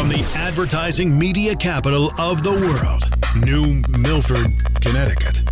from 0.00 0.08
the 0.08 0.32
advertising 0.34 1.18
media 1.18 1.54
capital 1.54 2.10
of 2.18 2.42
the 2.42 2.50
world, 2.50 3.04
New 3.44 3.82
Milford, 3.98 4.46
Connecticut. 4.80 5.42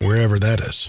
Wherever 0.00 0.38
that 0.38 0.62
is. 0.62 0.88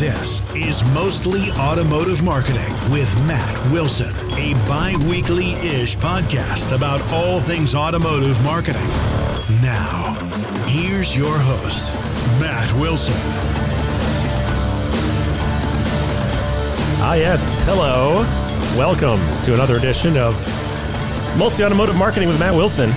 This 0.00 0.40
is 0.56 0.82
Mostly 0.94 1.50
Automotive 1.50 2.22
Marketing 2.22 2.72
with 2.90 3.14
Matt 3.26 3.70
Wilson, 3.70 4.14
a 4.38 4.54
bi 4.66 4.94
weekly 5.10 5.52
ish 5.56 5.94
podcast 5.98 6.74
about 6.74 7.02
all 7.12 7.38
things 7.38 7.74
automotive 7.74 8.42
marketing. 8.42 8.88
Now, 9.60 10.16
here's 10.68 11.14
your 11.14 11.36
host, 11.36 11.92
Matt 12.40 12.72
Wilson. 12.80 13.12
Ah, 17.02 17.12
yes. 17.14 17.62
Hello. 17.64 18.22
Welcome 18.78 19.20
to 19.42 19.52
another 19.52 19.76
edition 19.76 20.16
of 20.16 20.34
Mostly 21.36 21.64
Automotive 21.64 21.96
Marketing 21.96 22.28
with 22.28 22.38
Matt 22.38 22.54
Wilson, 22.54 22.90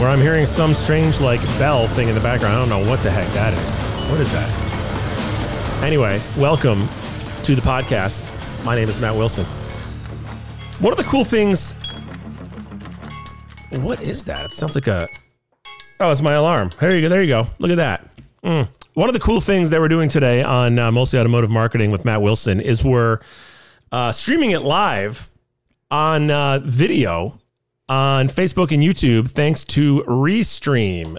where 0.00 0.10
I'm 0.10 0.20
hearing 0.20 0.44
some 0.44 0.74
strange, 0.74 1.20
like, 1.20 1.40
bell 1.58 1.86
thing 1.86 2.08
in 2.08 2.14
the 2.14 2.20
background. 2.20 2.54
I 2.54 2.58
don't 2.58 2.68
know 2.68 2.90
what 2.90 3.02
the 3.02 3.10
heck 3.10 3.26
that 3.32 3.54
is. 3.54 3.80
What 4.10 4.20
is 4.20 4.30
that? 4.32 5.82
Anyway, 5.82 6.20
welcome 6.36 6.88
to 7.44 7.54
the 7.54 7.62
podcast. 7.62 8.34
My 8.64 8.74
name 8.74 8.88
is 8.88 9.00
Matt 9.00 9.14
Wilson. 9.14 9.46
One 10.80 10.92
of 10.92 10.98
the 10.98 11.04
cool 11.04 11.24
things. 11.24 11.74
What 13.72 14.02
is 14.02 14.24
that? 14.26 14.44
It 14.46 14.50
sounds 14.50 14.74
like 14.74 14.88
a. 14.88 15.06
Oh, 16.00 16.10
it's 16.10 16.22
my 16.22 16.32
alarm. 16.32 16.72
There 16.80 16.94
you 16.94 17.02
go. 17.02 17.08
There 17.08 17.22
you 17.22 17.28
go. 17.28 17.46
Look 17.60 17.70
at 17.70 17.76
that. 17.76 18.08
Mm. 18.44 18.68
One 18.94 19.08
of 19.08 19.12
the 19.14 19.20
cool 19.20 19.40
things 19.40 19.70
that 19.70 19.80
we're 19.80 19.88
doing 19.88 20.08
today 20.08 20.42
on 20.42 20.78
uh, 20.78 20.90
Mostly 20.92 21.18
Automotive 21.18 21.50
Marketing 21.50 21.90
with 21.90 22.04
Matt 22.04 22.20
Wilson 22.20 22.60
is 22.60 22.84
we're 22.84 23.20
uh, 23.92 24.12
streaming 24.12 24.50
it 24.50 24.62
live 24.62 25.30
on 25.90 26.30
uh, 26.30 26.58
video 26.62 27.39
on 27.90 28.28
Facebook 28.28 28.70
and 28.70 28.82
YouTube 28.82 29.28
thanks 29.32 29.64
to 29.64 30.04
Restream.io. 30.04 31.18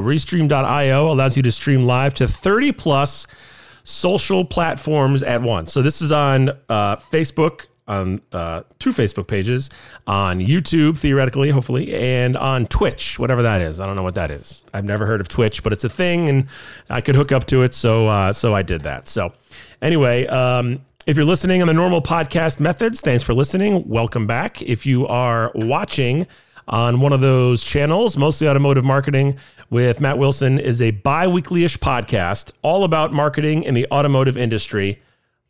Restream.io 0.00 1.12
allows 1.12 1.36
you 1.36 1.42
to 1.42 1.50
stream 1.50 1.84
live 1.84 2.14
to 2.14 2.28
30 2.28 2.72
plus 2.72 3.26
social 3.82 4.44
platforms 4.44 5.24
at 5.24 5.42
once. 5.42 5.72
So 5.72 5.82
this 5.82 6.00
is 6.00 6.12
on 6.12 6.50
uh, 6.68 6.94
Facebook, 6.96 7.66
on 7.88 8.20
uh, 8.30 8.62
two 8.78 8.90
Facebook 8.90 9.26
pages, 9.26 9.68
on 10.06 10.38
YouTube, 10.38 10.96
theoretically, 10.96 11.50
hopefully, 11.50 11.92
and 11.92 12.36
on 12.36 12.66
Twitch, 12.66 13.18
whatever 13.18 13.42
that 13.42 13.60
is. 13.60 13.80
I 13.80 13.86
don't 13.86 13.96
know 13.96 14.04
what 14.04 14.14
that 14.14 14.30
is. 14.30 14.62
I've 14.72 14.84
never 14.84 15.06
heard 15.06 15.20
of 15.20 15.26
Twitch, 15.26 15.64
but 15.64 15.72
it's 15.72 15.82
a 15.82 15.88
thing, 15.88 16.28
and 16.28 16.46
I 16.88 17.00
could 17.00 17.16
hook 17.16 17.32
up 17.32 17.46
to 17.46 17.64
it, 17.64 17.74
so 17.74 18.06
uh, 18.06 18.32
so 18.32 18.54
I 18.54 18.62
did 18.62 18.82
that. 18.82 19.08
So 19.08 19.32
anyway, 19.82 20.26
um, 20.26 20.84
if 21.08 21.16
you're 21.16 21.24
listening 21.24 21.62
on 21.62 21.68
the 21.68 21.72
normal 21.72 22.02
podcast 22.02 22.60
methods, 22.60 23.00
thanks 23.00 23.22
for 23.22 23.32
listening. 23.32 23.88
Welcome 23.88 24.26
back. 24.26 24.60
If 24.60 24.84
you 24.84 25.06
are 25.06 25.50
watching 25.54 26.26
on 26.68 27.00
one 27.00 27.14
of 27.14 27.22
those 27.22 27.64
channels, 27.64 28.18
mostly 28.18 28.46
automotive 28.46 28.84
marketing 28.84 29.38
with 29.70 30.02
Matt 30.02 30.18
Wilson 30.18 30.58
is 30.58 30.82
a 30.82 30.90
bi-weekly 30.90 31.64
ish 31.64 31.78
podcast 31.78 32.52
all 32.60 32.84
about 32.84 33.10
marketing 33.10 33.62
in 33.62 33.72
the 33.72 33.86
automotive 33.90 34.36
industry, 34.36 35.00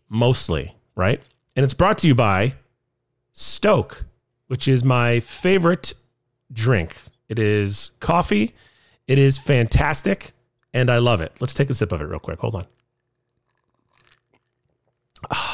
mostly, 0.08 0.76
right? 0.94 1.20
And 1.56 1.64
it's 1.64 1.74
brought 1.74 1.98
to 1.98 2.06
you 2.06 2.14
by 2.14 2.54
Stoke, 3.32 4.04
which 4.46 4.68
is 4.68 4.84
my 4.84 5.18
favorite 5.18 5.92
drink. 6.52 6.94
It 7.28 7.40
is 7.40 7.90
coffee. 7.98 8.54
It 9.08 9.18
is 9.18 9.38
fantastic, 9.38 10.30
and 10.72 10.88
I 10.88 10.98
love 10.98 11.20
it. 11.20 11.32
Let's 11.40 11.52
take 11.52 11.68
a 11.68 11.74
sip 11.74 11.90
of 11.90 12.00
it 12.00 12.04
real 12.04 12.20
quick. 12.20 12.38
Hold 12.38 12.54
on. 12.54 12.66
Ah. 15.32 15.47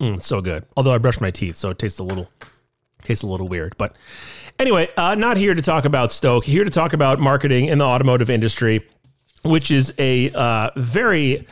Mm, 0.00 0.22
so 0.22 0.40
good. 0.40 0.64
Although 0.76 0.94
I 0.94 0.98
brushed 0.98 1.20
my 1.20 1.30
teeth, 1.30 1.56
so 1.56 1.70
it 1.70 1.78
tastes 1.78 1.98
a 1.98 2.04
little 2.04 2.28
tastes 3.02 3.22
a 3.22 3.26
little 3.26 3.48
weird. 3.48 3.76
But 3.78 3.96
anyway, 4.58 4.88
uh, 4.96 5.14
not 5.14 5.36
here 5.36 5.54
to 5.54 5.62
talk 5.62 5.84
about 5.84 6.12
Stoke. 6.12 6.44
Here 6.44 6.64
to 6.64 6.70
talk 6.70 6.92
about 6.92 7.18
marketing 7.20 7.66
in 7.66 7.78
the 7.78 7.84
automotive 7.84 8.30
industry, 8.30 8.86
which 9.42 9.70
is 9.70 9.92
a 9.98 10.30
uh, 10.32 10.70
very 10.76 11.46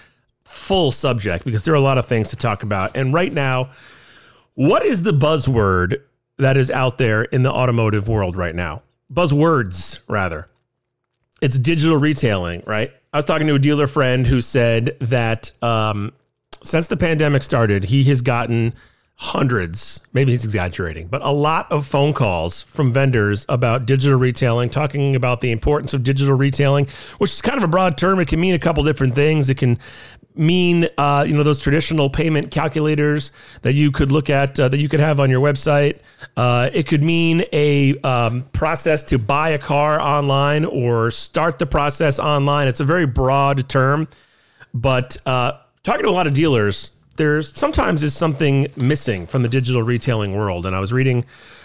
full 0.44 0.90
subject 0.90 1.44
because 1.44 1.62
there 1.64 1.74
are 1.74 1.78
a 1.78 1.80
lot 1.80 1.98
of 1.98 2.06
things 2.06 2.30
to 2.30 2.36
talk 2.36 2.62
about. 2.62 2.96
And 2.96 3.12
right 3.12 3.32
now, 3.32 3.70
what 4.54 4.84
is 4.84 5.02
the 5.02 5.12
buzzword 5.12 6.00
that 6.38 6.56
is 6.56 6.70
out 6.70 6.98
there 6.98 7.22
in 7.24 7.42
the 7.42 7.52
automotive 7.52 8.08
world 8.08 8.34
right 8.34 8.54
now? 8.54 8.82
Buzzwords, 9.12 10.00
rather. 10.08 10.48
It's 11.40 11.58
digital 11.58 11.96
retailing, 11.96 12.62
right? 12.66 12.92
I 13.12 13.18
was 13.18 13.24
talking 13.24 13.46
to 13.46 13.54
a 13.54 13.58
dealer 13.58 13.86
friend 13.86 14.26
who 14.26 14.40
said 14.40 14.96
that 15.00 15.50
um, 15.62 16.12
since 16.68 16.88
the 16.88 16.96
pandemic 16.96 17.42
started, 17.42 17.84
he 17.84 18.04
has 18.04 18.20
gotten 18.20 18.74
hundreds, 19.20 20.00
maybe 20.12 20.30
he's 20.30 20.44
exaggerating, 20.44 21.08
but 21.08 21.20
a 21.22 21.30
lot 21.30 21.70
of 21.72 21.84
phone 21.84 22.12
calls 22.12 22.62
from 22.62 22.92
vendors 22.92 23.44
about 23.48 23.84
digital 23.84 24.16
retailing, 24.16 24.68
talking 24.68 25.16
about 25.16 25.40
the 25.40 25.50
importance 25.50 25.92
of 25.92 26.04
digital 26.04 26.36
retailing, 26.36 26.86
which 27.18 27.32
is 27.32 27.42
kind 27.42 27.58
of 27.58 27.64
a 27.64 27.68
broad 27.68 27.98
term. 27.98 28.20
It 28.20 28.28
can 28.28 28.40
mean 28.40 28.54
a 28.54 28.60
couple 28.60 28.84
different 28.84 29.16
things. 29.16 29.50
It 29.50 29.56
can 29.56 29.76
mean, 30.36 30.88
uh, 30.96 31.24
you 31.26 31.34
know, 31.34 31.42
those 31.42 31.60
traditional 31.60 32.08
payment 32.08 32.52
calculators 32.52 33.32
that 33.62 33.72
you 33.72 33.90
could 33.90 34.12
look 34.12 34.30
at, 34.30 34.58
uh, 34.60 34.68
that 34.68 34.78
you 34.78 34.88
could 34.88 35.00
have 35.00 35.18
on 35.18 35.30
your 35.30 35.40
website. 35.40 35.98
Uh, 36.36 36.70
it 36.72 36.86
could 36.86 37.02
mean 37.02 37.42
a 37.52 37.98
um, 38.02 38.44
process 38.52 39.02
to 39.02 39.18
buy 39.18 39.48
a 39.48 39.58
car 39.58 40.00
online 40.00 40.64
or 40.64 41.10
start 41.10 41.58
the 41.58 41.66
process 41.66 42.20
online. 42.20 42.68
It's 42.68 42.78
a 42.78 42.84
very 42.84 43.06
broad 43.06 43.68
term, 43.68 44.06
but 44.72 45.16
uh, 45.26 45.54
talking 45.82 46.02
to 46.02 46.08
a 46.08 46.12
lot 46.12 46.26
of 46.26 46.32
dealers, 46.32 46.92
there's 47.16 47.56
sometimes 47.56 48.02
is 48.02 48.14
something 48.14 48.68
missing 48.76 49.26
from 49.26 49.42
the 49.42 49.48
digital 49.48 49.82
retailing 49.82 50.36
world. 50.36 50.66
And 50.66 50.74
I 50.74 50.80
was 50.80 50.92
reading 50.92 51.24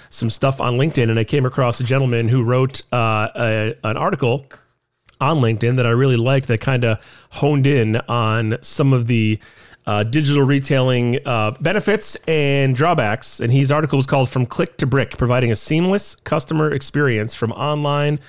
some 0.09 0.29
stuff 0.29 0.61
on 0.61 0.77
LinkedIn, 0.77 1.09
and 1.09 1.17
I 1.17 1.23
came 1.23 1.45
across 1.45 1.79
a 1.79 1.83
gentleman 1.83 2.27
who 2.27 2.43
wrote 2.43 2.83
uh, 2.91 3.29
a, 3.35 3.75
an 3.83 3.97
article 3.97 4.45
on 5.19 5.37
LinkedIn 5.37 5.77
that 5.77 5.85
I 5.85 5.91
really 5.91 6.17
liked 6.17 6.47
that 6.47 6.61
kind 6.61 6.83
of 6.83 6.99
honed 7.31 7.65
in 7.65 7.97
on 8.07 8.57
some 8.61 8.93
of 8.93 9.07
the 9.07 9.39
uh, 9.85 10.03
digital 10.03 10.43
retailing 10.43 11.19
uh, 11.25 11.51
benefits 11.59 12.15
and 12.27 12.75
drawbacks. 12.75 13.39
And 13.39 13.51
his 13.51 13.71
article 13.71 13.97
was 13.97 14.05
called 14.05 14.29
From 14.29 14.45
Click 14.45 14.77
to 14.77 14.85
Brick, 14.85 15.17
providing 15.17 15.51
a 15.51 15.55
seamless 15.55 16.15
customer 16.15 16.71
experience 16.71 17.35
from 17.35 17.51
online 17.53 18.19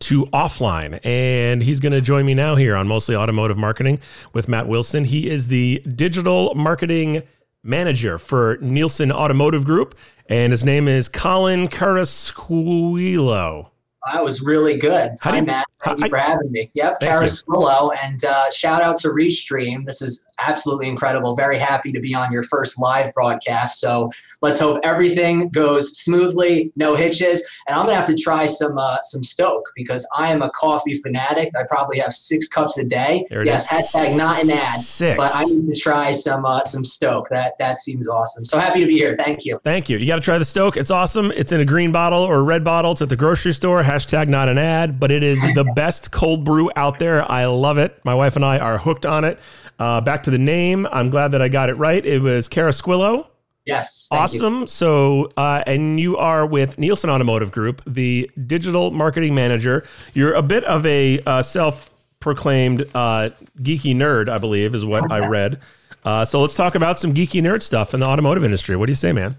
to 0.00 0.24
offline. 0.26 0.98
And 1.04 1.62
he's 1.62 1.80
going 1.80 1.92
to 1.92 2.00
join 2.00 2.26
me 2.26 2.34
now 2.34 2.56
here 2.56 2.74
on 2.76 2.88
Mostly 2.88 3.14
Automotive 3.14 3.56
Marketing 3.56 4.00
with 4.32 4.48
Matt 4.48 4.66
Wilson. 4.68 5.04
He 5.04 5.28
is 5.30 5.48
the 5.48 5.82
digital 5.94 6.54
marketing 6.54 7.22
manager 7.62 8.18
for 8.18 8.58
Nielsen 8.60 9.12
Automotive 9.12 9.64
Group, 9.64 9.94
and 10.28 10.52
his 10.52 10.64
name 10.64 10.88
is 10.88 11.08
Colin 11.08 11.68
Carrasquillo. 11.68 13.70
That 14.12 14.24
was 14.24 14.42
really 14.42 14.76
good. 14.78 15.10
How 15.20 15.30
do 15.30 15.36
Hi, 15.36 15.40
you- 15.40 15.46
Matt. 15.46 15.66
Thank 15.82 16.00
you 16.00 16.08
for 16.08 16.18
having 16.18 16.52
me. 16.52 16.70
Yep. 16.74 17.00
Carrasquillo. 17.00 17.90
And 18.02 18.22
uh, 18.24 18.50
shout 18.50 18.82
out 18.82 18.96
to 18.98 19.08
Restream. 19.08 19.86
This 19.86 20.02
is 20.02 20.28
absolutely 20.40 20.88
incredible. 20.88 21.34
Very 21.34 21.58
happy 21.58 21.92
to 21.92 22.00
be 22.00 22.14
on 22.14 22.32
your 22.32 22.42
first 22.42 22.78
live 22.78 23.12
broadcast. 23.14 23.80
So 23.80 24.10
let's 24.42 24.58
hope 24.58 24.80
everything 24.82 25.48
goes 25.48 25.98
smoothly, 25.98 26.72
no 26.76 26.96
hitches. 26.96 27.42
And 27.66 27.76
I'm 27.78 27.86
gonna 27.86 27.96
have 27.96 28.06
to 28.06 28.14
try 28.14 28.46
some 28.46 28.78
uh, 28.78 28.98
some 29.02 29.22
Stoke 29.22 29.70
because 29.74 30.06
I 30.14 30.30
am 30.30 30.42
a 30.42 30.50
coffee 30.50 30.94
fanatic. 30.94 31.50
I 31.56 31.64
probably 31.64 31.98
have 31.98 32.12
six 32.12 32.48
cups 32.48 32.78
a 32.78 32.84
day. 32.84 33.24
Yes, 33.30 33.70
is. 33.72 33.92
hashtag 33.92 34.18
not 34.18 34.42
an 34.42 34.50
ad. 34.50 34.80
Six. 34.80 35.16
But 35.16 35.30
I 35.34 35.44
need 35.44 35.68
to 35.70 35.76
try 35.76 36.10
some 36.10 36.44
uh, 36.44 36.62
some 36.62 36.84
Stoke. 36.84 37.28
That 37.30 37.54
that 37.58 37.78
seems 37.78 38.08
awesome. 38.08 38.44
So 38.44 38.58
happy 38.58 38.80
to 38.80 38.86
be 38.86 38.94
here. 38.94 39.14
Thank 39.16 39.44
you. 39.44 39.60
Thank 39.64 39.88
you. 39.88 39.98
You 39.98 40.06
got 40.06 40.16
to 40.16 40.20
try 40.20 40.38
the 40.38 40.44
Stoke. 40.44 40.76
It's 40.76 40.90
awesome. 40.90 41.32
It's 41.32 41.52
in 41.52 41.60
a 41.60 41.64
green 41.64 41.92
bottle 41.92 42.20
or 42.20 42.36
a 42.36 42.42
red 42.42 42.64
bottle. 42.64 42.92
It's 42.92 43.02
at 43.02 43.08
the 43.08 43.16
grocery 43.16 43.52
store. 43.52 43.82
Hashtag 43.82 44.28
not 44.28 44.48
an 44.48 44.58
ad, 44.58 45.00
but 45.00 45.10
it 45.10 45.22
is 45.22 45.40
the 45.54 45.69
best 45.74 46.10
cold 46.10 46.44
brew 46.44 46.70
out 46.76 46.98
there. 46.98 47.30
I 47.30 47.46
love 47.46 47.78
it. 47.78 47.98
My 48.04 48.14
wife 48.14 48.36
and 48.36 48.44
I 48.44 48.58
are 48.58 48.78
hooked 48.78 49.06
on 49.06 49.24
it. 49.24 49.38
Uh, 49.78 50.00
back 50.00 50.22
to 50.24 50.30
the 50.30 50.38
name. 50.38 50.86
I'm 50.92 51.10
glad 51.10 51.32
that 51.32 51.40
I 51.40 51.48
got 51.48 51.70
it 51.70 51.74
right. 51.74 52.04
It 52.04 52.20
was 52.20 52.48
Carrasquillo. 52.48 53.26
Yes. 53.64 54.08
thank 54.08 54.18
you. 54.18 54.22
Awesome. 54.22 54.66
So, 54.66 55.30
uh, 55.36 55.62
and 55.66 56.00
you 56.00 56.16
are 56.16 56.44
with 56.44 56.78
Nielsen 56.78 57.10
Automotive 57.10 57.52
Group, 57.52 57.82
the 57.86 58.30
digital 58.46 58.90
marketing 58.90 59.34
manager. 59.34 59.86
You're 60.14 60.34
a 60.34 60.42
bit 60.42 60.64
of 60.64 60.84
a 60.86 61.20
uh, 61.20 61.42
self 61.42 61.94
proclaimed 62.20 62.82
uh, 62.94 63.30
geeky 63.58 63.94
nerd, 63.94 64.28
I 64.28 64.38
believe, 64.38 64.74
is 64.74 64.84
what 64.84 65.10
I 65.10 65.26
read. 65.26 65.60
Uh, 66.04 66.24
so 66.24 66.40
let's 66.40 66.54
talk 66.54 66.74
about 66.74 66.98
some 66.98 67.14
geeky 67.14 67.42
nerd 67.42 67.62
stuff 67.62 67.94
in 67.94 68.00
the 68.00 68.06
automotive 68.06 68.44
industry. 68.44 68.76
What 68.76 68.86
do 68.86 68.90
you 68.90 68.96
say, 68.96 69.12
man? 69.12 69.36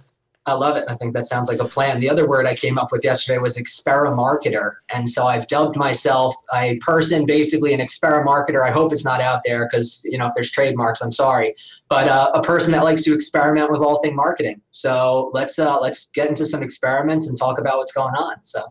I 0.48 0.54
love 0.54 0.76
it. 0.76 0.86
I 0.88 0.96
think 0.96 1.14
that 1.14 1.28
sounds 1.28 1.48
like 1.50 1.60
a 1.60 1.66
plan. 1.66 2.00
The 2.00 2.10
other 2.10 2.28
word 2.28 2.48
I 2.48 2.56
came 2.56 2.80
up 2.80 2.92
with 2.92 3.04
yesterday 3.04 3.38
was 3.38 3.58
experimarketer. 3.58 4.74
And 4.92 5.08
so 5.08 5.28
I've 5.28 5.46
dubbed 5.48 5.76
myself 5.76 6.34
a 6.54 6.78
person, 6.78 7.28
basically 7.28 7.76
an 7.76 7.80
experimarketer. 7.80 8.64
I 8.64 8.72
hope 8.72 8.92
it's 8.92 9.06
not 9.06 9.22
out 9.22 9.42
there 9.46 9.70
because, 9.70 10.04
you 10.10 10.18
know, 10.18 10.26
if 10.28 10.34
there's 10.34 10.50
trademarks, 10.50 11.02
I'm 11.02 11.12
sorry. 11.12 11.54
But 11.90 12.08
uh, 12.08 12.32
a 12.34 12.42
person 12.42 12.72
that 12.72 12.84
likes 12.84 13.04
to 13.04 13.14
experiment 13.14 13.70
with 13.70 13.82
all 13.82 14.02
thing 14.02 14.16
marketing. 14.16 14.62
So 14.72 15.30
let's 15.34 15.60
uh, 15.60 15.80
let's 15.80 16.10
get 16.12 16.28
into 16.28 16.46
some 16.46 16.64
experiments 16.64 17.28
and 17.28 17.38
talk 17.38 17.60
about 17.60 17.78
what's 17.78 17.92
going 17.92 18.16
on. 18.16 18.44
So 18.44 18.62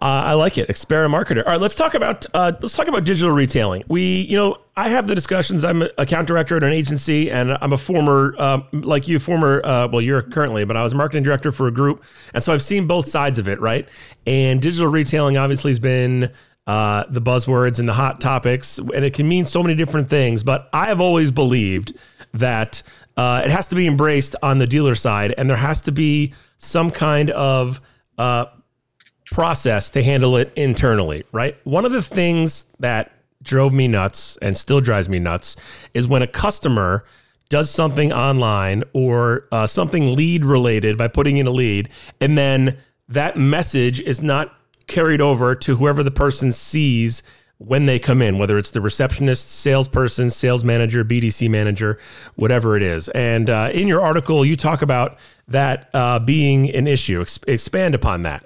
Uh, 0.00 0.22
I 0.24 0.34
like 0.34 0.56
it. 0.56 0.68
Experimarketer. 0.68 1.44
All 1.44 1.52
right, 1.52 1.60
let's 1.60 1.74
talk 1.74 1.94
about 1.94 2.26
uh, 2.32 2.52
let's 2.60 2.76
talk 2.76 2.86
about 2.86 3.04
digital 3.04 3.32
retailing. 3.32 3.82
We, 3.88 4.20
you 4.22 4.36
know, 4.36 4.58
I 4.78 4.90
have 4.90 5.08
the 5.08 5.14
discussions. 5.16 5.64
I'm 5.64 5.82
account 5.98 6.28
director 6.28 6.56
at 6.56 6.62
an 6.62 6.72
agency, 6.72 7.32
and 7.32 7.58
I'm 7.60 7.72
a 7.72 7.76
former, 7.76 8.36
uh, 8.38 8.60
like 8.72 9.08
you, 9.08 9.18
former. 9.18 9.60
Uh, 9.64 9.88
well, 9.88 10.00
you're 10.00 10.22
currently, 10.22 10.64
but 10.64 10.76
I 10.76 10.84
was 10.84 10.94
marketing 10.94 11.24
director 11.24 11.50
for 11.50 11.66
a 11.66 11.72
group, 11.72 12.04
and 12.32 12.44
so 12.44 12.54
I've 12.54 12.62
seen 12.62 12.86
both 12.86 13.08
sides 13.08 13.40
of 13.40 13.48
it, 13.48 13.60
right? 13.60 13.88
And 14.24 14.62
digital 14.62 14.86
retailing 14.86 15.36
obviously 15.36 15.72
has 15.72 15.80
been 15.80 16.30
uh, 16.68 17.02
the 17.10 17.20
buzzwords 17.20 17.80
and 17.80 17.88
the 17.88 17.92
hot 17.92 18.20
topics, 18.20 18.78
and 18.78 19.04
it 19.04 19.14
can 19.14 19.28
mean 19.28 19.46
so 19.46 19.64
many 19.64 19.74
different 19.74 20.08
things. 20.08 20.44
But 20.44 20.68
I 20.72 20.86
have 20.86 21.00
always 21.00 21.32
believed 21.32 21.98
that 22.34 22.80
uh, 23.16 23.42
it 23.44 23.50
has 23.50 23.66
to 23.68 23.74
be 23.74 23.88
embraced 23.88 24.36
on 24.44 24.58
the 24.58 24.66
dealer 24.68 24.94
side, 24.94 25.34
and 25.36 25.50
there 25.50 25.56
has 25.56 25.80
to 25.82 25.92
be 25.92 26.34
some 26.58 26.92
kind 26.92 27.32
of 27.32 27.80
uh, 28.16 28.44
process 29.32 29.90
to 29.90 30.04
handle 30.04 30.36
it 30.36 30.52
internally, 30.54 31.24
right? 31.32 31.56
One 31.64 31.84
of 31.84 31.90
the 31.90 32.02
things 32.02 32.66
that 32.78 33.10
drove 33.42 33.72
me 33.72 33.88
nuts 33.88 34.36
and 34.42 34.56
still 34.56 34.80
drives 34.80 35.08
me 35.08 35.18
nuts 35.18 35.56
is 35.94 36.08
when 36.08 36.22
a 36.22 36.26
customer 36.26 37.04
does 37.48 37.70
something 37.70 38.12
online 38.12 38.84
or 38.92 39.48
uh, 39.52 39.66
something 39.66 40.14
lead 40.14 40.44
related 40.44 40.98
by 40.98 41.08
putting 41.08 41.38
in 41.38 41.46
a 41.46 41.50
lead, 41.50 41.88
and 42.20 42.36
then 42.36 42.78
that 43.08 43.36
message 43.38 44.00
is 44.00 44.20
not 44.20 44.54
carried 44.86 45.20
over 45.20 45.54
to 45.54 45.76
whoever 45.76 46.02
the 46.02 46.10
person 46.10 46.52
sees 46.52 47.22
when 47.58 47.86
they 47.86 47.98
come 47.98 48.22
in, 48.22 48.38
whether 48.38 48.56
it's 48.56 48.70
the 48.70 48.80
receptionist, 48.80 49.50
salesperson, 49.50 50.30
sales 50.30 50.62
manager, 50.62 51.04
BDC 51.04 51.50
manager, 51.50 51.98
whatever 52.36 52.76
it 52.76 52.82
is. 52.82 53.08
And 53.08 53.50
uh, 53.50 53.70
in 53.72 53.88
your 53.88 54.00
article, 54.00 54.44
you 54.44 54.56
talk 54.56 54.80
about 54.80 55.18
that 55.48 55.90
uh, 55.92 56.20
being 56.20 56.70
an 56.70 56.86
issue. 56.86 57.20
Ex- 57.20 57.40
expand 57.48 57.94
upon 57.94 58.22
that. 58.22 58.44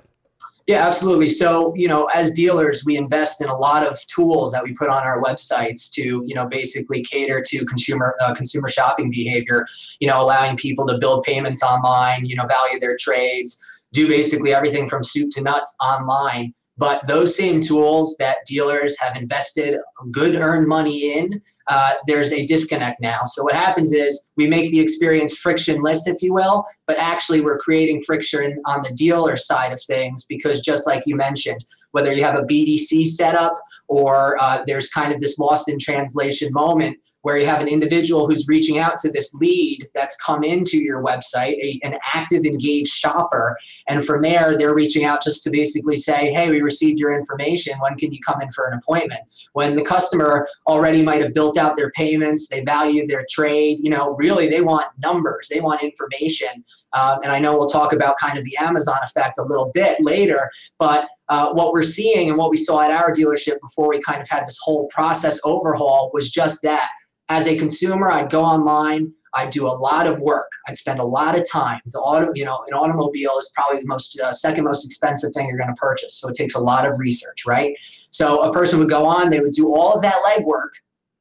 Yeah, 0.69 0.87
absolutely. 0.87 1.29
So, 1.29 1.75
you 1.75 1.89
know, 1.89 2.05
as 2.15 2.31
dealers, 2.31 2.85
we 2.85 2.97
invest 2.97 3.43
in 3.43 3.49
a 3.49 3.57
lot 3.57 3.85
of 3.85 3.99
tools 4.07 4.53
that 4.53 4.63
we 4.63 4.73
put 4.75 4.89
on 4.89 5.03
our 5.03 5.21
websites 5.21 5.91
to, 5.93 6.23
you 6.25 6.35
know, 6.35 6.47
basically 6.47 7.03
cater 7.03 7.43
to 7.49 7.65
consumer 7.65 8.15
uh, 8.21 8.33
consumer 8.33 8.69
shopping 8.69 9.11
behavior. 9.11 9.67
You 9.99 10.07
know, 10.07 10.23
allowing 10.23 10.57
people 10.57 10.87
to 10.87 10.99
build 10.99 11.25
payments 11.25 11.63
online. 11.65 12.27
You 12.27 12.37
know, 12.37 12.47
value 12.47 12.79
their 12.79 12.97
trades, 12.97 13.61
do 13.93 14.09
basically 14.09 14.55
everything 14.55 14.89
from 14.89 15.03
soup 15.03 15.31
to 15.33 15.41
nuts 15.41 15.75
online. 15.81 16.55
But 16.83 17.07
those 17.07 17.37
same 17.37 17.61
tools 17.61 18.17
that 18.19 18.39
dealers 18.45 18.99
have 18.99 19.15
invested 19.15 19.79
good 20.11 20.35
earned 20.35 20.67
money 20.67 21.17
in, 21.17 21.41
uh, 21.69 21.93
there's 22.09 22.33
a 22.33 22.45
disconnect 22.45 23.01
now. 23.01 23.21
So 23.25 23.45
what 23.45 23.55
happens 23.55 23.93
is 23.93 24.33
we 24.37 24.49
make 24.49 24.73
the 24.73 24.81
experience 24.81 25.37
frictionless, 25.37 26.09
if 26.09 26.21
you 26.23 26.35
will, 26.35 26.65
but 26.89 26.99
actually 26.99 27.41
we're 27.41 27.59
creating 27.59 28.03
friction 28.05 28.61
on 28.67 28.83
the 28.83 28.93
dealer 28.95 29.37
side 29.37 29.71
of 29.71 29.81
things 29.85 30.25
because 30.29 30.59
just 30.59 30.85
like 30.85 31.05
you 31.07 31.15
mentioned, 31.15 31.65
whether 31.93 32.13
you 32.13 32.25
have 32.25 32.35
a 32.35 32.43
BDC 32.43 33.07
setup 33.07 33.55
or 33.87 34.37
uh, 34.43 34.65
there's 34.67 34.89
kind 34.89 35.13
of 35.13 35.21
this 35.21 35.39
lost 35.39 35.69
in 35.69 35.79
translation 35.79 36.53
moment 36.53 36.97
where 37.23 37.39
you 37.39 37.47
have 37.47 37.61
an 37.61 37.69
individual 37.69 38.27
who's 38.27 38.47
reaching 38.47 38.79
out 38.79 38.99
to 38.99 39.11
this 39.11 39.35
lead 39.35 39.89
that's 39.95 40.17
come 40.17 40.45
into 40.45 40.79
your 40.79 41.03
website, 41.03 41.57
a, 41.63 41.81
an 41.83 41.95
active, 42.13 42.45
engaged 42.45 42.93
shopper. 42.93 43.57
And 43.89 44.05
from 44.05 44.23
there, 44.23 44.57
they're 44.57 44.75
reaching 44.75 45.05
out 45.05 45.23
just 45.23 45.43
to 45.45 45.51
basically 45.51 45.97
say, 45.97 46.33
hey, 46.33 46.51
we 46.51 46.61
received 46.61 46.99
your 46.99 47.17
information. 47.17 47.79
When 47.79 47.97
can 47.97 48.13
you 48.13 48.21
come 48.27 48.41
in 48.43 48.51
for 48.53 48.67
an 48.67 48.79
appointment? 48.79 49.23
When 49.53 49.77
the 49.77 49.85
customer 49.85 50.49
already 50.67 51.03
might 51.03 51.23
have 51.23 51.35
built 51.35 51.57
out 51.57 51.77
their 51.77 51.91
payments, 51.93 52.49
they 52.49 52.63
value 52.63 53.07
their 53.07 53.25
trade, 53.31 53.79
you 53.81 53.91
know, 53.91 54.15
really 54.17 54.49
they 54.49 54.61
want 54.61 54.87
numbers, 54.99 55.49
they 55.49 55.61
want 55.61 55.83
information. 55.83 56.65
Um, 56.93 57.21
and 57.23 57.33
I 57.33 57.39
know 57.39 57.57
we'll 57.57 57.69
talk 57.69 57.93
about 57.93 58.17
kind 58.19 58.39
of 58.39 58.45
the 58.45 58.57
Amazon 58.61 58.99
effect 59.03 59.39
a 59.39 59.43
little 59.43 59.71
bit 59.75 59.99
later, 60.01 60.51
but 60.79 61.09
uh, 61.29 61.53
what 61.53 61.73
we're 61.73 61.83
seeing 61.83 62.29
and 62.29 62.37
what 62.37 62.51
we 62.51 62.57
saw 62.57 62.83
at 62.83 62.91
our 62.91 63.11
dealership 63.11 63.61
before 63.63 63.89
we 63.89 64.01
kind 64.01 64.21
of 64.21 64.29
had 64.29 64.47
this 64.47 64.59
whole 64.63 64.87
process 64.89 65.41
overhaul 65.45 66.11
was 66.13 66.29
just 66.29 66.61
that 66.63 66.91
as 67.33 67.47
a 67.47 67.57
consumer, 67.57 68.11
I'd 68.11 68.31
go 68.31 68.43
online. 68.45 69.13
I'd 69.35 69.49
do 69.49 69.67
a 69.67 69.73
lot 69.89 70.07
of 70.07 70.21
work. 70.21 70.51
I'd 70.69 70.77
spend 70.77 71.01
a 71.01 71.07
lot 71.07 71.39
of 71.39 71.49
time. 71.51 71.81
The 71.87 71.99
auto, 71.99 72.31
you 72.35 72.45
know, 72.45 72.63
an 72.67 72.75
automobile 72.75 73.39
is 73.39 73.51
probably 73.55 73.81
the 73.81 73.87
most 73.87 74.21
uh, 74.21 74.35
second 74.35 74.65
most 74.65 74.85
expensive 74.85 75.33
thing 75.33 75.47
you're 75.49 75.57
going 75.57 75.75
to 75.75 75.81
purchase. 75.81 76.15
So 76.21 76.29
it 76.29 76.35
takes 76.35 76.55
a 76.55 76.61
lot 76.61 76.87
of 76.87 76.99
research, 76.99 77.47
right? 77.47 77.75
So 78.11 78.43
a 78.43 78.53
person 78.53 78.79
would 78.81 78.91
go 78.91 79.07
on, 79.07 79.31
they 79.31 79.41
would 79.41 79.53
do 79.53 79.75
all 79.75 79.95
of 79.95 80.03
that 80.03 80.17
legwork. 80.27 80.73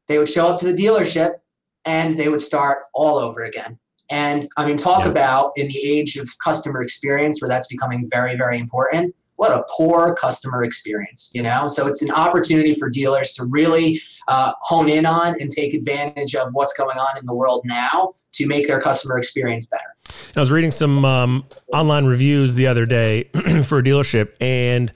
They 0.10 0.18
would 0.18 0.28
show 0.28 0.50
up 0.50 0.60
to 0.60 0.66
the 0.66 0.74
dealership, 0.74 1.36
and 1.86 2.20
they 2.20 2.28
would 2.28 2.42
start 2.42 2.80
all 2.94 3.18
over 3.18 3.44
again. 3.46 3.80
And 4.10 4.50
I 4.58 4.66
mean, 4.66 4.76
talk 4.76 5.06
yeah. 5.06 5.12
about 5.12 5.54
in 5.56 5.70
the 5.70 5.80
age 5.80 6.18
of 6.18 6.28
customer 6.44 6.82
experience 6.82 7.42
where 7.42 7.48
that's 7.48 7.68
becoming 7.68 8.10
very, 8.12 8.36
very 8.36 8.60
important 8.60 9.16
what 9.42 9.52
a 9.52 9.66
poor 9.72 10.14
customer 10.14 10.64
experience, 10.64 11.32
you 11.34 11.42
know? 11.42 11.68
So 11.68 11.88
it's 11.88 12.04
an 12.04 12.12
opportunity 12.12 12.76
for 12.76 12.92
dealers 12.92 13.34
to 13.34 13.46
really 13.46 14.00
uh, 14.28 14.52
hone 14.62 14.88
in 14.88 15.04
on 15.04 15.36
and 15.42 15.50
take 15.50 15.74
advantage 15.74 16.36
of 16.36 16.50
what's 16.54 16.74
going 16.74 17.00
on 17.00 17.18
in 17.18 17.26
the 17.26 17.34
world 17.34 17.64
now 17.66 18.14
to 18.34 18.46
make 18.46 18.68
their 18.68 18.80
customer 18.80 19.18
experience 19.18 19.66
better. 19.66 19.96
I 20.36 20.42
was 20.42 20.52
reading 20.52 20.70
some 20.70 21.04
um, 21.06 21.44
online 21.74 22.06
reviews 22.06 22.54
the 22.54 22.68
other 22.68 22.86
day 22.86 23.24
for 23.64 23.80
a 23.80 23.84
dealership, 23.84 24.34
and 24.40 24.94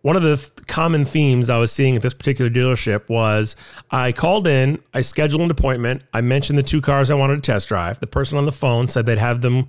one 0.00 0.16
of 0.16 0.22
the 0.22 0.38
th- 0.38 0.66
common 0.68 1.04
themes 1.04 1.50
I 1.50 1.58
was 1.58 1.70
seeing 1.70 1.94
at 1.94 2.00
this 2.00 2.14
particular 2.14 2.50
dealership 2.50 3.10
was 3.10 3.56
I 3.90 4.12
called 4.12 4.46
in, 4.46 4.82
I 4.94 5.02
scheduled 5.02 5.42
an 5.42 5.50
appointment, 5.50 6.02
I 6.14 6.22
mentioned 6.22 6.58
the 6.58 6.62
two 6.62 6.80
cars 6.80 7.10
I 7.10 7.14
wanted 7.14 7.44
to 7.44 7.52
test 7.52 7.68
drive. 7.68 8.00
The 8.00 8.06
person 8.06 8.38
on 8.38 8.46
the 8.46 8.52
phone 8.52 8.88
said 8.88 9.04
they'd 9.04 9.18
have 9.18 9.42
them 9.42 9.68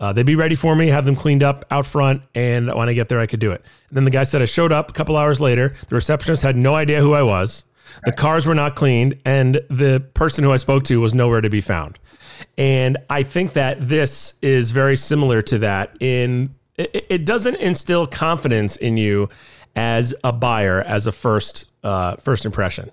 uh, 0.00 0.12
they'd 0.12 0.26
be 0.26 0.34
ready 0.34 0.54
for 0.54 0.74
me, 0.74 0.88
have 0.88 1.04
them 1.04 1.14
cleaned 1.14 1.42
up 1.42 1.64
out 1.70 1.84
front, 1.84 2.26
and 2.34 2.72
when 2.74 2.88
I 2.88 2.94
get 2.94 3.08
there, 3.08 3.20
I 3.20 3.26
could 3.26 3.40
do 3.40 3.52
it. 3.52 3.62
And 3.88 3.96
then 3.96 4.04
the 4.04 4.10
guy 4.10 4.24
said 4.24 4.40
I 4.40 4.46
showed 4.46 4.72
up 4.72 4.90
a 4.90 4.92
couple 4.94 5.16
hours 5.16 5.40
later. 5.40 5.74
The 5.88 5.94
receptionist 5.94 6.42
had 6.42 6.56
no 6.56 6.74
idea 6.74 7.00
who 7.00 7.12
I 7.12 7.22
was. 7.22 7.64
The 8.04 8.12
cars 8.12 8.46
were 8.46 8.54
not 8.54 8.76
cleaned, 8.76 9.20
and 9.24 9.60
the 9.68 10.02
person 10.14 10.42
who 10.42 10.52
I 10.52 10.56
spoke 10.56 10.84
to 10.84 11.00
was 11.00 11.12
nowhere 11.12 11.40
to 11.40 11.50
be 11.50 11.60
found. 11.60 11.98
And 12.56 12.96
I 13.10 13.22
think 13.22 13.52
that 13.52 13.80
this 13.80 14.34
is 14.40 14.70
very 14.70 14.96
similar 14.96 15.42
to 15.42 15.58
that. 15.58 15.96
In 16.00 16.54
it, 16.76 17.06
it 17.10 17.24
doesn't 17.26 17.56
instill 17.56 18.06
confidence 18.06 18.76
in 18.76 18.96
you 18.96 19.28
as 19.76 20.14
a 20.24 20.32
buyer 20.32 20.82
as 20.82 21.06
a 21.06 21.12
first 21.12 21.66
uh, 21.82 22.16
first 22.16 22.46
impression. 22.46 22.90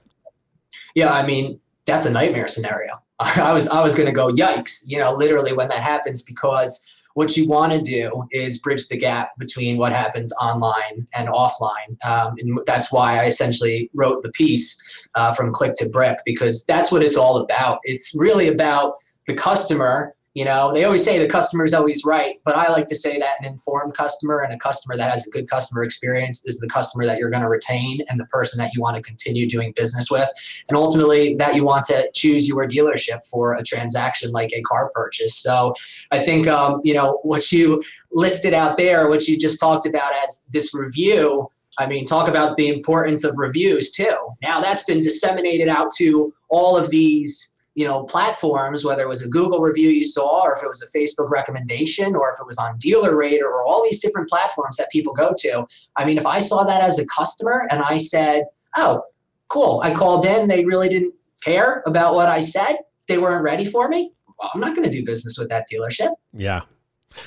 Yeah, 0.96 1.14
I 1.14 1.26
mean 1.26 1.60
that's 1.86 2.06
a 2.06 2.12
nightmare 2.12 2.48
scenario. 2.48 3.02
I 3.20 3.54
was 3.54 3.68
I 3.70 3.82
was 3.82 3.96
going 3.96 4.08
to 4.08 4.12
go 4.12 4.28
yikes, 4.28 4.84
you 4.88 5.00
know, 5.00 5.14
literally 5.14 5.54
when 5.54 5.70
that 5.70 5.82
happens 5.82 6.22
because 6.22 6.86
what 7.18 7.36
you 7.36 7.48
want 7.48 7.74
to 7.74 7.82
do 7.82 8.28
is 8.32 8.60
bridge 8.60 8.88
the 8.90 8.96
gap 8.96 9.32
between 9.40 9.76
what 9.80 9.92
happens 9.92 10.32
online 10.40 11.08
and 11.16 11.28
offline. 11.30 11.98
Um, 12.06 12.36
and 12.38 12.60
that's 12.68 12.92
why 12.92 13.18
I 13.18 13.26
essentially 13.26 13.90
wrote 13.96 14.22
the 14.22 14.30
piece 14.34 14.80
uh, 15.16 15.34
from 15.34 15.52
Click 15.52 15.74
to 15.78 15.90
Brick 15.90 16.20
because 16.26 16.64
that's 16.66 16.92
what 16.92 17.02
it's 17.02 17.18
all 17.18 17.38
about. 17.38 17.80
It's 17.86 18.14
really 18.16 18.50
about 18.50 18.98
the 19.26 19.34
customer 19.34 20.14
you 20.38 20.46
know, 20.46 20.72
they 20.72 20.84
always 20.84 21.04
say 21.04 21.18
the 21.18 21.28
customer 21.28 21.64
is 21.64 21.74
always 21.74 22.06
right, 22.06 22.36
but 22.46 22.56
I 22.56 22.72
like 22.72 22.86
to 22.90 22.96
say 22.96 23.18
that 23.18 23.38
an 23.40 23.46
informed 23.46 23.96
customer 23.96 24.42
and 24.42 24.54
a 24.54 24.58
customer 24.60 24.96
that 24.96 25.10
has 25.10 25.26
a 25.26 25.32
good 25.32 25.50
customer 25.50 25.82
experience 25.82 26.46
is 26.46 26.60
the 26.60 26.68
customer 26.68 27.08
that 27.08 27.18
you're 27.18 27.32
going 27.32 27.42
to 27.42 27.50
retain 27.50 28.02
and 28.08 28.20
the 28.20 28.26
person 28.26 28.60
that 28.60 28.72
you 28.72 28.80
want 28.80 28.96
to 28.98 29.02
continue 29.02 29.50
doing 29.50 29.74
business 29.76 30.12
with. 30.12 30.30
And 30.70 30.78
ultimately, 30.78 31.34
that 31.40 31.56
you 31.56 31.64
want 31.66 31.86
to 31.86 32.12
choose 32.14 32.48
your 32.48 32.68
dealership 32.68 33.26
for 33.26 33.56
a 33.56 33.64
transaction 33.64 34.32
like 34.32 34.54
a 34.54 34.62
car 34.62 34.92
purchase. 34.94 35.36
So 35.36 35.74
I 36.12 36.20
think, 36.20 36.46
um, 36.46 36.82
you 36.84 36.94
know, 36.94 37.18
what 37.24 37.52
you 37.52 37.82
listed 38.12 38.54
out 38.54 38.78
there, 38.78 39.10
what 39.10 39.28
you 39.28 39.40
just 39.40 39.60
talked 39.60 39.88
about 39.88 40.14
as 40.24 40.46
this 40.54 40.72
review. 40.72 41.50
I 41.80 41.88
mean, 41.88 42.06
talk 42.06 42.28
about 42.28 42.58
the 42.58 42.68
importance 42.68 43.24
of 43.24 43.34
reviews 43.40 43.90
too. 43.90 44.16
Now 44.44 44.62
that's 44.62 44.84
been 44.84 45.02
disseminated 45.02 45.68
out 45.68 45.90
to 45.98 46.32
all 46.50 46.78
of 46.78 46.92
these 46.92 47.56
you 47.78 47.86
know 47.86 48.04
platforms 48.06 48.84
whether 48.84 49.04
it 49.04 49.08
was 49.08 49.22
a 49.22 49.28
google 49.28 49.60
review 49.60 49.90
you 49.90 50.04
saw 50.04 50.44
or 50.44 50.54
if 50.54 50.64
it 50.64 50.68
was 50.68 50.82
a 50.82 50.98
facebook 50.98 51.30
recommendation 51.30 52.16
or 52.16 52.32
if 52.32 52.40
it 52.40 52.46
was 52.46 52.58
on 52.58 52.78
DealerRater 52.80 53.44
or 53.44 53.64
all 53.64 53.84
these 53.84 54.00
different 54.00 54.28
platforms 54.28 54.76
that 54.78 54.90
people 54.92 55.14
go 55.14 55.34
to 55.38 55.66
i 55.96 56.04
mean 56.04 56.18
if 56.18 56.26
i 56.26 56.40
saw 56.40 56.64
that 56.64 56.82
as 56.82 56.98
a 56.98 57.06
customer 57.06 57.68
and 57.70 57.82
i 57.84 57.98
said 57.98 58.44
oh 58.78 59.04
cool 59.48 59.80
i 59.84 59.94
called 59.94 60.26
in 60.26 60.48
they 60.48 60.66
really 60.66 60.90
didn't 60.90 61.14
care 61.44 61.84
about 61.86 62.16
what 62.16 62.28
i 62.28 62.40
said 62.40 62.78
they 63.08 63.20
weren't 63.20 63.44
ready 63.44 63.66
for 63.66 63.88
me 63.88 64.12
well, 64.40 64.50
i'm 64.54 64.60
not 64.60 64.76
going 64.76 64.90
to 64.90 64.96
do 64.96 65.06
business 65.06 65.38
with 65.38 65.50
that 65.50 65.66
dealership. 65.72 66.14
Yeah. 66.34 66.62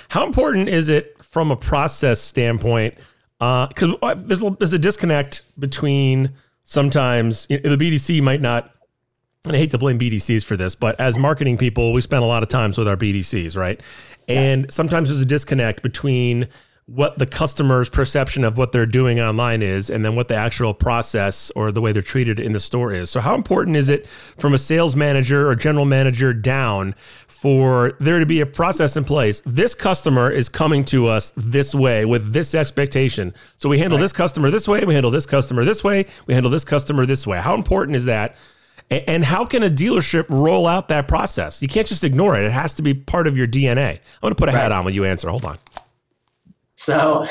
How 0.09 0.25
important 0.25 0.69
is 0.69 0.89
it 0.89 1.17
from 1.23 1.51
a 1.51 1.57
process 1.57 2.21
standpoint 2.21 2.95
because 3.39 3.95
uh, 4.03 4.15
there's, 4.15 4.43
there's 4.59 4.73
a 4.75 4.79
disconnect 4.79 5.43
between 5.59 6.33
sometimes 6.65 7.47
the 7.47 7.59
bdc 7.59 8.23
might 8.23 8.43
not 8.43 8.75
and 9.45 9.57
I 9.57 9.59
hate 9.59 9.71
to 9.71 9.79
blame 9.79 9.99
BDCs 9.99 10.45
for 10.45 10.57
this, 10.57 10.75
but 10.75 11.01
as 11.01 11.17
marketing 11.17 11.57
people, 11.57 11.93
we 11.95 12.03
spend 12.03 12.23
a 12.23 12.27
lot 12.27 12.43
of 12.43 12.51
times 12.51 12.77
with 12.77 12.87
our 12.87 12.97
BDCs, 12.97 13.57
right? 13.57 13.81
And 14.29 14.71
sometimes 14.73 15.09
there's 15.09 15.23
a 15.23 15.27
disconnect 15.27 15.83
between 15.83 16.49
what 16.85 17.19
the 17.19 17.27
customer's 17.27 17.89
perception 17.89 18.43
of 18.43 18.59
what 18.59 18.73
they're 18.73 18.85
doing 18.85 19.21
online 19.21 19.63
is 19.63 19.91
and 19.91 20.05
then 20.05 20.17
what 20.17 20.27
the 20.27 20.35
actual 20.35 20.75
process 20.75 21.51
or 21.53 21.71
the 21.71 21.81
way 21.81 21.93
they're 21.93 22.03
treated 22.03 22.41
in 22.41 22.53
the 22.53 22.59
store 22.59 22.93
is. 22.93 23.09
So 23.09 23.21
how 23.21 23.37
important 23.37 23.77
is 23.77 23.89
it 23.89 24.09
from 24.09 24.55
a 24.55 24.59
sales 24.59 24.97
manager 24.97 25.49
or 25.49 25.55
general 25.55 25.85
manager 25.85 26.35
down 26.35 26.97
for 27.29 27.93
there 28.01 28.19
to 28.19 28.27
be 28.27 28.41
a 28.41 28.47
process 28.47 28.97
in 28.97 29.05
place? 29.05 29.41
This 29.47 29.75
customer 29.75 30.31
is 30.31 30.49
coming 30.49 30.85
to 30.87 31.07
us 31.07 31.33
this 31.37 31.75
way 31.75 32.05
with 32.05 32.33
this 32.33 32.57
expectation. 32.57 33.35
So 33.57 33.69
we 33.69 33.79
handle 33.79 33.97
right. 33.97 34.03
this 34.03 34.13
customer 34.13 34.51
this 34.51 34.67
way, 34.67 34.85
we 34.85 34.95
handle 34.95 35.13
this 35.13 35.27
customer 35.27 35.65
this 35.65 35.85
way, 35.85 36.07
we 36.27 36.35
handle 36.35 36.51
this 36.51 36.65
customer 36.65 37.07
this 37.07 37.25
way. 37.25 37.39
How 37.39 37.55
important 37.55 37.97
is 37.97 38.07
that? 38.07 38.37
And 38.91 39.25
how 39.25 39.45
can 39.45 39.63
a 39.63 39.71
dealership 39.71 40.27
roll 40.29 40.67
out 40.67 40.89
that 40.89 41.07
process? 41.07 41.63
You 41.63 41.69
can't 41.69 41.87
just 41.87 42.03
ignore 42.03 42.37
it. 42.37 42.45
It 42.45 42.51
has 42.51 42.75
to 42.75 42.83
be 42.83 42.93
part 42.93 43.29
of 43.29 43.37
your 43.37 43.47
DNA. 43.47 43.91
I'm 43.91 44.01
going 44.21 44.33
to 44.33 44.35
put 44.35 44.49
a 44.49 44.53
right. 44.53 44.63
hat 44.63 44.73
on 44.73 44.85
when 44.85 44.95
you 44.95 45.05
answer. 45.05 45.31
Hold 45.31 45.45
on. 45.45 45.59
So 46.75 47.27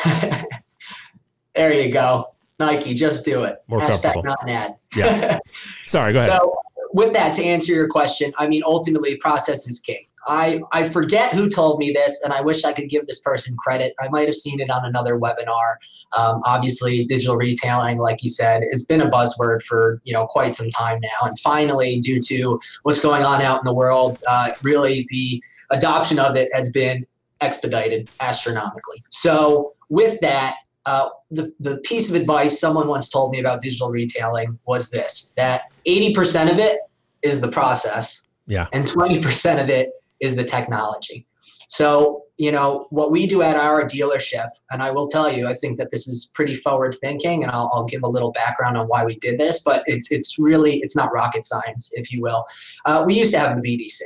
there 1.56 1.74
you 1.74 1.92
go. 1.92 2.34
Nike, 2.60 2.94
just 2.94 3.25
do 3.25 3.44
it. 3.44 3.62
More 3.68 3.82
Hashtag 3.82 4.24
not 4.24 4.44
an 4.44 4.50
ad. 4.50 4.75
Yeah. 4.96 5.39
Sorry, 5.86 6.13
go 6.13 6.20
ahead. 6.20 6.32
So 6.32 6.56
with 6.94 7.13
that, 7.13 7.34
to 7.36 7.44
answer 7.44 7.74
your 7.74 7.88
question, 7.88 8.34
I 8.38 8.48
mean, 8.48 8.62
ultimately, 8.66 9.16
process 9.18 9.68
is 9.68 9.80
king. 9.80 10.06
I, 10.30 10.62
I 10.72 10.88
forget 10.88 11.34
who 11.34 11.50
told 11.50 11.80
me 11.80 11.92
this, 11.92 12.22
and 12.24 12.32
I 12.32 12.40
wish 12.42 12.64
I 12.64 12.72
could 12.72 12.88
give 12.88 13.08
this 13.08 13.20
person 13.20 13.58
credit. 13.58 13.96
I 14.00 14.10
might 14.10 14.28
have 14.28 14.36
seen 14.36 14.60
it 14.60 14.70
on 14.70 14.86
another 14.86 15.18
webinar. 15.18 15.76
Um, 16.16 16.42
obviously, 16.46 17.06
digital 17.06 17.36
retailing, 17.36 17.98
like 17.98 18.22
you 18.22 18.30
said, 18.30 18.62
has 18.72 18.86
been 18.86 19.02
a 19.02 19.10
buzzword 19.10 19.64
for 19.64 20.00
you 20.04 20.14
know 20.14 20.28
quite 20.28 20.54
some 20.54 20.70
time 20.70 21.00
now. 21.02 21.28
And 21.28 21.38
finally, 21.40 22.00
due 22.00 22.20
to 22.22 22.60
what's 22.84 23.02
going 23.02 23.24
on 23.24 23.42
out 23.42 23.60
in 23.60 23.66
the 23.66 23.74
world, 23.74 24.22
uh, 24.28 24.52
really 24.62 25.08
the 25.10 25.44
adoption 25.72 26.20
of 26.20 26.36
it 26.36 26.50
has 26.54 26.72
been 26.72 27.08
expedited 27.42 28.10
astronomically. 28.20 29.04
So 29.10 29.74
with 29.90 30.20
that, 30.22 30.58
uh, 30.86 31.10
the, 31.32 31.54
the 31.60 31.78
piece 31.78 32.10
of 32.10 32.16
advice 32.16 32.60
someone 32.60 32.88
once 32.88 33.10
told 33.10 33.32
me 33.32 33.40
about 33.40 33.62
digital 33.62 33.90
retailing 33.90 34.58
was 34.66 34.90
this 34.90 35.34
that 35.38 35.64
80% 35.86 36.52
of 36.52 36.60
it 36.60 36.80
is 37.22 37.42
the 37.42 37.48
process 37.48 38.22
yeah. 38.48 38.68
and 38.74 38.86
20% 38.86 39.62
of 39.62 39.70
it 39.70 39.92
is 40.22 40.36
the 40.36 40.44
technology. 40.44 41.26
So 41.70 42.24
you 42.40 42.54
know 42.54 42.88
what 42.90 43.12
we 43.12 43.28
do 43.28 43.42
at 43.42 43.58
our 43.58 43.84
dealership 43.84 44.48
and 44.72 44.82
i 44.82 44.90
will 44.90 45.08
tell 45.08 45.30
you 45.30 45.46
i 45.46 45.56
think 45.56 45.78
that 45.78 45.92
this 45.92 46.08
is 46.08 46.32
pretty 46.34 46.56
forward 46.56 46.96
thinking 47.02 47.44
and 47.44 47.52
I'll, 47.52 47.70
I'll, 47.74 47.84
give 47.84 48.02
a 48.04 48.08
little 48.08 48.32
background 48.32 48.78
on 48.78 48.88
why 48.88 49.04
we 49.04 49.18
did 49.18 49.38
this 49.38 49.62
but 49.62 49.84
it's 49.86 50.10
it's 50.10 50.40
really 50.40 50.78
it's 50.78 50.96
not 50.96 51.12
rocket 51.12 51.46
science 51.46 51.92
if 51.94 52.12
you 52.12 52.22
will. 52.22 52.46
Uh, 52.86 53.04
we 53.06 53.16
used 53.16 53.34
to 53.34 53.40
have 53.40 53.62
the 53.62 53.62
bdc 53.62 54.00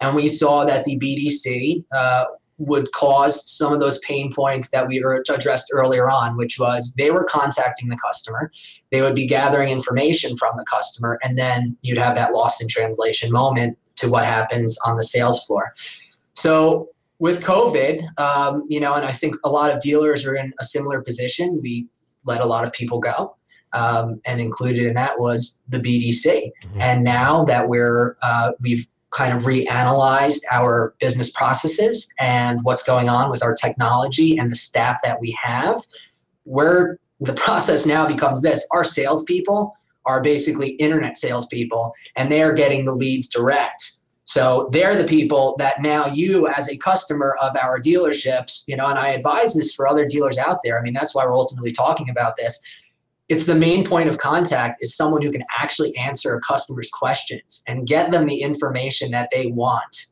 and 0.00 0.14
we 0.14 0.28
saw 0.28 0.64
that 0.64 0.84
the 0.84 0.98
bdc 0.98 1.82
uh, 1.92 2.24
would 2.58 2.92
cause 2.92 3.50
some 3.50 3.72
of 3.72 3.80
those 3.80 3.98
pain 4.00 4.30
points 4.32 4.68
that 4.68 4.86
we 4.86 5.02
addressed 5.30 5.70
earlier 5.72 6.10
on, 6.10 6.36
which 6.36 6.58
was 6.58 6.94
they 6.98 7.10
were 7.10 7.24
contacting 7.24 7.88
the 7.88 7.96
customer, 7.96 8.52
they 8.92 9.00
would 9.00 9.14
be 9.14 9.26
gathering 9.26 9.70
information 9.70 10.36
from 10.36 10.54
the 10.58 10.64
customer, 10.64 11.18
and 11.22 11.38
then 11.38 11.74
you'd 11.80 11.96
have 11.96 12.16
that 12.16 12.34
lost 12.34 12.60
in 12.60 12.68
translation 12.68 13.32
moment 13.32 13.78
to 14.00 14.10
what 14.10 14.24
happens 14.24 14.78
on 14.84 14.96
the 14.96 15.04
sales 15.04 15.42
floor. 15.44 15.74
So 16.34 16.88
with 17.18 17.42
COVID, 17.42 18.18
um, 18.18 18.64
you 18.68 18.80
know, 18.80 18.94
and 18.94 19.04
I 19.04 19.12
think 19.12 19.36
a 19.44 19.50
lot 19.50 19.70
of 19.70 19.80
dealers 19.80 20.24
are 20.24 20.34
in 20.34 20.52
a 20.58 20.64
similar 20.64 21.02
position. 21.02 21.60
We 21.62 21.86
let 22.24 22.40
a 22.40 22.46
lot 22.46 22.64
of 22.64 22.72
people 22.72 22.98
go. 22.98 23.36
Um, 23.72 24.20
and 24.24 24.40
included 24.40 24.84
in 24.84 24.94
that 24.94 25.20
was 25.20 25.62
the 25.68 25.78
BDC. 25.78 26.24
Mm-hmm. 26.24 26.80
And 26.80 27.04
now 27.04 27.44
that 27.44 27.68
we're 27.68 28.16
uh, 28.20 28.50
we've 28.60 28.84
kind 29.10 29.32
of 29.32 29.44
reanalyzed 29.44 30.40
our 30.50 30.94
business 30.98 31.30
processes 31.30 32.08
and 32.18 32.58
what's 32.64 32.82
going 32.82 33.08
on 33.08 33.30
with 33.30 33.44
our 33.44 33.54
technology 33.54 34.36
and 34.36 34.50
the 34.50 34.56
staff 34.56 34.96
that 35.04 35.20
we 35.20 35.36
have, 35.40 35.86
where 36.44 36.98
the 37.20 37.32
process 37.46 37.86
now 37.86 38.06
becomes 38.06 38.42
this 38.42 38.66
our 38.72 38.82
salespeople 38.82 39.72
are 40.06 40.20
basically 40.20 40.70
internet 40.72 41.16
salespeople 41.16 41.92
and 42.16 42.30
they 42.30 42.42
are 42.42 42.52
getting 42.52 42.84
the 42.84 42.94
leads 42.94 43.28
direct. 43.28 43.92
So 44.24 44.68
they're 44.72 44.96
the 44.96 45.08
people 45.08 45.56
that 45.58 45.82
now 45.82 46.06
you, 46.06 46.46
as 46.48 46.68
a 46.68 46.76
customer 46.76 47.36
of 47.40 47.56
our 47.56 47.80
dealerships, 47.80 48.62
you 48.66 48.76
know, 48.76 48.86
and 48.86 48.98
I 48.98 49.08
advise 49.08 49.54
this 49.54 49.74
for 49.74 49.88
other 49.88 50.06
dealers 50.06 50.38
out 50.38 50.60
there. 50.62 50.78
I 50.78 50.82
mean, 50.82 50.92
that's 50.92 51.14
why 51.14 51.24
we're 51.24 51.34
ultimately 51.34 51.72
talking 51.72 52.08
about 52.10 52.36
this 52.36 52.60
it's 53.30 53.44
the 53.44 53.54
main 53.54 53.86
point 53.86 54.08
of 54.08 54.18
contact 54.18 54.82
is 54.82 54.96
someone 54.96 55.22
who 55.22 55.30
can 55.30 55.44
actually 55.56 55.96
answer 55.96 56.34
a 56.34 56.40
customer's 56.40 56.90
questions 56.90 57.62
and 57.68 57.86
get 57.86 58.10
them 58.10 58.26
the 58.26 58.42
information 58.42 59.12
that 59.12 59.28
they 59.32 59.46
want 59.46 60.06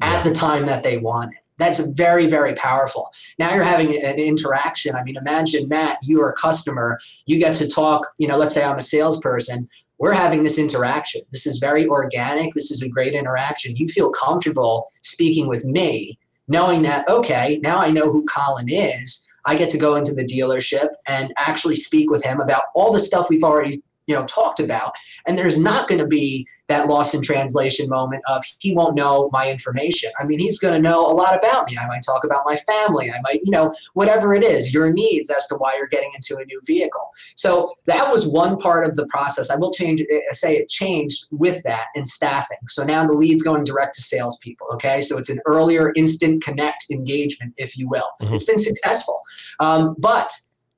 at 0.00 0.22
the 0.22 0.30
time 0.30 0.66
that 0.66 0.84
they 0.84 0.96
want 0.96 1.32
it. 1.32 1.40
That's 1.60 1.80
very, 1.80 2.26
very 2.26 2.54
powerful. 2.54 3.12
Now 3.38 3.54
you're 3.54 3.62
having 3.62 3.94
an 4.02 4.18
interaction. 4.18 4.94
I 4.94 5.02
mean, 5.02 5.16
imagine, 5.16 5.68
Matt, 5.68 5.98
you 6.02 6.20
are 6.22 6.30
a 6.30 6.34
customer. 6.34 6.98
You 7.26 7.38
get 7.38 7.54
to 7.56 7.68
talk, 7.68 8.06
you 8.18 8.28
know, 8.28 8.36
let's 8.36 8.54
say 8.54 8.64
I'm 8.64 8.78
a 8.78 8.82
salesperson. 8.82 9.68
We're 9.98 10.12
having 10.12 10.42
this 10.42 10.58
interaction. 10.58 11.22
This 11.30 11.46
is 11.46 11.58
very 11.58 11.86
organic. 11.86 12.54
This 12.54 12.70
is 12.70 12.82
a 12.82 12.88
great 12.88 13.12
interaction. 13.12 13.76
You 13.76 13.86
feel 13.86 14.10
comfortable 14.10 14.88
speaking 15.02 15.46
with 15.46 15.64
me, 15.64 16.18
knowing 16.48 16.82
that, 16.82 17.06
okay, 17.08 17.60
now 17.62 17.78
I 17.78 17.90
know 17.90 18.10
who 18.10 18.24
Colin 18.24 18.68
is 18.70 19.26
I 19.44 19.56
get 19.56 19.68
to 19.70 19.78
go 19.78 19.96
into 19.96 20.14
the 20.14 20.24
dealership 20.24 20.88
and 21.06 21.32
actually 21.38 21.76
speak 21.76 22.10
with 22.10 22.22
him 22.24 22.40
about 22.40 22.64
all 22.74 22.92
the 22.92 23.00
stuff 23.00 23.28
we've 23.30 23.44
already 23.44 23.82
you 24.10 24.16
know 24.16 24.24
talked 24.26 24.58
about. 24.58 24.92
And 25.26 25.38
there's 25.38 25.56
not 25.56 25.88
going 25.88 26.00
to 26.00 26.06
be 26.06 26.46
that 26.68 26.88
loss 26.88 27.14
in 27.14 27.22
translation 27.22 27.88
moment 27.88 28.22
of 28.28 28.44
he 28.58 28.74
won't 28.74 28.94
know 28.94 29.30
my 29.32 29.48
information. 29.50 30.10
I 30.18 30.24
mean 30.24 30.40
he's 30.40 30.58
going 30.58 30.74
to 30.74 30.80
know 30.80 31.06
a 31.06 31.14
lot 31.14 31.36
about 31.36 31.70
me. 31.70 31.78
I 31.78 31.86
might 31.86 32.02
talk 32.04 32.24
about 32.24 32.42
my 32.44 32.56
family. 32.56 33.10
I 33.10 33.20
might 33.22 33.40
you 33.44 33.52
know 33.52 33.72
whatever 33.94 34.34
it 34.34 34.42
is 34.42 34.74
your 34.74 34.92
needs 34.92 35.30
as 35.30 35.46
to 35.46 35.54
why 35.54 35.76
you're 35.76 35.88
getting 35.88 36.10
into 36.14 36.36
a 36.40 36.44
new 36.44 36.60
vehicle. 36.66 37.08
So 37.36 37.74
that 37.86 38.10
was 38.10 38.26
one 38.26 38.58
part 38.58 38.84
of 38.84 38.96
the 38.96 39.06
process. 39.06 39.48
I 39.48 39.56
will 39.56 39.72
change 39.72 40.00
eh, 40.00 40.18
say 40.32 40.56
it 40.56 40.68
changed 40.68 41.28
with 41.30 41.62
that 41.62 41.86
in 41.94 42.04
staffing. 42.04 42.58
So 42.68 42.84
now 42.84 43.06
the 43.06 43.14
lead's 43.14 43.42
going 43.42 43.64
direct 43.64 43.94
to 43.94 44.02
salespeople 44.02 44.66
okay? 44.74 45.00
So 45.00 45.18
it's 45.18 45.30
an 45.30 45.38
earlier 45.46 45.92
instant 45.94 46.42
connect 46.42 46.86
engagement 46.90 47.54
if 47.56 47.76
you 47.76 47.88
will. 47.88 48.08
Mm-hmm. 48.20 48.34
it's 48.34 48.44
been 48.44 48.58
successful. 48.58 49.20
Um, 49.60 49.94
but 49.98 50.32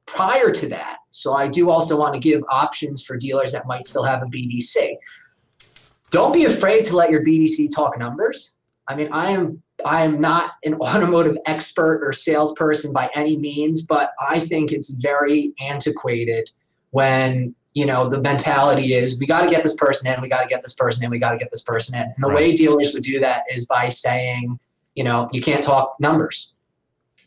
prior 0.06 0.50
to 0.50 0.68
that. 0.68 0.98
So 1.10 1.34
I 1.34 1.48
do 1.48 1.70
also 1.70 1.98
want 1.98 2.14
to 2.14 2.20
give 2.20 2.42
options 2.50 3.04
for 3.04 3.16
dealers 3.16 3.52
that 3.52 3.66
might 3.66 3.86
still 3.86 4.04
have 4.04 4.22
a 4.22 4.26
BDC. 4.26 4.94
Don't 6.10 6.32
be 6.32 6.44
afraid 6.44 6.84
to 6.86 6.96
let 6.96 7.10
your 7.10 7.24
BDC 7.24 7.74
talk 7.74 7.98
numbers. 7.98 8.58
I 8.88 8.94
mean, 8.94 9.08
I 9.12 9.30
am 9.30 9.62
I 9.84 10.02
am 10.02 10.20
not 10.20 10.52
an 10.64 10.74
automotive 10.80 11.36
expert 11.46 12.02
or 12.04 12.12
salesperson 12.12 12.92
by 12.92 13.10
any 13.14 13.36
means, 13.36 13.82
but 13.82 14.12
I 14.20 14.38
think 14.38 14.72
it's 14.72 14.90
very 14.90 15.52
antiquated 15.60 16.50
when 16.90 17.54
you 17.74 17.86
know 17.86 18.08
the 18.08 18.20
mentality 18.20 18.92
is 18.92 19.18
we 19.18 19.26
got 19.26 19.42
to 19.42 19.48
get 19.48 19.62
this 19.62 19.76
person 19.76 20.12
in, 20.12 20.20
we 20.20 20.28
got 20.28 20.42
to 20.42 20.48
get 20.48 20.62
this 20.62 20.74
person 20.74 21.04
in, 21.04 21.10
we 21.10 21.18
got 21.18 21.32
to 21.32 21.38
get 21.38 21.50
this 21.50 21.62
person 21.62 21.94
in. 21.94 22.02
And 22.02 22.14
the 22.18 22.28
right. 22.28 22.36
way 22.36 22.52
dealers 22.52 22.92
would 22.92 23.02
do 23.02 23.18
that 23.20 23.44
is 23.50 23.64
by 23.66 23.88
saying, 23.88 24.58
you 24.94 25.04
know, 25.04 25.28
you 25.32 25.40
can't 25.40 25.64
talk 25.64 25.96
numbers. 25.98 26.54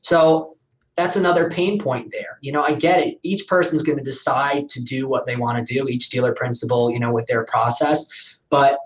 So 0.02 0.55
that's 0.96 1.16
another 1.16 1.50
pain 1.50 1.80
point 1.80 2.12
there. 2.12 2.38
You 2.42 2.52
know, 2.52 2.62
I 2.62 2.74
get 2.74 3.06
it. 3.06 3.20
Each 3.24 3.46
person's 3.48 3.84
going 3.84 3.98
to 3.98 4.04
decide 4.04 4.70
to 4.70 4.84
do 4.84 5.08
what 5.08 5.26
they 5.26 5.36
want 5.36 5.66
to 5.66 5.74
do, 5.74 5.88
each 5.88 6.10
dealer 6.10 6.34
principal, 6.34 6.90
you 6.92 7.00
know, 7.00 7.12
with 7.12 7.28
their 7.28 7.44
process. 7.46 8.10
But 8.50 8.80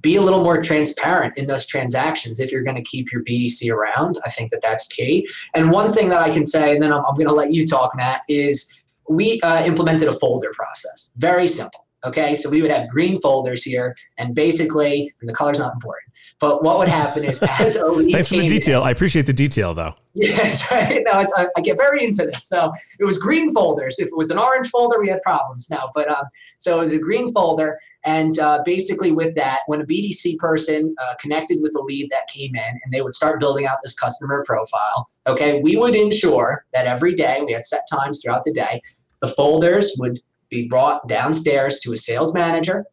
be 0.00 0.16
a 0.16 0.22
little 0.22 0.44
more 0.44 0.62
transparent 0.62 1.36
in 1.38 1.46
those 1.46 1.66
transactions 1.66 2.38
if 2.38 2.52
you're 2.52 2.62
going 2.62 2.76
to 2.76 2.82
keep 2.82 3.10
your 3.10 3.24
BDC 3.24 3.70
around. 3.70 4.18
I 4.24 4.30
think 4.30 4.50
that 4.52 4.60
that's 4.62 4.86
key. 4.88 5.26
And 5.54 5.70
one 5.70 5.90
thing 5.90 6.10
that 6.10 6.20
I 6.20 6.30
can 6.30 6.44
say, 6.44 6.72
and 6.72 6.82
then 6.82 6.92
I'm, 6.92 7.04
I'm 7.06 7.14
going 7.14 7.28
to 7.28 7.34
let 7.34 7.52
you 7.52 7.66
talk, 7.66 7.96
Matt, 7.96 8.22
is 8.28 8.78
we 9.08 9.40
uh, 9.40 9.64
implemented 9.64 10.08
a 10.08 10.12
folder 10.12 10.52
process. 10.54 11.10
Very 11.16 11.48
simple. 11.48 11.85
Okay, 12.06 12.34
so 12.34 12.48
we 12.48 12.62
would 12.62 12.70
have 12.70 12.88
green 12.88 13.20
folders 13.20 13.62
here, 13.62 13.94
and 14.18 14.34
basically, 14.34 15.12
and 15.20 15.28
the 15.28 15.34
color's 15.34 15.58
not 15.58 15.74
important 15.74 16.06
but 16.38 16.62
what 16.62 16.78
would 16.78 16.88
happen 16.88 17.24
is 17.24 17.42
as 17.58 17.76
a 17.76 17.86
lead 17.86 18.12
Thanks 18.12 18.28
for 18.28 18.36
the 18.36 18.46
detail. 18.46 18.82
In, 18.82 18.88
I 18.88 18.90
appreciate 18.90 19.26
the 19.26 19.32
detail 19.32 19.74
though. 19.74 19.94
Yes, 20.14 20.70
right. 20.70 21.02
No, 21.04 21.12
I, 21.12 21.46
I, 21.56 21.60
get 21.60 21.76
very 21.76 22.02
into 22.02 22.24
this. 22.24 22.48
So 22.48 22.72
it 22.98 23.04
was 23.04 23.18
green 23.18 23.52
folders. 23.52 23.98
If 23.98 24.08
it 24.08 24.16
was 24.16 24.30
an 24.30 24.38
orange 24.38 24.68
folder, 24.68 24.98
we 24.98 25.08
had 25.08 25.20
problems 25.22 25.68
now. 25.70 25.90
But 25.94 26.08
um, 26.10 26.24
so 26.58 26.76
it 26.76 26.80
was 26.80 26.92
a 26.94 26.98
green 26.98 27.32
folder. 27.32 27.78
And 28.04 28.38
uh, 28.38 28.62
basically, 28.64 29.12
with 29.12 29.34
that, 29.34 29.60
when 29.66 29.82
a 29.82 29.84
BDC 29.84 30.38
person 30.38 30.94
uh, 31.02 31.14
connected 31.20 31.60
with 31.60 31.74
a 31.78 31.82
lead 31.82 32.08
that 32.10 32.28
came 32.28 32.54
in 32.54 32.80
and 32.82 32.92
they 32.92 33.02
would 33.02 33.14
start 33.14 33.40
building 33.40 33.66
out 33.66 33.78
this 33.82 33.94
customer 33.94 34.42
profile, 34.46 35.08
okay, 35.26 35.60
we 35.60 35.76
would 35.76 35.94
ensure 35.94 36.64
that 36.72 36.86
every 36.86 37.14
day, 37.14 37.42
we 37.44 37.52
had 37.52 37.64
set 37.64 37.82
times 37.90 38.22
throughout 38.22 38.44
the 38.44 38.52
day, 38.52 38.80
the 39.20 39.28
folders 39.28 39.94
would 39.98 40.20
be 40.48 40.68
brought 40.68 41.08
downstairs 41.08 41.78
to 41.80 41.92
a 41.92 41.96
sales 41.96 42.34
manager. 42.34 42.84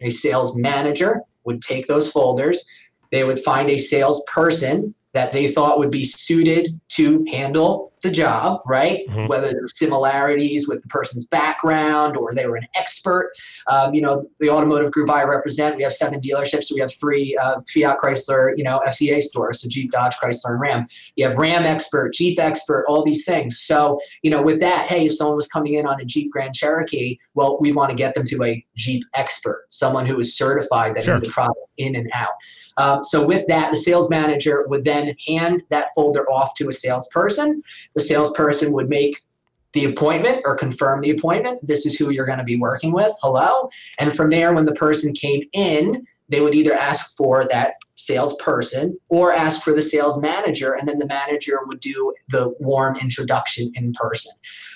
A 0.00 0.10
sales 0.10 0.56
manager 0.56 1.22
would 1.44 1.62
take 1.62 1.86
those 1.86 2.10
folders, 2.10 2.64
they 3.10 3.24
would 3.24 3.38
find 3.38 3.70
a 3.70 3.78
salesperson 3.78 4.94
that 5.12 5.32
they 5.32 5.48
thought 5.48 5.78
would 5.78 5.90
be 5.90 6.04
suited 6.04 6.80
to 6.88 7.24
handle 7.30 7.92
the 8.04 8.10
job, 8.10 8.60
right? 8.66 9.00
Mm-hmm. 9.08 9.26
Whether 9.26 9.50
there's 9.52 9.76
similarities 9.76 10.68
with 10.68 10.82
the 10.82 10.88
person's 10.88 11.26
background 11.26 12.16
or 12.16 12.32
they 12.32 12.46
were 12.46 12.56
an 12.56 12.68
expert. 12.76 13.32
Um, 13.66 13.92
you 13.92 14.00
know, 14.00 14.28
the 14.38 14.50
automotive 14.50 14.92
group 14.92 15.10
I 15.10 15.24
represent, 15.24 15.76
we 15.76 15.82
have 15.82 15.92
seven 15.92 16.20
dealerships. 16.20 16.66
So 16.66 16.76
we 16.76 16.80
have 16.80 16.94
three 16.94 17.36
uh, 17.36 17.60
Fiat 17.66 17.98
Chrysler, 18.00 18.56
you 18.56 18.62
know, 18.62 18.80
FCA 18.86 19.20
stores. 19.20 19.62
So 19.62 19.68
Jeep, 19.68 19.90
Dodge, 19.90 20.14
Chrysler, 20.16 20.50
and 20.50 20.60
Ram. 20.60 20.86
You 21.16 21.26
have 21.26 21.36
Ram 21.36 21.64
expert, 21.64 22.12
Jeep 22.12 22.38
expert, 22.38 22.84
all 22.86 23.04
these 23.04 23.24
things. 23.24 23.58
So, 23.58 23.98
you 24.22 24.30
know, 24.30 24.42
with 24.42 24.60
that, 24.60 24.86
hey, 24.88 25.06
if 25.06 25.16
someone 25.16 25.36
was 25.36 25.48
coming 25.48 25.74
in 25.74 25.86
on 25.86 26.00
a 26.00 26.04
Jeep 26.04 26.30
Grand 26.30 26.54
Cherokee, 26.54 27.18
well, 27.34 27.58
we 27.60 27.72
want 27.72 27.90
to 27.90 27.96
get 27.96 28.14
them 28.14 28.24
to 28.26 28.44
a 28.44 28.64
Jeep 28.76 29.04
expert, 29.14 29.64
someone 29.70 30.06
who 30.06 30.18
is 30.18 30.36
certified 30.36 30.94
that 30.96 31.04
sure. 31.04 31.18
the 31.18 31.30
product 31.30 31.58
in 31.78 31.96
and 31.96 32.10
out. 32.14 32.32
Um, 32.76 33.04
so 33.04 33.24
with 33.24 33.46
that, 33.48 33.70
the 33.70 33.76
sales 33.76 34.10
manager 34.10 34.64
would 34.68 34.84
then 34.84 35.14
hand 35.26 35.62
that 35.70 35.88
folder 35.94 36.28
off 36.30 36.54
to 36.54 36.68
a 36.68 36.72
salesperson. 36.72 37.62
The 37.94 38.00
salesperson 38.00 38.72
would 38.72 38.88
make 38.88 39.22
the 39.72 39.84
appointment 39.84 40.42
or 40.44 40.56
confirm 40.56 41.00
the 41.00 41.10
appointment. 41.10 41.66
This 41.66 41.84
is 41.84 41.96
who 41.96 42.10
you're 42.10 42.26
going 42.26 42.38
to 42.38 42.44
be 42.44 42.56
working 42.56 42.92
with. 42.92 43.12
Hello. 43.22 43.68
And 43.98 44.16
from 44.16 44.30
there, 44.30 44.54
when 44.54 44.66
the 44.66 44.74
person 44.74 45.12
came 45.12 45.42
in, 45.52 46.06
they 46.28 46.40
would 46.40 46.54
either 46.54 46.72
ask 46.72 47.16
for 47.16 47.46
that 47.50 47.74
salesperson 47.96 48.98
or 49.08 49.32
ask 49.32 49.62
for 49.62 49.72
the 49.72 49.82
sales 49.82 50.20
manager, 50.20 50.72
and 50.72 50.88
then 50.88 50.98
the 50.98 51.06
manager 51.06 51.58
would 51.66 51.80
do 51.80 52.14
the 52.30 52.54
warm 52.60 52.96
introduction 52.96 53.70
in 53.74 53.92
person. 53.92 54.32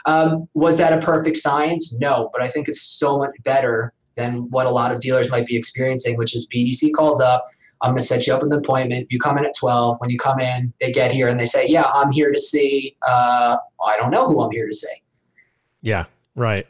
Um, 0.06 0.48
was 0.54 0.78
that 0.78 0.92
a 0.92 1.04
perfect 1.04 1.38
science? 1.38 1.94
No, 1.98 2.28
but 2.32 2.42
I 2.42 2.48
think 2.48 2.68
it's 2.68 2.82
so 2.82 3.18
much 3.18 3.30
better 3.44 3.92
than 4.16 4.50
what 4.50 4.66
a 4.66 4.70
lot 4.70 4.92
of 4.92 5.00
dealers 5.00 5.30
might 5.30 5.46
be 5.46 5.56
experiencing, 5.56 6.16
which 6.16 6.34
is 6.34 6.46
BDC 6.46 6.92
calls 6.92 7.20
up. 7.20 7.46
I'm 7.82 7.90
going 7.90 7.99
to 7.99 8.04
set 8.04 8.26
you 8.26 8.35
up 8.35 8.42
an 8.42 8.52
appointment. 8.52 9.06
You 9.11 9.18
come 9.18 9.38
in 9.38 9.44
at 9.44 9.54
12. 9.56 10.00
When 10.00 10.11
you 10.11 10.18
come 10.18 10.40
in, 10.40 10.73
they 10.80 10.90
get 10.90 11.12
here 11.12 11.28
and 11.28 11.38
they 11.38 11.44
say, 11.44 11.66
Yeah, 11.68 11.85
I'm 11.85 12.11
here 12.11 12.32
to 12.32 12.38
see. 12.38 12.97
Uh, 13.06 13.56
I 13.87 13.97
don't 13.97 14.11
know 14.11 14.26
who 14.26 14.40
I'm 14.40 14.50
here 14.50 14.66
to 14.66 14.75
see. 14.75 14.88
Yeah, 15.82 16.06
right. 16.35 16.66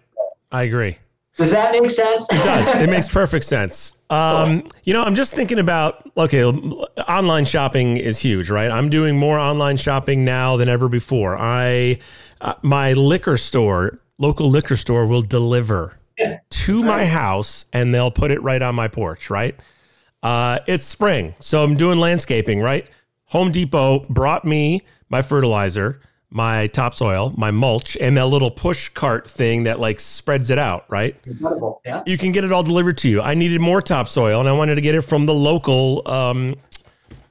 I 0.53 0.63
agree. 0.63 0.99
Does 1.39 1.53
that 1.53 1.71
make 1.73 1.91
sense? 1.91 2.27
It 2.31 2.43
does. 2.43 2.75
It 2.83 2.91
makes 2.91 3.09
perfect 3.09 3.45
sense. 3.45 3.95
Um, 4.11 4.67
you 4.85 4.93
know, 4.93 5.05
I'm 5.05 5.15
just 5.15 5.35
thinking 5.35 5.59
about 5.59 6.11
okay, 6.17 6.45
online 6.45 7.45
shopping 7.45 7.97
is 7.97 8.19
huge, 8.19 8.51
right? 8.51 8.71
I'm 8.71 8.91
doing 8.91 9.17
more 9.17 9.39
online 9.39 9.77
shopping 9.77 10.25
now 10.25 10.57
than 10.57 10.69
ever 10.69 10.89
before. 10.89 11.37
I 11.39 12.01
uh, 12.41 12.55
my 12.63 12.93
liquor 12.95 13.37
store, 13.37 14.01
local 14.19 14.51
liquor 14.51 14.77
store 14.77 15.07
will 15.07 15.23
deliver 15.23 15.99
yeah, 16.19 16.39
to 16.51 16.83
my 16.83 17.07
house 17.07 17.67
and 17.73 17.95
they'll 17.95 18.11
put 18.11 18.31
it 18.31 18.43
right 18.43 18.61
on 18.61 18.75
my 18.75 18.89
porch, 18.89 19.31
right? 19.31 19.55
Uh, 20.23 20.59
it's 20.67 20.85
spring, 20.85 21.35
so 21.39 21.63
I'm 21.63 21.77
doing 21.77 21.99
landscaping, 21.99 22.61
right? 22.61 22.87
Home 23.27 23.51
Depot 23.51 24.07
brought 24.09 24.45
me 24.45 24.83
my 25.09 25.23
fertilizer 25.23 26.01
my 26.31 26.67
topsoil, 26.69 27.33
my 27.37 27.51
mulch, 27.51 27.97
and 27.97 28.17
that 28.17 28.27
little 28.27 28.51
push 28.51 28.89
cart 28.91 29.29
thing 29.29 29.65
that 29.65 29.81
like 29.81 29.99
spreads 29.99 30.51
it 30.51 30.59
out, 30.59 30.85
right? 30.89 31.17
Incredible. 31.25 31.81
Yeah. 31.87 32.03
You 32.05 32.19
can 32.19 32.33
get 32.33 32.45
it 32.45 32.53
all 32.53 32.63
delivered 32.63 32.99
to 32.99 33.09
you. 33.09 33.23
I 33.23 33.35
needed 33.35 33.61
more 33.61 33.81
topsoil 33.81 34.41
and 34.41 34.49
I 34.49 34.53
wanted 34.53 34.75
to 34.75 34.81
get 34.81 34.95
it 34.95 35.03
from 35.03 35.27
the 35.27 35.35
local 35.35 36.03
um 36.07 36.55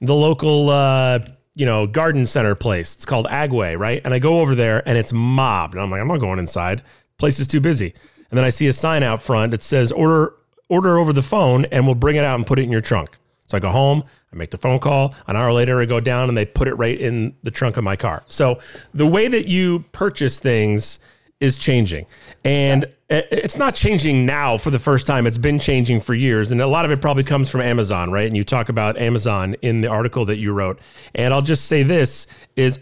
the 0.01 0.15
local 0.15 0.69
uh 0.69 1.19
you 1.53 1.65
know, 1.65 1.87
garden 1.87 2.23
center 2.25 2.53
place. 2.53 2.95
It's 2.95 3.05
called 3.05 3.25
Agway, 3.27 3.79
right? 3.79 3.99
And 4.05 4.13
I 4.13 4.19
go 4.19 4.41
over 4.41 4.53
there 4.53 4.87
and 4.87 4.95
it's 4.95 5.11
mobbed. 5.11 5.73
And 5.73 5.81
I'm 5.81 5.89
like, 5.89 5.99
I'm 5.99 6.07
not 6.07 6.19
going 6.19 6.37
inside. 6.37 6.83
Place 7.17 7.39
is 7.39 7.47
too 7.47 7.59
busy. 7.59 7.95
And 8.29 8.37
then 8.37 8.45
I 8.45 8.49
see 8.49 8.67
a 8.67 8.73
sign 8.73 9.01
out 9.01 9.23
front 9.23 9.51
that 9.51 9.63
says 9.63 9.91
order 9.91 10.33
order 10.69 10.97
over 10.97 11.13
the 11.13 11.21
phone 11.21 11.65
and 11.65 11.85
we'll 11.85 11.95
bring 11.95 12.15
it 12.15 12.23
out 12.23 12.35
and 12.35 12.45
put 12.45 12.59
it 12.59 12.63
in 12.63 12.71
your 12.71 12.81
trunk. 12.81 13.17
So 13.45 13.57
I 13.57 13.59
go 13.59 13.69
home, 13.69 14.03
I 14.31 14.35
make 14.35 14.49
the 14.49 14.57
phone 14.57 14.79
call. 14.79 15.15
An 15.27 15.37
hour 15.37 15.53
later, 15.53 15.79
I 15.79 15.85
go 15.85 15.99
down 15.99 16.27
and 16.27 16.37
they 16.37 16.45
put 16.45 16.67
it 16.67 16.73
right 16.75 16.99
in 16.99 17.35
the 17.43 17.51
trunk 17.51 17.77
of 17.77 17.83
my 17.83 17.95
car. 17.95 18.23
So 18.27 18.59
the 18.93 19.07
way 19.07 19.27
that 19.29 19.47
you 19.47 19.85
purchase 19.93 20.39
things 20.39 20.99
is 21.39 21.57
changing. 21.57 22.05
And 22.43 22.85
it's 23.09 23.57
not 23.57 23.73
changing 23.73 24.25
now 24.25 24.57
for 24.57 24.69
the 24.69 24.79
first 24.79 25.05
time. 25.05 25.25
It's 25.25 25.37
been 25.37 25.59
changing 25.59 26.01
for 26.01 26.13
years. 26.13 26.51
And 26.51 26.59
a 26.59 26.67
lot 26.67 26.83
of 26.83 26.91
it 26.91 26.99
probably 26.99 27.23
comes 27.23 27.49
from 27.49 27.61
Amazon, 27.61 28.11
right? 28.11 28.27
And 28.27 28.35
you 28.35 28.43
talk 28.43 28.67
about 28.67 28.97
Amazon 28.97 29.55
in 29.61 29.79
the 29.81 29.87
article 29.87 30.25
that 30.25 30.37
you 30.37 30.51
wrote. 30.51 30.79
And 31.15 31.33
I'll 31.33 31.41
just 31.41 31.65
say 31.65 31.83
this 31.83 32.27
is 32.57 32.79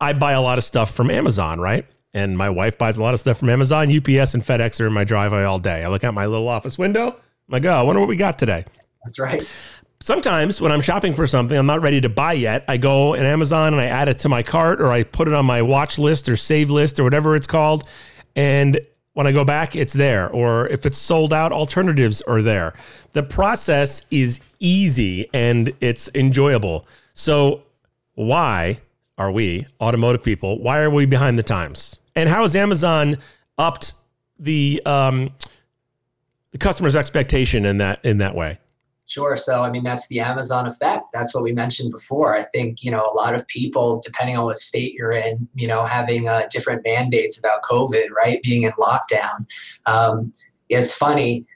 I 0.00 0.12
buy 0.12 0.32
a 0.32 0.40
lot 0.40 0.58
of 0.58 0.64
stuff 0.64 0.94
from 0.94 1.10
Amazon, 1.10 1.58
right? 1.58 1.86
And 2.16 2.36
my 2.36 2.50
wife 2.50 2.78
buys 2.78 2.96
a 2.96 3.02
lot 3.02 3.14
of 3.14 3.20
stuff 3.20 3.38
from 3.38 3.50
Amazon. 3.50 3.88
UPS 3.94 4.34
and 4.34 4.42
FedEx 4.42 4.80
are 4.80 4.86
in 4.86 4.92
my 4.92 5.04
driveway 5.04 5.44
all 5.44 5.58
day. 5.58 5.84
I 5.84 5.88
look 5.88 6.02
out 6.02 6.14
my 6.14 6.26
little 6.26 6.48
office 6.48 6.78
window. 6.78 7.08
I'm 7.08 7.16
like, 7.48 7.64
oh, 7.64 7.70
I 7.70 7.82
wonder 7.82 8.00
what 8.00 8.08
we 8.08 8.16
got 8.16 8.38
today. 8.38 8.64
That's 9.04 9.20
right 9.20 9.46
sometimes 10.06 10.60
when 10.60 10.70
I'm 10.70 10.80
shopping 10.80 11.14
for 11.14 11.26
something 11.26 11.58
I'm 11.58 11.66
not 11.66 11.82
ready 11.82 12.00
to 12.00 12.08
buy 12.08 12.34
yet, 12.34 12.64
I 12.68 12.76
go 12.76 13.14
in 13.14 13.26
Amazon 13.26 13.74
and 13.74 13.82
I 13.82 13.86
add 13.86 14.08
it 14.08 14.20
to 14.20 14.28
my 14.28 14.42
cart 14.42 14.80
or 14.80 14.92
I 14.92 15.02
put 15.02 15.26
it 15.26 15.34
on 15.34 15.44
my 15.44 15.62
watch 15.62 15.98
list 15.98 16.28
or 16.28 16.36
save 16.36 16.70
list 16.70 17.00
or 17.00 17.04
whatever 17.04 17.34
it's 17.34 17.48
called. 17.48 17.88
And 18.36 18.80
when 19.14 19.26
I 19.26 19.32
go 19.32 19.44
back, 19.44 19.74
it's 19.74 19.92
there. 19.92 20.30
Or 20.30 20.68
if 20.68 20.86
it's 20.86 20.96
sold 20.96 21.32
out, 21.32 21.50
alternatives 21.50 22.22
are 22.22 22.40
there. 22.40 22.74
The 23.12 23.24
process 23.24 24.06
is 24.12 24.40
easy 24.60 25.28
and 25.34 25.72
it's 25.80 26.08
enjoyable. 26.14 26.86
So, 27.14 27.62
why 28.14 28.78
are 29.18 29.30
we, 29.30 29.66
automotive 29.80 30.22
people, 30.22 30.60
why 30.62 30.80
are 30.80 30.90
we 30.90 31.06
behind 31.06 31.38
the 31.38 31.42
times? 31.42 32.00
And 32.14 32.28
how 32.28 32.42
has 32.42 32.54
Amazon 32.54 33.18
upped 33.58 33.94
the 34.38 34.82
um, 34.84 35.30
the 36.52 36.58
customer's 36.58 36.96
expectation 36.96 37.64
in 37.64 37.78
that 37.78 38.04
in 38.04 38.18
that 38.18 38.34
way? 38.34 38.58
Sure. 39.08 39.36
So, 39.36 39.62
I 39.62 39.70
mean, 39.70 39.84
that's 39.84 40.08
the 40.08 40.18
Amazon 40.18 40.66
effect. 40.66 41.04
That's 41.14 41.32
what 41.32 41.44
we 41.44 41.52
mentioned 41.52 41.92
before. 41.92 42.36
I 42.36 42.42
think, 42.42 42.82
you 42.82 42.90
know, 42.90 43.08
a 43.08 43.14
lot 43.14 43.36
of 43.36 43.46
people, 43.46 44.02
depending 44.04 44.36
on 44.36 44.44
what 44.46 44.58
state 44.58 44.94
you're 44.94 45.12
in, 45.12 45.48
you 45.54 45.68
know, 45.68 45.86
having 45.86 46.28
uh, 46.28 46.48
different 46.50 46.82
mandates 46.84 47.38
about 47.38 47.62
COVID, 47.62 48.10
right? 48.10 48.42
Being 48.42 48.62
in 48.62 48.72
lockdown. 48.72 49.46
Um, 49.86 50.32
it's 50.68 50.92
funny. 50.92 51.46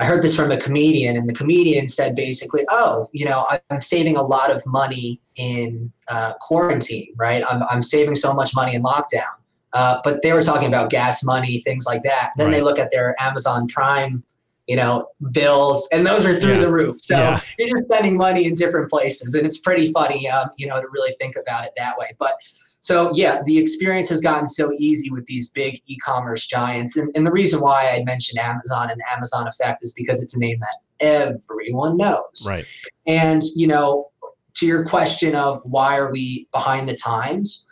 I 0.00 0.06
heard 0.06 0.22
this 0.22 0.34
from 0.34 0.50
a 0.50 0.56
comedian, 0.56 1.16
and 1.16 1.28
the 1.28 1.32
comedian 1.32 1.86
said 1.86 2.16
basically, 2.16 2.64
oh, 2.68 3.08
you 3.12 3.24
know, 3.24 3.46
I'm 3.70 3.80
saving 3.80 4.16
a 4.16 4.22
lot 4.22 4.50
of 4.50 4.64
money 4.66 5.20
in 5.36 5.92
uh, 6.08 6.34
quarantine, 6.40 7.12
right? 7.16 7.44
I'm, 7.48 7.62
I'm 7.70 7.82
saving 7.82 8.16
so 8.16 8.34
much 8.34 8.54
money 8.54 8.74
in 8.74 8.82
lockdown. 8.82 9.34
Uh, 9.72 10.00
but 10.02 10.22
they 10.22 10.32
were 10.32 10.42
talking 10.42 10.68
about 10.68 10.90
gas 10.90 11.24
money, 11.24 11.62
things 11.64 11.86
like 11.86 12.02
that. 12.04 12.30
Then 12.36 12.46
right. 12.46 12.54
they 12.54 12.62
look 12.62 12.78
at 12.78 12.90
their 12.90 13.14
Amazon 13.20 13.68
Prime 13.68 14.24
you 14.66 14.76
know, 14.76 15.08
bills, 15.32 15.86
and 15.92 16.06
those 16.06 16.24
are 16.24 16.40
through 16.40 16.54
yeah. 16.54 16.60
the 16.60 16.72
roof. 16.72 17.00
So 17.00 17.18
yeah. 17.18 17.40
you're 17.58 17.68
just 17.68 17.84
spending 17.84 18.16
money 18.16 18.46
in 18.46 18.54
different 18.54 18.88
places, 18.90 19.34
and 19.34 19.46
it's 19.46 19.58
pretty 19.58 19.92
funny, 19.92 20.28
um, 20.28 20.50
you 20.56 20.66
know, 20.66 20.80
to 20.80 20.86
really 20.90 21.14
think 21.20 21.36
about 21.36 21.64
it 21.64 21.72
that 21.76 21.98
way. 21.98 22.14
But 22.18 22.34
so 22.84 23.10
yeah, 23.14 23.40
the 23.46 23.56
experience 23.56 24.10
has 24.10 24.20
gotten 24.20 24.46
so 24.46 24.70
easy 24.78 25.10
with 25.10 25.24
these 25.24 25.48
big 25.48 25.80
e-commerce 25.86 26.44
giants, 26.44 26.98
and, 26.98 27.10
and 27.16 27.26
the 27.26 27.30
reason 27.30 27.62
why 27.62 27.88
I 27.88 28.04
mentioned 28.04 28.38
Amazon 28.38 28.90
and 28.90 29.00
Amazon 29.10 29.48
effect 29.48 29.82
is 29.82 29.94
because 29.94 30.22
it's 30.22 30.36
a 30.36 30.38
name 30.38 30.60
that 30.60 30.76
everyone 31.00 31.96
knows. 31.96 32.46
Right. 32.46 32.66
And 33.06 33.42
you 33.56 33.66
know, 33.66 34.10
to 34.56 34.66
your 34.66 34.84
question 34.84 35.34
of 35.34 35.62
why 35.64 35.96
are 35.96 36.12
we 36.12 36.46
behind 36.52 36.86
the 36.86 36.94
times? 36.94 37.64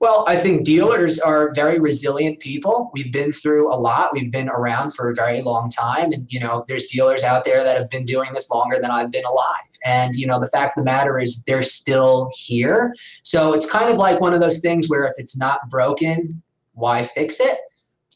Well, 0.00 0.24
I 0.26 0.36
think 0.36 0.64
dealers 0.64 1.18
are 1.18 1.52
very 1.54 1.78
resilient 1.78 2.40
people. 2.40 2.90
We've 2.94 3.12
been 3.12 3.34
through 3.34 3.70
a 3.70 3.76
lot. 3.76 4.14
We've 4.14 4.32
been 4.32 4.48
around 4.48 4.92
for 4.92 5.10
a 5.10 5.14
very 5.14 5.42
long 5.42 5.70
time. 5.70 6.10
And, 6.12 6.26
you 6.30 6.40
know, 6.40 6.64
there's 6.68 6.86
dealers 6.86 7.22
out 7.22 7.44
there 7.44 7.62
that 7.64 7.76
have 7.76 7.90
been 7.90 8.04
doing 8.04 8.32
this 8.32 8.50
longer 8.50 8.78
than 8.80 8.90
I've 8.90 9.10
been 9.10 9.24
alive. 9.24 9.73
And, 9.84 10.16
you 10.16 10.26
know, 10.26 10.40
the 10.40 10.46
fact 10.48 10.76
of 10.78 10.84
the 10.84 10.90
matter 10.90 11.18
is 11.18 11.42
they're 11.46 11.62
still 11.62 12.30
here. 12.34 12.94
So 13.22 13.52
it's 13.52 13.70
kind 13.70 13.90
of 13.90 13.96
like 13.96 14.20
one 14.20 14.34
of 14.34 14.40
those 14.40 14.60
things 14.60 14.88
where 14.88 15.04
if 15.04 15.14
it's 15.18 15.36
not 15.36 15.68
broken, 15.70 16.42
why 16.72 17.04
fix 17.04 17.40
it? 17.40 17.58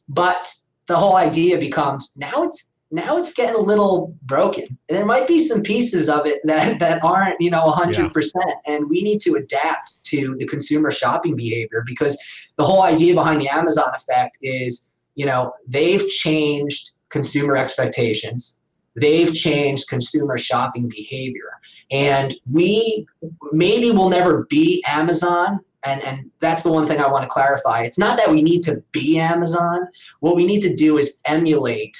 But 0.08 0.52
the 0.86 0.96
whole 0.96 1.16
idea 1.16 1.58
becomes 1.58 2.10
now 2.16 2.42
it's 2.42 2.72
now 2.90 3.18
it's 3.18 3.34
getting 3.34 3.54
a 3.54 3.60
little 3.60 4.16
broken. 4.22 4.78
There 4.88 5.04
might 5.04 5.28
be 5.28 5.38
some 5.40 5.62
pieces 5.62 6.08
of 6.08 6.26
it 6.26 6.40
that, 6.44 6.78
that 6.80 7.04
aren't, 7.04 7.40
you 7.40 7.50
know, 7.50 7.70
100%. 7.70 8.12
Yeah. 8.34 8.54
And 8.66 8.88
we 8.88 9.02
need 9.02 9.20
to 9.20 9.34
adapt 9.34 10.02
to 10.04 10.36
the 10.38 10.46
consumer 10.46 10.90
shopping 10.90 11.36
behavior 11.36 11.82
because 11.86 12.18
the 12.56 12.64
whole 12.64 12.82
idea 12.82 13.14
behind 13.14 13.42
the 13.42 13.48
Amazon 13.48 13.90
effect 13.94 14.38
is, 14.42 14.88
you 15.16 15.26
know, 15.26 15.52
they've 15.66 16.06
changed 16.08 16.92
consumer 17.10 17.56
expectations, 17.56 18.58
they've 18.96 19.32
changed 19.34 19.88
consumer 19.88 20.38
shopping 20.38 20.88
behavior. 20.88 21.57
And 21.90 22.34
we 22.50 23.06
maybe 23.52 23.90
will 23.90 24.08
never 24.10 24.44
be 24.50 24.84
Amazon, 24.86 25.60
and 25.84 26.02
and 26.02 26.30
that's 26.40 26.62
the 26.62 26.72
one 26.72 26.86
thing 26.86 27.00
I 27.00 27.08
want 27.08 27.22
to 27.24 27.28
clarify. 27.28 27.82
It's 27.82 27.98
not 27.98 28.18
that 28.18 28.30
we 28.30 28.42
need 28.42 28.62
to 28.64 28.82
be 28.92 29.18
Amazon. 29.18 29.88
What 30.20 30.36
we 30.36 30.46
need 30.46 30.60
to 30.62 30.74
do 30.74 30.98
is 30.98 31.18
emulate 31.24 31.96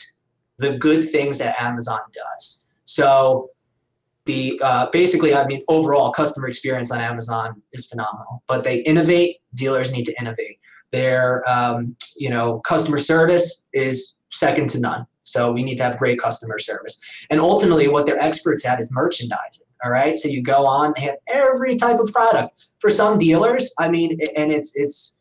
the 0.59 0.77
good 0.77 1.09
things 1.11 1.39
that 1.39 1.61
Amazon 1.61 2.01
does. 2.13 2.65
So 2.85 3.51
the 4.27 4.61
uh, 4.63 4.91
basically, 4.91 5.35
I 5.35 5.47
mean, 5.47 5.65
overall 5.69 6.13
customer 6.13 6.49
experience 6.49 6.91
on 6.91 7.01
Amazon 7.01 7.63
is 7.73 7.87
phenomenal. 7.87 8.43
But 8.47 8.63
they 8.63 8.81
innovate. 8.81 9.39
Dealers 9.55 9.91
need 9.91 10.05
to 10.05 10.21
innovate. 10.21 10.59
Their 10.93 11.49
um, 11.49 11.97
you 12.17 12.29
know 12.29 12.61
customer 12.61 12.99
service 12.99 13.67
is 13.73 14.15
second 14.31 14.69
to 14.71 14.81
none. 14.81 15.07
So 15.25 15.53
we 15.53 15.63
need 15.63 15.77
to 15.77 15.83
have 15.83 15.99
great 15.99 16.19
customer 16.19 16.59
service. 16.59 17.01
And 17.31 17.41
ultimately, 17.41 17.89
what 17.89 18.07
they're 18.07 18.23
experts 18.23 18.65
at 18.67 18.81
is 18.81 18.91
merchandising. 18.91 19.68
All 19.85 19.91
right. 19.91 20.17
So 20.19 20.29
you 20.29 20.43
go 20.43 20.67
on, 20.67 20.93
they 20.97 21.03
have 21.03 21.17
every 21.29 21.77
type 21.77 21.99
of 22.01 22.13
product. 22.13 22.67
For 22.81 22.91
some 22.91 23.19
dealers, 23.19 23.73
I 23.79 23.89
mean, 23.89 24.19
and 24.37 24.53
it's 24.53 24.73
it's 24.75 25.17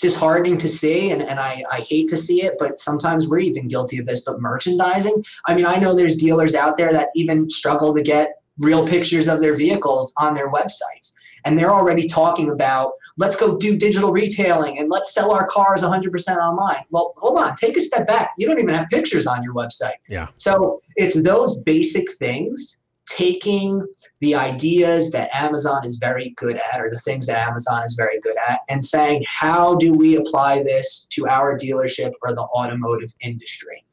disheartening 0.00 0.58
to 0.58 0.68
see 0.68 1.12
and, 1.12 1.22
and 1.22 1.38
I, 1.38 1.62
I 1.70 1.80
hate 1.88 2.08
to 2.08 2.16
see 2.16 2.42
it 2.42 2.54
but 2.58 2.80
sometimes 2.80 3.28
we're 3.28 3.38
even 3.38 3.68
guilty 3.68 3.96
of 3.98 4.06
this 4.06 4.22
but 4.22 4.40
merchandising 4.40 5.24
i 5.46 5.54
mean 5.54 5.64
i 5.64 5.76
know 5.76 5.94
there's 5.94 6.16
dealers 6.16 6.54
out 6.56 6.76
there 6.76 6.92
that 6.92 7.08
even 7.14 7.48
struggle 7.48 7.94
to 7.94 8.02
get 8.02 8.34
real 8.60 8.86
pictures 8.86 9.28
of 9.28 9.40
their 9.40 9.56
vehicles 9.56 10.12
on 10.18 10.34
their 10.34 10.50
websites. 10.50 11.12
And 11.46 11.58
they're 11.58 11.72
already 11.72 12.06
talking 12.06 12.50
about 12.50 12.92
let's 13.16 13.36
go 13.36 13.56
do 13.56 13.76
digital 13.76 14.12
retailing 14.12 14.78
and 14.78 14.90
let's 14.90 15.12
sell 15.12 15.30
our 15.30 15.46
cars 15.46 15.82
100% 15.82 16.36
online. 16.38 16.84
Well 16.90 17.14
hold 17.18 17.38
on 17.38 17.56
take 17.56 17.76
a 17.76 17.80
step 17.80 18.06
back. 18.06 18.30
You 18.38 18.46
don't 18.46 18.58
even 18.58 18.74
have 18.74 18.88
pictures 18.88 19.26
on 19.26 19.42
your 19.42 19.54
website. 19.54 19.96
Yeah. 20.08 20.28
So 20.36 20.80
it's 20.96 21.22
those 21.22 21.60
basic 21.62 22.10
things 22.14 22.78
taking 23.06 23.86
the 24.20 24.34
ideas 24.34 25.10
that 25.12 25.34
Amazon 25.34 25.84
is 25.84 25.96
very 25.96 26.30
good 26.36 26.56
at, 26.56 26.80
or 26.80 26.90
the 26.90 26.98
things 26.98 27.26
that 27.26 27.38
Amazon 27.46 27.82
is 27.84 27.94
very 27.94 28.20
good 28.20 28.36
at, 28.48 28.60
and 28.68 28.84
saying, 28.84 29.24
how 29.26 29.74
do 29.74 29.94
we 29.94 30.16
apply 30.16 30.62
this 30.62 31.06
to 31.10 31.26
our 31.28 31.56
dealership 31.56 32.12
or 32.22 32.34
the 32.34 32.42
automotive 32.42 33.12
industry? 33.20 33.84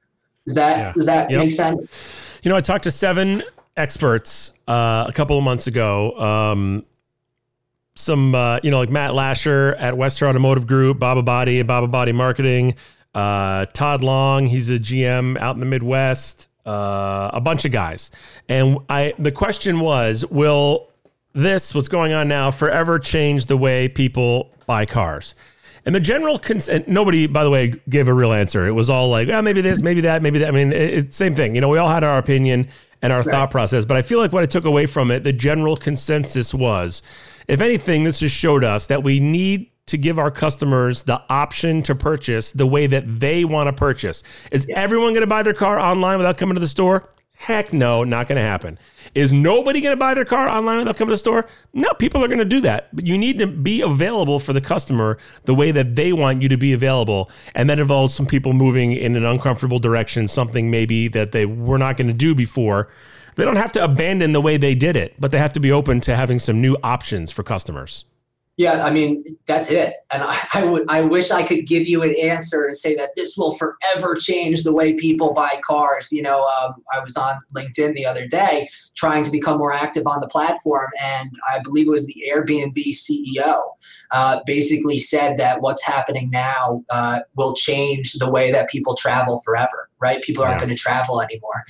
Does 0.45 0.55
that 0.55 0.77
yeah. 0.77 0.93
does 0.93 1.05
that 1.05 1.29
yep. 1.29 1.39
make 1.39 1.51
sense? 1.51 1.87
You 2.43 2.49
know, 2.49 2.55
I 2.55 2.61
talked 2.61 2.85
to 2.85 2.91
seven 2.91 3.43
experts 3.77 4.51
uh, 4.67 5.05
a 5.07 5.13
couple 5.13 5.37
of 5.37 5.43
months 5.43 5.67
ago. 5.67 6.17
Um, 6.19 6.85
some, 7.95 8.33
uh, 8.33 8.59
you 8.63 8.71
know, 8.71 8.79
like 8.79 8.89
Matt 8.89 9.13
Lasher 9.13 9.75
at 9.75 9.97
Western 9.97 10.29
Automotive 10.29 10.65
Group, 10.65 10.99
Baba 10.99 11.21
Body, 11.21 11.61
Baba 11.61 11.87
Body 11.87 12.11
Marketing, 12.11 12.75
uh, 13.13 13.65
Todd 13.67 14.03
Long, 14.03 14.47
he's 14.47 14.69
a 14.69 14.79
GM 14.79 15.37
out 15.37 15.55
in 15.55 15.59
the 15.59 15.65
Midwest, 15.65 16.47
uh, 16.65 17.31
a 17.33 17.41
bunch 17.41 17.65
of 17.65 17.71
guys. 17.71 18.11
And 18.47 18.77
I, 18.89 19.13
the 19.17 19.31
question 19.31 19.79
was, 19.79 20.25
will 20.25 20.89
this, 21.33 21.73
what's 21.73 21.87
going 21.87 22.13
on 22.13 22.27
now, 22.27 22.51
forever 22.51 22.99
change 22.99 23.45
the 23.45 23.57
way 23.57 23.87
people 23.87 24.51
buy 24.67 24.85
cars? 24.85 25.35
And 25.85 25.95
the 25.95 25.99
general 25.99 26.37
consent, 26.37 26.87
nobody, 26.87 27.25
by 27.25 27.43
the 27.43 27.49
way, 27.49 27.73
gave 27.89 28.07
a 28.07 28.13
real 28.13 28.33
answer. 28.33 28.67
It 28.67 28.73
was 28.73 28.89
all 28.89 29.09
like, 29.09 29.29
oh, 29.29 29.41
maybe 29.41 29.61
this, 29.61 29.81
maybe 29.81 30.01
that, 30.01 30.21
maybe 30.21 30.37
that. 30.39 30.49
I 30.49 30.51
mean, 30.51 30.71
it's 30.71 31.15
same 31.15 31.33
thing. 31.33 31.55
You 31.55 31.61
know, 31.61 31.69
we 31.69 31.79
all 31.79 31.89
had 31.89 32.03
our 32.03 32.19
opinion 32.19 32.67
and 33.01 33.11
our 33.11 33.21
right. 33.21 33.31
thought 33.31 33.49
process. 33.49 33.83
But 33.83 33.97
I 33.97 34.03
feel 34.03 34.19
like 34.19 34.31
what 34.31 34.43
I 34.43 34.45
took 34.45 34.65
away 34.65 34.85
from 34.85 35.09
it, 35.09 35.23
the 35.23 35.33
general 35.33 35.75
consensus 35.75 36.53
was, 36.53 37.01
if 37.47 37.61
anything, 37.61 38.03
this 38.03 38.19
just 38.19 38.35
showed 38.35 38.63
us 38.63 38.85
that 38.87 39.01
we 39.01 39.19
need 39.19 39.70
to 39.87 39.97
give 39.97 40.19
our 40.19 40.31
customers 40.31 41.03
the 41.03 41.21
option 41.29 41.83
to 41.83 41.95
purchase 41.95 42.51
the 42.51 42.67
way 42.67 42.87
that 42.87 43.19
they 43.19 43.43
want 43.43 43.67
to 43.67 43.73
purchase. 43.73 44.23
Is 44.51 44.65
yeah. 44.69 44.79
everyone 44.79 45.09
going 45.09 45.21
to 45.21 45.27
buy 45.27 45.43
their 45.43 45.53
car 45.53 45.79
online 45.79 46.17
without 46.17 46.37
coming 46.37 46.55
to 46.55 46.61
the 46.61 46.67
store? 46.67 47.09
Heck 47.41 47.73
no, 47.73 48.03
not 48.03 48.27
going 48.27 48.35
to 48.35 48.47
happen. 48.47 48.77
Is 49.15 49.33
nobody 49.33 49.81
going 49.81 49.93
to 49.93 49.99
buy 49.99 50.13
their 50.13 50.25
car 50.25 50.47
online 50.47 50.77
without 50.77 50.95
coming 50.95 51.09
to 51.09 51.13
the 51.15 51.17
store? 51.17 51.49
No, 51.73 51.91
people 51.93 52.23
are 52.23 52.27
going 52.27 52.37
to 52.37 52.45
do 52.45 52.61
that. 52.61 52.95
But 52.95 53.07
you 53.07 53.17
need 53.17 53.39
to 53.39 53.47
be 53.47 53.81
available 53.81 54.37
for 54.37 54.53
the 54.53 54.61
customer 54.61 55.17
the 55.45 55.55
way 55.55 55.71
that 55.71 55.95
they 55.95 56.13
want 56.13 56.43
you 56.43 56.49
to 56.49 56.57
be 56.57 56.71
available. 56.71 57.31
And 57.55 57.67
that 57.71 57.79
involves 57.79 58.13
some 58.13 58.27
people 58.27 58.53
moving 58.53 58.91
in 58.91 59.15
an 59.15 59.25
uncomfortable 59.25 59.79
direction, 59.79 60.27
something 60.27 60.69
maybe 60.69 61.07
that 61.07 61.31
they 61.31 61.47
were 61.47 61.79
not 61.79 61.97
going 61.97 62.09
to 62.09 62.13
do 62.13 62.35
before. 62.35 62.89
They 63.35 63.43
don't 63.43 63.55
have 63.55 63.71
to 63.71 63.83
abandon 63.83 64.33
the 64.33 64.41
way 64.41 64.57
they 64.57 64.75
did 64.75 64.95
it, 64.95 65.15
but 65.19 65.31
they 65.31 65.39
have 65.39 65.53
to 65.53 65.59
be 65.59 65.71
open 65.71 65.99
to 66.01 66.15
having 66.15 66.37
some 66.37 66.61
new 66.61 66.77
options 66.83 67.31
for 67.31 67.41
customers. 67.41 68.05
Yeah, 68.57 68.83
I 68.85 68.91
mean 68.91 69.23
that's 69.45 69.71
it. 69.71 69.95
And 70.11 70.23
I, 70.23 70.37
I, 70.53 70.63
would 70.63 70.83
I 70.89 71.01
wish 71.01 71.31
I 71.31 71.41
could 71.41 71.65
give 71.65 71.87
you 71.87 72.03
an 72.03 72.13
answer 72.21 72.65
and 72.65 72.75
say 72.75 72.95
that 72.95 73.11
this 73.15 73.37
will 73.37 73.55
forever 73.55 74.15
change 74.15 74.63
the 74.63 74.73
way 74.73 74.93
people 74.93 75.33
buy 75.33 75.61
cars. 75.65 76.11
You 76.11 76.21
know, 76.21 76.43
um, 76.43 76.75
I 76.93 76.99
was 76.99 77.15
on 77.15 77.39
LinkedIn 77.55 77.95
the 77.95 78.05
other 78.05 78.27
day 78.27 78.69
trying 78.95 79.23
to 79.23 79.31
become 79.31 79.57
more 79.57 79.73
active 79.73 80.05
on 80.05 80.19
the 80.19 80.27
platform, 80.27 80.89
and 81.01 81.31
I 81.49 81.59
believe 81.59 81.87
it 81.87 81.91
was 81.91 82.05
the 82.05 82.23
Airbnb 82.31 82.77
CEO 82.77 83.61
uh, 84.11 84.41
basically 84.45 84.97
said 84.97 85.37
that 85.37 85.61
what's 85.61 85.83
happening 85.83 86.29
now 86.29 86.83
uh, 86.89 87.21
will 87.35 87.53
change 87.55 88.13
the 88.13 88.29
way 88.29 88.51
that 88.51 88.69
people 88.69 88.95
travel 88.95 89.41
forever. 89.45 89.89
Right? 89.99 90.21
People 90.21 90.43
aren't 90.43 90.55
yeah. 90.55 90.65
going 90.65 90.75
to 90.75 90.81
travel 90.81 91.21
anymore 91.21 91.63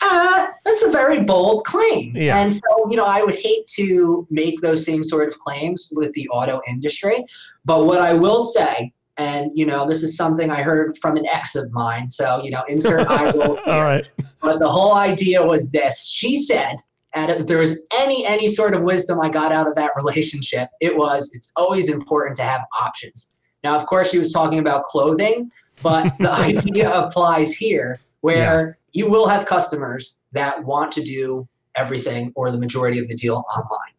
uh, 0.00 0.46
that's 0.64 0.82
a 0.82 0.90
very 0.90 1.22
bold 1.22 1.64
claim. 1.64 2.16
Yeah. 2.16 2.38
And 2.38 2.54
so, 2.54 2.90
you 2.90 2.96
know, 2.96 3.04
I 3.04 3.22
would 3.22 3.36
hate 3.36 3.66
to 3.76 4.26
make 4.30 4.60
those 4.60 4.84
same 4.84 5.02
sort 5.02 5.28
of 5.28 5.38
claims 5.38 5.92
with 5.94 6.12
the 6.12 6.28
auto 6.28 6.60
industry. 6.68 7.24
But 7.64 7.84
what 7.84 8.00
I 8.00 8.14
will 8.14 8.40
say, 8.40 8.92
and, 9.16 9.50
you 9.54 9.66
know, 9.66 9.86
this 9.86 10.02
is 10.02 10.16
something 10.16 10.50
I 10.50 10.62
heard 10.62 10.96
from 10.98 11.16
an 11.16 11.26
ex 11.26 11.56
of 11.56 11.72
mine. 11.72 12.08
So, 12.08 12.40
you 12.44 12.50
know, 12.50 12.62
insert 12.68 13.06
I 13.08 13.32
will. 13.32 13.58
All 13.66 13.82
right. 13.82 14.08
But 14.40 14.60
the 14.60 14.68
whole 14.68 14.94
idea 14.94 15.44
was 15.44 15.70
this 15.70 16.06
she 16.06 16.36
said, 16.36 16.76
and 17.14 17.30
if 17.32 17.46
there 17.46 17.58
was 17.58 17.82
any 17.98 18.24
any 18.26 18.46
sort 18.46 18.74
of 18.74 18.82
wisdom 18.82 19.20
I 19.20 19.30
got 19.30 19.50
out 19.50 19.66
of 19.66 19.74
that 19.74 19.90
relationship, 19.96 20.68
it 20.80 20.96
was 20.96 21.32
it's 21.34 21.50
always 21.56 21.88
important 21.88 22.36
to 22.36 22.42
have 22.42 22.60
options. 22.80 23.36
Now, 23.64 23.76
of 23.76 23.86
course, 23.86 24.10
she 24.10 24.18
was 24.18 24.32
talking 24.32 24.60
about 24.60 24.84
clothing, 24.84 25.50
but 25.82 26.16
the 26.18 26.30
idea 26.32 26.92
applies 26.92 27.52
here 27.52 27.98
where 28.20 28.77
you 28.92 29.10
will 29.10 29.28
have 29.28 29.46
customers 29.46 30.18
that 30.32 30.64
want 30.64 30.92
to 30.92 31.02
do 31.02 31.48
everything 31.76 32.32
or 32.34 32.50
the 32.50 32.58
majority 32.58 32.98
of 32.98 33.08
the 33.08 33.14
deal 33.14 33.44
online. 33.54 33.92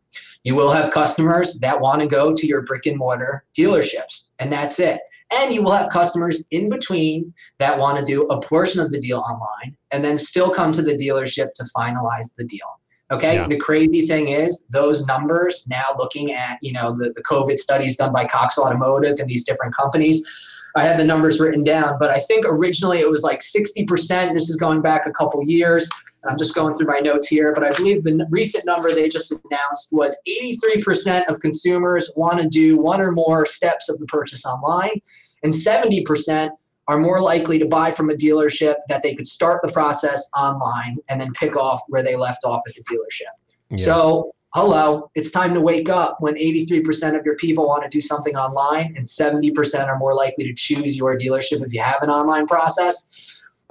You 0.43 0.55
will 0.55 0.71
have 0.71 0.91
customers 0.91 1.59
that 1.59 1.79
want 1.79 2.01
to 2.01 2.07
go 2.07 2.33
to 2.33 2.47
your 2.47 2.61
brick 2.61 2.85
and 2.85 2.97
mortar 2.97 3.43
dealerships, 3.57 4.23
and 4.39 4.51
that's 4.51 4.79
it. 4.79 4.99
And 5.31 5.53
you 5.53 5.61
will 5.61 5.73
have 5.73 5.89
customers 5.89 6.43
in 6.51 6.69
between 6.69 7.33
that 7.59 7.77
want 7.77 7.99
to 7.99 8.03
do 8.03 8.23
a 8.27 8.41
portion 8.41 8.81
of 8.81 8.91
the 8.91 8.99
deal 8.99 9.19
online 9.19 9.77
and 9.91 10.03
then 10.03 10.17
still 10.17 10.49
come 10.49 10.71
to 10.71 10.81
the 10.81 10.95
dealership 10.95 11.53
to 11.53 11.65
finalize 11.75 12.35
the 12.35 12.45
deal. 12.45 12.79
Okay. 13.11 13.35
Yeah. 13.35 13.47
The 13.47 13.57
crazy 13.57 14.07
thing 14.07 14.29
is 14.29 14.65
those 14.69 15.05
numbers 15.05 15.67
now 15.67 15.85
looking 15.97 16.33
at, 16.33 16.57
you 16.61 16.71
know, 16.71 16.95
the, 16.97 17.11
the 17.15 17.23
COVID 17.23 17.57
studies 17.57 17.95
done 17.95 18.13
by 18.13 18.25
Cox 18.25 18.57
Automotive 18.57 19.17
and 19.19 19.27
these 19.27 19.43
different 19.43 19.75
companies, 19.75 20.27
I 20.75 20.83
had 20.83 20.99
the 20.99 21.03
numbers 21.03 21.39
written 21.39 21.63
down, 21.63 21.97
but 21.99 22.09
I 22.09 22.19
think 22.19 22.45
originally 22.47 22.99
it 22.99 23.09
was 23.09 23.23
like 23.23 23.39
60%. 23.39 24.33
This 24.33 24.49
is 24.49 24.55
going 24.55 24.81
back 24.81 25.05
a 25.05 25.11
couple 25.11 25.43
years. 25.43 25.89
I'm 26.27 26.37
just 26.37 26.53
going 26.53 26.73
through 26.73 26.87
my 26.87 26.99
notes 26.99 27.27
here, 27.27 27.53
but 27.53 27.63
I 27.63 27.71
believe 27.71 28.03
the 28.03 28.25
recent 28.29 28.65
number 28.65 28.93
they 28.93 29.07
just 29.07 29.31
announced 29.31 29.89
was 29.91 30.21
83% 30.27 31.23
of 31.29 31.39
consumers 31.39 32.11
want 32.15 32.41
to 32.41 32.47
do 32.47 32.77
one 32.77 32.99
or 32.99 33.11
more 33.11 33.45
steps 33.45 33.89
of 33.89 33.97
the 33.99 34.05
purchase 34.07 34.45
online, 34.45 35.01
and 35.43 35.53
70% 35.53 36.49
are 36.89 36.97
more 36.97 37.21
likely 37.21 37.59
to 37.59 37.65
buy 37.65 37.91
from 37.91 38.09
a 38.09 38.13
dealership 38.13 38.75
that 38.89 39.01
they 39.03 39.13
could 39.13 39.27
start 39.27 39.61
the 39.61 39.71
process 39.71 40.29
online 40.35 40.97
and 41.07 41.21
then 41.21 41.31
pick 41.33 41.55
off 41.55 41.81
where 41.87 42.03
they 42.03 42.15
left 42.15 42.43
off 42.43 42.61
at 42.67 42.73
the 42.73 42.83
dealership. 42.83 43.31
Yeah. 43.69 43.77
So 43.77 44.35
hello, 44.53 45.11
it's 45.13 45.29
time 45.29 45.53
to 45.53 45.61
wake 45.61 45.89
up 45.89 46.17
when 46.19 46.35
83% 46.35 47.17
of 47.17 47.23
your 47.25 47.35
people 47.35 47.67
want 47.67 47.83
to 47.83 47.89
do 47.89 48.01
something 48.01 48.35
online 48.35 48.93
and 48.95 49.05
70% 49.05 49.87
are 49.87 49.97
more 49.97 50.15
likely 50.15 50.43
to 50.45 50.53
choose 50.53 50.97
your 50.97 51.17
dealership 51.17 51.63
if 51.63 51.73
you 51.73 51.81
have 51.81 52.01
an 52.01 52.09
online 52.09 52.47
process. 52.47 53.09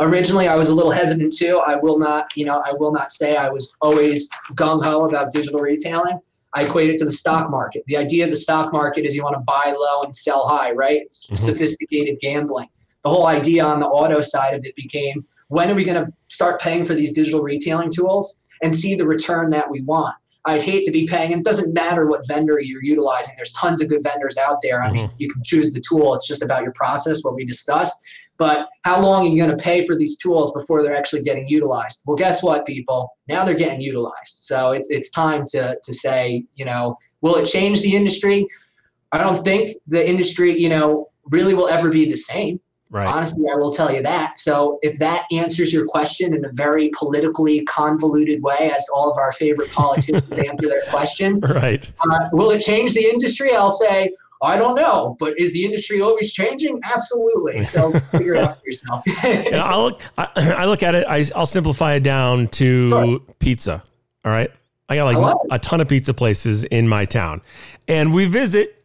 Originally, 0.00 0.46
I 0.46 0.54
was 0.54 0.70
a 0.70 0.74
little 0.74 0.92
hesitant 0.92 1.32
too. 1.36 1.58
I 1.66 1.74
will 1.74 1.98
not, 1.98 2.28
you 2.36 2.44
know, 2.44 2.62
I 2.64 2.72
will 2.72 2.92
not 2.92 3.10
say 3.10 3.36
I 3.36 3.48
was 3.48 3.74
always 3.80 4.28
gung 4.54 4.84
ho 4.84 5.04
about 5.04 5.32
digital 5.32 5.60
retailing. 5.60 6.20
I 6.54 6.64
equate 6.64 6.90
it 6.90 6.96
to 6.98 7.04
the 7.04 7.10
stock 7.10 7.50
market. 7.50 7.82
The 7.88 7.96
idea 7.96 8.24
of 8.24 8.30
the 8.30 8.36
stock 8.36 8.72
market 8.72 9.04
is 9.04 9.16
you 9.16 9.24
want 9.24 9.34
to 9.34 9.40
buy 9.40 9.74
low 9.76 10.02
and 10.02 10.14
sell 10.14 10.46
high, 10.46 10.70
right? 10.70 11.02
Mm-hmm. 11.10 11.34
Sophisticated 11.34 12.20
gambling. 12.20 12.68
The 13.02 13.10
whole 13.10 13.26
idea 13.26 13.64
on 13.64 13.80
the 13.80 13.86
auto 13.86 14.20
side 14.20 14.54
of 14.54 14.64
it 14.64 14.76
became 14.76 15.26
when 15.48 15.70
are 15.70 15.74
we 15.74 15.84
going 15.84 16.04
to 16.04 16.12
start 16.28 16.60
paying 16.60 16.84
for 16.84 16.94
these 16.94 17.12
digital 17.12 17.42
retailing 17.42 17.90
tools 17.90 18.40
and 18.62 18.72
see 18.72 18.94
the 18.94 19.06
return 19.06 19.50
that 19.50 19.68
we 19.68 19.82
want? 19.82 20.14
I'd 20.46 20.62
hate 20.62 20.84
to 20.84 20.90
be 20.90 21.06
paying. 21.06 21.32
And 21.32 21.40
it 21.40 21.44
doesn't 21.44 21.74
matter 21.74 22.06
what 22.06 22.26
vendor 22.26 22.58
you're 22.60 22.82
utilizing. 22.82 23.34
There's 23.36 23.52
tons 23.52 23.82
of 23.82 23.88
good 23.88 24.02
vendors 24.02 24.38
out 24.38 24.58
there. 24.62 24.82
I 24.82 24.90
mean, 24.90 25.08
mm-hmm. 25.08 25.16
you 25.18 25.28
can 25.28 25.42
choose 25.44 25.72
the 25.72 25.80
tool. 25.80 26.14
It's 26.14 26.26
just 26.26 26.42
about 26.42 26.62
your 26.62 26.72
process, 26.72 27.22
what 27.22 27.34
we 27.34 27.44
discussed. 27.44 27.94
But 28.38 28.68
how 28.84 29.00
long 29.00 29.26
are 29.26 29.28
you 29.28 29.36
going 29.36 29.56
to 29.56 29.62
pay 29.62 29.84
for 29.84 29.96
these 29.96 30.16
tools 30.16 30.54
before 30.54 30.82
they're 30.82 30.96
actually 30.96 31.22
getting 31.22 31.48
utilized? 31.48 32.04
Well, 32.06 32.16
guess 32.16 32.42
what, 32.42 32.64
people? 32.64 33.12
Now 33.26 33.44
they're 33.44 33.54
getting 33.54 33.80
utilized. 33.80 34.14
So 34.26 34.70
it's 34.70 34.90
it's 34.90 35.10
time 35.10 35.44
to 35.48 35.76
to 35.82 35.92
say, 35.92 36.44
you 36.54 36.64
know, 36.64 36.96
will 37.20 37.34
it 37.36 37.46
change 37.46 37.82
the 37.82 37.96
industry? 37.96 38.46
I 39.10 39.18
don't 39.18 39.42
think 39.42 39.76
the 39.88 40.08
industry, 40.08 40.56
you 40.58 40.68
know, 40.68 41.08
really 41.30 41.54
will 41.54 41.68
ever 41.68 41.90
be 41.90 42.08
the 42.08 42.16
same. 42.16 42.60
Right. 42.90 43.06
Honestly, 43.06 43.44
I 43.52 43.56
will 43.56 43.70
tell 43.70 43.92
you 43.92 44.02
that. 44.02 44.38
So, 44.38 44.78
if 44.80 44.98
that 44.98 45.26
answers 45.30 45.72
your 45.72 45.84
question 45.86 46.34
in 46.34 46.44
a 46.44 46.52
very 46.52 46.90
politically 46.98 47.62
convoluted 47.64 48.42
way, 48.42 48.72
as 48.74 48.86
all 48.94 49.10
of 49.10 49.18
our 49.18 49.32
favorite 49.32 49.70
politicians 49.72 50.22
answer 50.38 50.68
their 50.68 50.82
question, 50.88 51.40
right? 51.40 51.90
Uh, 52.00 52.28
will 52.32 52.50
it 52.50 52.60
change 52.60 52.94
the 52.94 53.04
industry? 53.04 53.54
I'll 53.54 53.70
say, 53.70 54.12
I 54.42 54.56
don't 54.56 54.74
know, 54.74 55.16
but 55.18 55.38
is 55.38 55.52
the 55.52 55.64
industry 55.64 56.00
always 56.00 56.32
changing? 56.32 56.80
Absolutely. 56.82 57.62
So, 57.68 57.92
figure 57.92 58.34
it 58.34 58.44
out 58.44 58.58
for 58.58 58.66
yourself. 58.66 59.02
yeah, 59.22 59.62
I 59.62 59.76
look, 59.76 60.00
I, 60.16 60.28
I, 60.56 60.64
look 60.64 60.82
at 60.82 60.94
it. 60.94 61.06
I, 61.06 61.24
will 61.36 61.44
simplify 61.44 61.94
it 61.94 62.02
down 62.02 62.48
to 62.48 62.90
sure. 62.90 63.20
pizza. 63.38 63.82
All 64.24 64.32
right, 64.32 64.50
I 64.88 64.96
got 64.96 65.04
like 65.04 65.36
I 65.50 65.56
a 65.56 65.58
ton 65.58 65.82
of 65.82 65.88
pizza 65.88 66.14
places 66.14 66.64
in 66.64 66.88
my 66.88 67.04
town, 67.04 67.42
and 67.86 68.14
we 68.14 68.24
visit 68.24 68.77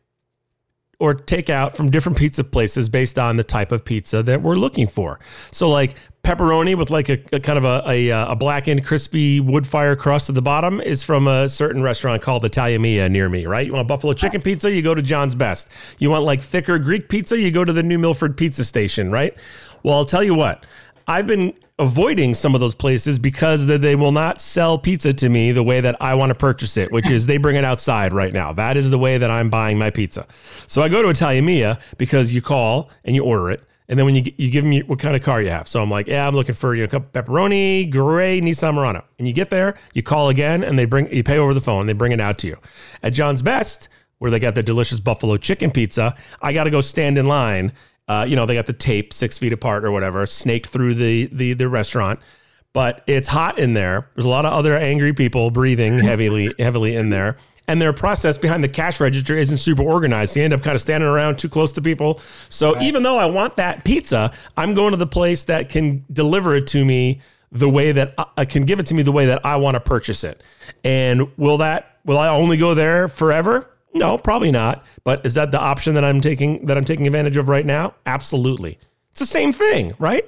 or 1.03 1.13
take 1.13 1.49
out 1.49 1.75
from 1.75 1.91
different 1.91 2.17
pizza 2.17 2.45
places 2.45 2.87
based 2.87 3.19
on 3.19 3.35
the 3.35 3.43
type 3.43 3.73
of 3.73 3.83
pizza 3.83 4.23
that 4.23 4.41
we're 4.41 4.55
looking 4.55 4.87
for. 4.87 5.19
So, 5.51 5.69
like 5.69 5.95
pepperoni 6.23 6.77
with 6.77 6.89
like 6.89 7.09
a, 7.09 7.21
a 7.33 7.41
kind 7.41 7.57
of 7.57 7.65
a, 7.65 7.83
a, 7.85 8.09
a, 8.31 8.35
blackened, 8.37 8.85
crispy 8.85 9.41
wood 9.41 9.67
fire 9.67 9.97
crust 9.97 10.29
at 10.29 10.35
the 10.35 10.41
bottom 10.41 10.79
is 10.79 11.03
from 11.03 11.27
a 11.27 11.49
certain 11.49 11.81
restaurant 11.83 12.21
called 12.21 12.45
Italia 12.45 12.79
Mia 12.79 13.09
near 13.09 13.27
me, 13.27 13.45
right? 13.45 13.67
You 13.67 13.73
want 13.73 13.85
a 13.85 13.87
buffalo 13.87 14.13
chicken 14.13 14.41
pizza, 14.41 14.71
you 14.71 14.81
go 14.81 14.95
to 14.95 15.01
John's 15.01 15.35
Best. 15.35 15.69
You 15.99 16.09
want 16.09 16.23
like 16.23 16.39
thicker 16.39 16.79
Greek 16.79 17.09
pizza, 17.09 17.37
you 17.37 17.51
go 17.51 17.65
to 17.65 17.73
the 17.73 17.83
New 17.83 17.99
Milford 17.99 18.37
Pizza 18.37 18.63
Station, 18.63 19.11
right? 19.11 19.35
Well, 19.83 19.95
I'll 19.95 20.05
tell 20.05 20.23
you 20.23 20.35
what, 20.35 20.65
I've 21.05 21.27
been 21.27 21.53
avoiding 21.83 22.33
some 22.33 22.55
of 22.55 22.61
those 22.61 22.75
places 22.75 23.19
because 23.19 23.67
they 23.67 23.95
will 23.95 24.11
not 24.11 24.41
sell 24.41 24.77
pizza 24.77 25.13
to 25.13 25.29
me 25.29 25.51
the 25.51 25.63
way 25.63 25.81
that 25.81 25.95
I 26.01 26.15
want 26.15 26.29
to 26.31 26.35
purchase 26.35 26.77
it, 26.77 26.91
which 26.91 27.09
is 27.11 27.27
they 27.27 27.37
bring 27.37 27.55
it 27.55 27.65
outside 27.65 28.13
right 28.13 28.33
now. 28.33 28.53
That 28.53 28.77
is 28.77 28.89
the 28.89 28.97
way 28.97 29.17
that 29.17 29.29
I'm 29.29 29.49
buying 29.49 29.77
my 29.77 29.89
pizza. 29.89 30.25
So 30.67 30.81
I 30.81 30.89
go 30.89 31.01
to 31.01 31.09
Italia 31.09 31.41
Mia 31.41 31.79
because 31.97 32.33
you 32.33 32.41
call 32.41 32.89
and 33.05 33.15
you 33.15 33.23
order 33.23 33.51
it 33.51 33.63
And 33.87 33.99
then 33.99 34.05
when 34.05 34.15
you 34.15 34.23
you 34.37 34.49
give 34.49 34.63
them 34.63 34.73
what 34.87 34.99
kind 34.99 35.15
of 35.15 35.21
car 35.21 35.41
you 35.41 35.49
have, 35.49 35.67
so 35.67 35.81
I'm 35.81 35.91
like, 35.91 36.07
yeah, 36.07 36.27
I'm 36.27 36.35
looking 36.35 36.55
for 36.55 36.73
you 36.73 36.87
know, 36.87 36.99
pepperoni, 36.99 37.91
gray 37.91 38.41
Nissan 38.41 38.75
Murano. 38.75 39.03
And 39.19 39.27
you 39.27 39.33
get 39.33 39.49
there, 39.49 39.75
you 39.93 40.01
call 40.01 40.29
again, 40.29 40.63
and 40.63 40.79
they 40.79 40.85
bring 40.85 41.13
you 41.13 41.23
pay 41.23 41.37
over 41.37 41.53
the 41.53 41.61
phone. 41.61 41.85
They 41.85 41.93
bring 41.93 42.11
it 42.11 42.21
out 42.21 42.37
to 42.39 42.47
you. 42.47 42.57
At 43.03 43.13
John's 43.13 43.41
Best, 43.41 43.89
where 44.19 44.31
they 44.31 44.39
got 44.39 44.55
the 44.55 44.63
delicious 44.63 44.99
buffalo 44.99 45.37
chicken 45.37 45.69
pizza, 45.69 46.15
I 46.41 46.53
got 46.53 46.63
to 46.63 46.69
go 46.69 46.81
stand 46.81 47.17
in 47.17 47.25
line. 47.25 47.73
Uh, 48.07 48.25
you 48.27 48.35
know, 48.35 48.45
they 48.45 48.55
got 48.55 48.65
the 48.65 48.73
tape 48.73 49.13
six 49.13 49.37
feet 49.37 49.53
apart 49.53 49.85
or 49.85 49.91
whatever, 49.91 50.25
snaked 50.25 50.67
through 50.67 50.95
the 50.95 51.27
the 51.31 51.53
the 51.53 51.69
restaurant. 51.69 52.19
But 52.73 53.03
it's 53.05 53.27
hot 53.27 53.59
in 53.59 53.73
there. 53.73 54.09
There's 54.15 54.25
a 54.25 54.29
lot 54.29 54.45
of 54.45 54.53
other 54.53 54.75
angry 54.75 55.13
people 55.13 55.51
breathing 55.51 55.99
heavily 55.99 56.53
heavily 56.59 56.95
in 56.95 57.09
there 57.09 57.37
and 57.67 57.81
their 57.81 57.93
process 57.93 58.37
behind 58.37 58.63
the 58.63 58.67
cash 58.67 58.99
register 58.99 59.37
isn't 59.37 59.57
super 59.57 59.83
organized. 59.83 60.33
So 60.33 60.39
you 60.39 60.45
end 60.45 60.53
up 60.53 60.61
kind 60.61 60.75
of 60.75 60.81
standing 60.81 61.09
around 61.09 61.37
too 61.37 61.49
close 61.49 61.71
to 61.73 61.81
people. 61.81 62.19
So 62.49 62.73
right. 62.73 62.83
even 62.83 63.03
though 63.03 63.17
I 63.17 63.25
want 63.25 63.55
that 63.55 63.85
pizza, 63.85 64.31
I'm 64.57 64.73
going 64.73 64.91
to 64.91 64.97
the 64.97 65.07
place 65.07 65.45
that 65.45 65.69
can 65.69 66.05
deliver 66.11 66.55
it 66.55 66.67
to 66.67 66.83
me 66.83 67.21
the 67.51 67.69
way 67.69 67.91
that 67.91 68.15
I 68.17 68.25
uh, 68.37 68.45
can 68.45 68.65
give 68.65 68.79
it 68.79 68.87
to 68.87 68.95
me 68.95 69.03
the 69.03 69.11
way 69.11 69.27
that 69.27 69.45
I 69.45 69.55
want 69.57 69.75
to 69.75 69.79
purchase 69.79 70.23
it. 70.23 70.41
And 70.83 71.31
will 71.37 71.59
that 71.59 71.99
will 72.03 72.17
I 72.17 72.29
only 72.29 72.57
go 72.57 72.73
there 72.73 73.07
forever? 73.07 73.69
No, 73.93 74.17
probably 74.17 74.51
not. 74.51 74.83
But 75.03 75.25
is 75.25 75.35
that 75.35 75.51
the 75.51 75.59
option 75.59 75.93
that 75.95 76.03
I'm 76.03 76.21
taking 76.21 76.65
that 76.65 76.77
I'm 76.77 76.85
taking 76.85 77.05
advantage 77.07 77.37
of 77.37 77.49
right 77.49 77.65
now? 77.65 77.93
Absolutely. 78.05 78.79
It's 79.11 79.19
the 79.19 79.25
same 79.25 79.51
thing, 79.51 79.93
right? 79.99 80.27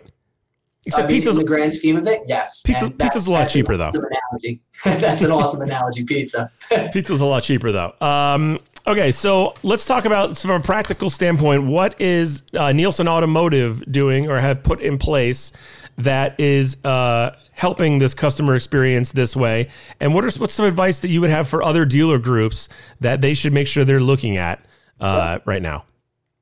Except 0.85 1.05
I 1.05 1.07
mean, 1.07 1.17
pizza's 1.17 1.37
in 1.37 1.43
the 1.43 1.47
grand 1.47 1.73
scheme 1.73 1.97
of 1.97 2.05
it, 2.05 2.21
yes. 2.27 2.61
Pizza, 2.61 2.91
pizza's 2.91 3.25
a 3.25 3.31
lot 3.31 3.49
cheaper 3.49 3.73
awesome 3.73 4.01
though. 4.01 4.07
Analogy. 4.07 4.61
that's 5.01 5.23
an 5.23 5.31
awesome 5.31 5.61
analogy. 5.61 6.03
Pizza. 6.03 6.51
pizza's 6.93 7.21
a 7.21 7.25
lot 7.25 7.41
cheaper 7.41 7.71
though. 7.71 7.93
Um, 8.01 8.59
okay, 8.85 9.09
so 9.09 9.55
let's 9.63 9.87
talk 9.87 10.05
about 10.05 10.37
from 10.37 10.51
a 10.51 10.59
practical 10.59 11.09
standpoint. 11.09 11.63
What 11.63 11.99
is 11.99 12.43
uh, 12.53 12.71
Nielsen 12.71 13.07
Automotive 13.07 13.91
doing 13.91 14.29
or 14.29 14.39
have 14.39 14.61
put 14.61 14.79
in 14.79 14.99
place 14.99 15.51
that 15.97 16.39
is 16.39 16.77
uh, 16.85 17.35
helping 17.55 17.97
this 17.97 18.13
customer 18.13 18.55
experience 18.55 19.11
this 19.11 19.35
way? 19.35 19.69
And 19.99 20.13
what 20.13 20.23
are 20.23 20.39
what's 20.39 20.53
some 20.53 20.65
advice 20.65 20.99
that 20.99 21.09
you 21.09 21.21
would 21.21 21.29
have 21.29 21.47
for 21.47 21.63
other 21.63 21.85
dealer 21.85 22.19
groups 22.19 22.69
that 22.99 23.21
they 23.21 23.33
should 23.33 23.53
make 23.53 23.67
sure 23.67 23.83
they're 23.83 23.99
looking 23.99 24.37
at 24.37 24.63
uh, 24.99 25.39
right 25.45 25.61
now? 25.61 25.85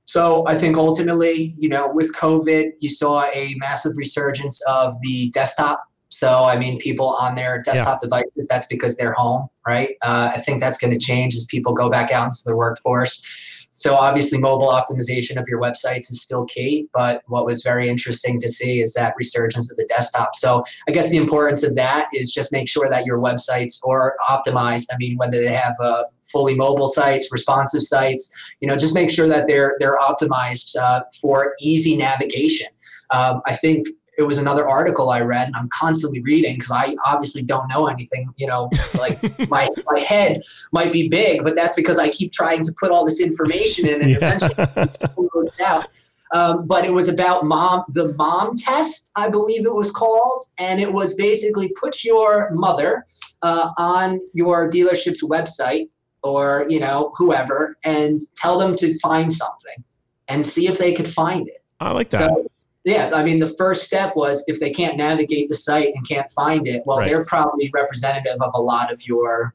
So 0.05 0.43
I 0.47 0.57
think 0.57 0.75
ultimately, 0.75 1.55
you 1.57 1.69
know, 1.69 1.89
with 1.93 2.13
COVID, 2.13 2.71
you 2.79 2.89
saw 2.89 3.25
a 3.33 3.55
massive 3.57 3.93
resurgence 3.95 4.61
of 4.63 4.95
the 5.01 5.29
desktop. 5.29 5.81
So 6.09 6.43
I 6.43 6.59
mean, 6.59 6.79
people 6.79 7.09
on 7.09 7.35
their 7.35 7.61
desktop 7.61 7.99
yeah. 8.01 8.07
devices. 8.07 8.47
That's 8.49 8.67
because 8.67 8.97
they're 8.97 9.13
home, 9.13 9.47
right? 9.65 9.95
Uh, 10.01 10.31
I 10.35 10.41
think 10.41 10.59
that's 10.59 10.77
going 10.77 10.91
to 10.91 10.99
change 10.99 11.35
as 11.35 11.45
people 11.45 11.73
go 11.73 11.89
back 11.89 12.11
out 12.11 12.25
into 12.25 12.41
the 12.45 12.55
workforce. 12.55 13.21
So 13.73 13.95
obviously, 13.95 14.39
mobile 14.39 14.69
optimization 14.69 15.39
of 15.39 15.47
your 15.47 15.59
websites 15.59 16.11
is 16.11 16.21
still 16.21 16.45
key. 16.45 16.87
But 16.93 17.23
what 17.27 17.45
was 17.45 17.63
very 17.63 17.89
interesting 17.89 18.39
to 18.39 18.47
see 18.47 18.81
is 18.81 18.93
that 18.93 19.15
resurgence 19.17 19.71
of 19.71 19.77
the 19.77 19.85
desktop. 19.85 20.35
So 20.35 20.63
I 20.87 20.91
guess 20.91 21.09
the 21.09 21.17
importance 21.17 21.63
of 21.63 21.75
that 21.75 22.05
is 22.13 22.31
just 22.31 22.51
make 22.51 22.69
sure 22.69 22.87
that 22.89 23.05
your 23.05 23.17
websites 23.17 23.79
are 23.87 24.15
optimized. 24.29 24.87
I 24.93 24.97
mean, 24.97 25.17
whether 25.17 25.41
they 25.41 25.53
have 25.53 25.75
uh, 25.81 26.03
fully 26.23 26.55
mobile 26.55 26.87
sites, 26.87 27.29
responsive 27.31 27.81
sites, 27.81 28.31
you 28.59 28.67
know, 28.67 28.77
just 28.77 28.93
make 28.93 29.09
sure 29.09 29.27
that 29.27 29.47
they're 29.47 29.75
they're 29.79 29.97
optimized 29.97 30.75
uh, 30.75 31.01
for 31.19 31.55
easy 31.59 31.97
navigation. 31.97 32.67
Um, 33.09 33.41
I 33.47 33.55
think 33.55 33.87
it 34.17 34.23
was 34.23 34.37
another 34.37 34.67
article 34.67 35.09
I 35.09 35.21
read, 35.21 35.47
and 35.47 35.55
I'm 35.55 35.69
constantly 35.69 36.21
reading 36.21 36.55
because 36.55 36.71
I 36.71 36.95
obviously 37.05 37.43
don't 37.43 37.67
know 37.67 37.87
anything. 37.87 38.33
You 38.37 38.47
know, 38.47 38.69
like 38.97 39.21
my 39.49 39.69
my 39.85 39.99
head 39.99 40.41
might 40.71 40.91
be 40.91 41.09
big, 41.09 41.43
but 41.43 41.55
that's 41.55 41.75
because 41.75 41.97
I 41.97 42.09
keep 42.09 42.31
trying 42.31 42.63
to 42.63 42.73
put 42.79 42.91
all 42.91 43.05
this 43.05 43.19
information 43.19 43.87
in, 43.87 44.01
and 44.01 44.09
yeah. 44.09 44.17
eventually 44.17 44.53
it's 44.77 45.03
out. 45.61 45.87
Um, 46.33 46.65
but 46.65 46.83
it 46.83 46.91
was 46.91 47.09
about 47.09 47.45
mom, 47.45 47.83
the 47.89 48.13
mom 48.13 48.55
test, 48.55 49.11
I 49.15 49.29
believe 49.29 49.65
it 49.65 49.73
was 49.73 49.91
called, 49.91 50.45
and 50.57 50.81
it 50.81 50.91
was 50.91 51.13
basically 51.13 51.69
put 51.79 52.03
your 52.03 52.49
mother 52.51 53.05
uh, 53.43 53.69
on 53.77 54.19
your 54.33 54.67
dealership's 54.67 55.23
website 55.23 55.89
or 56.23 56.65
you 56.69 56.79
know 56.79 57.13
whoever, 57.17 57.77
and 57.83 58.21
tell 58.35 58.57
them 58.57 58.75
to 58.77 58.97
find 58.99 59.31
something, 59.31 59.83
and 60.27 60.45
see 60.45 60.67
if 60.67 60.77
they 60.77 60.93
could 60.93 61.09
find 61.09 61.47
it. 61.47 61.63
I 61.79 61.91
like 61.91 62.09
that. 62.09 62.29
So, 62.29 62.47
yeah, 62.85 63.11
I 63.13 63.23
mean, 63.23 63.39
the 63.39 63.53
first 63.57 63.83
step 63.83 64.15
was 64.15 64.43
if 64.47 64.59
they 64.59 64.69
can't 64.69 64.97
navigate 64.97 65.47
the 65.49 65.55
site 65.55 65.93
and 65.95 66.07
can't 66.07 66.29
find 66.31 66.67
it, 66.67 66.83
well, 66.85 66.97
right. 66.97 67.09
they're 67.09 67.23
probably 67.23 67.69
representative 67.73 68.41
of 68.41 68.51
a 68.53 68.61
lot 68.61 68.91
of 68.91 69.05
your 69.05 69.53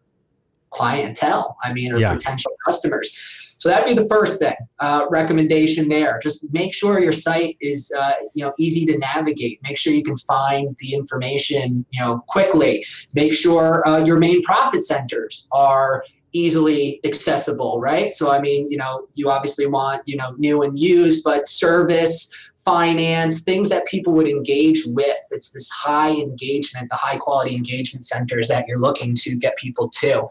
clientele. 0.70 1.56
I 1.62 1.72
mean, 1.72 1.92
or 1.92 1.98
yeah. 1.98 2.12
potential 2.12 2.52
customers. 2.64 3.14
So 3.58 3.68
that'd 3.68 3.86
be 3.86 4.00
the 4.00 4.08
first 4.08 4.38
thing. 4.38 4.54
Uh, 4.78 5.06
recommendation 5.10 5.88
there. 5.88 6.20
Just 6.22 6.46
make 6.52 6.72
sure 6.72 7.00
your 7.00 7.12
site 7.12 7.56
is, 7.60 7.92
uh, 7.98 8.12
you 8.32 8.44
know, 8.44 8.52
easy 8.58 8.86
to 8.86 8.96
navigate. 8.98 9.60
Make 9.64 9.76
sure 9.76 9.92
you 9.92 10.02
can 10.02 10.16
find 10.16 10.76
the 10.80 10.94
information, 10.94 11.84
you 11.90 12.00
know, 12.00 12.24
quickly. 12.28 12.84
Make 13.14 13.34
sure 13.34 13.86
uh, 13.86 14.04
your 14.04 14.18
main 14.18 14.42
profit 14.42 14.84
centers 14.84 15.48
are 15.50 16.04
easily 16.32 17.00
accessible, 17.04 17.80
right? 17.80 18.14
So 18.14 18.30
I 18.30 18.40
mean, 18.40 18.70
you 18.70 18.76
know, 18.76 19.08
you 19.14 19.30
obviously 19.30 19.66
want, 19.66 20.02
you 20.06 20.16
know, 20.16 20.34
new 20.38 20.62
and 20.62 20.78
used, 20.78 21.24
but 21.24 21.48
service 21.48 22.32
finance, 22.68 23.40
things 23.40 23.70
that 23.70 23.86
people 23.86 24.12
would 24.12 24.28
engage 24.28 24.84
with. 24.88 25.16
It's 25.30 25.52
this 25.52 25.70
high 25.70 26.10
engagement, 26.10 26.90
the 26.90 26.96
high 26.96 27.16
quality 27.16 27.56
engagement 27.56 28.04
centers 28.04 28.48
that 28.48 28.66
you're 28.68 28.78
looking 28.78 29.14
to 29.14 29.36
get 29.36 29.56
people 29.56 29.88
to. 30.00 30.28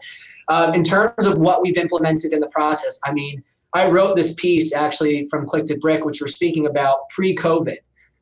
Um, 0.48 0.72
in 0.72 0.84
terms 0.84 1.26
of 1.26 1.38
what 1.38 1.62
we've 1.62 1.76
implemented 1.76 2.32
in 2.32 2.38
the 2.38 2.48
process, 2.48 3.00
I 3.04 3.12
mean, 3.12 3.42
I 3.74 3.88
wrote 3.88 4.14
this 4.14 4.34
piece 4.34 4.72
actually 4.72 5.26
from 5.26 5.46
Click 5.48 5.64
to 5.64 5.78
Brick, 5.78 6.04
which 6.04 6.20
we're 6.20 6.28
speaking 6.28 6.66
about 6.66 7.08
pre 7.10 7.34
COVID. 7.34 7.78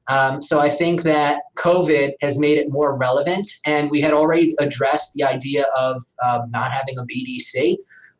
Um, 0.09 0.41
so 0.41 0.61
I 0.61 0.71
think 0.71 1.03
that 1.03 1.41
COVID 1.59 2.13
has 2.23 2.39
made 2.39 2.57
it 2.57 2.71
more 2.71 2.97
relevant, 2.97 3.47
and 3.67 3.91
we 3.91 4.01
had 4.01 4.15
already 4.15 4.55
addressed 4.59 5.13
the 5.15 5.25
idea 5.25 5.67
of 5.77 6.03
um, 6.27 6.51
not 6.51 6.73
having 6.73 6.97
a 6.97 7.03
BDC. 7.03 7.77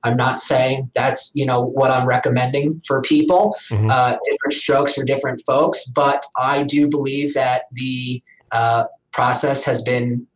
I'm 0.07 0.17
not 0.17 0.41
saying 0.41 0.91
that's 0.95 1.33
you 1.35 1.45
know 1.45 1.61
what 1.61 1.91
I'm 1.91 2.07
recommending 2.07 2.81
for 2.87 3.03
people. 3.03 3.57
Mm-hmm. 3.71 3.91
Uh, 3.91 4.17
different 4.25 4.55
strokes 4.55 4.95
for 4.95 5.05
different 5.05 5.43
folks, 5.47 5.85
but 5.87 6.25
I 6.37 6.63
do 6.63 6.89
believe 6.89 7.35
that 7.35 7.63
the 7.73 8.23
uh, 8.53 8.85
process 9.13 9.65
has 9.65 9.83
been 9.83 10.27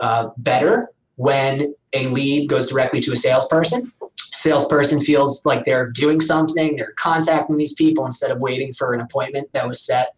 uh, 0.00 0.28
better 0.38 0.90
when 1.16 1.74
a 1.92 2.06
lead 2.08 2.48
goes 2.48 2.68
directly 2.70 3.00
to 3.00 3.12
a 3.12 3.16
salesperson. 3.16 3.92
Salesperson 4.16 5.00
feels 5.00 5.46
like 5.46 5.64
they're 5.64 5.90
doing 5.90 6.20
something, 6.20 6.76
they're 6.76 6.92
contacting 6.96 7.56
these 7.56 7.72
people 7.74 8.04
instead 8.04 8.30
of 8.30 8.40
waiting 8.40 8.72
for 8.72 8.92
an 8.92 9.00
appointment 9.00 9.48
that 9.52 9.66
was 9.66 9.80
set 9.80 10.14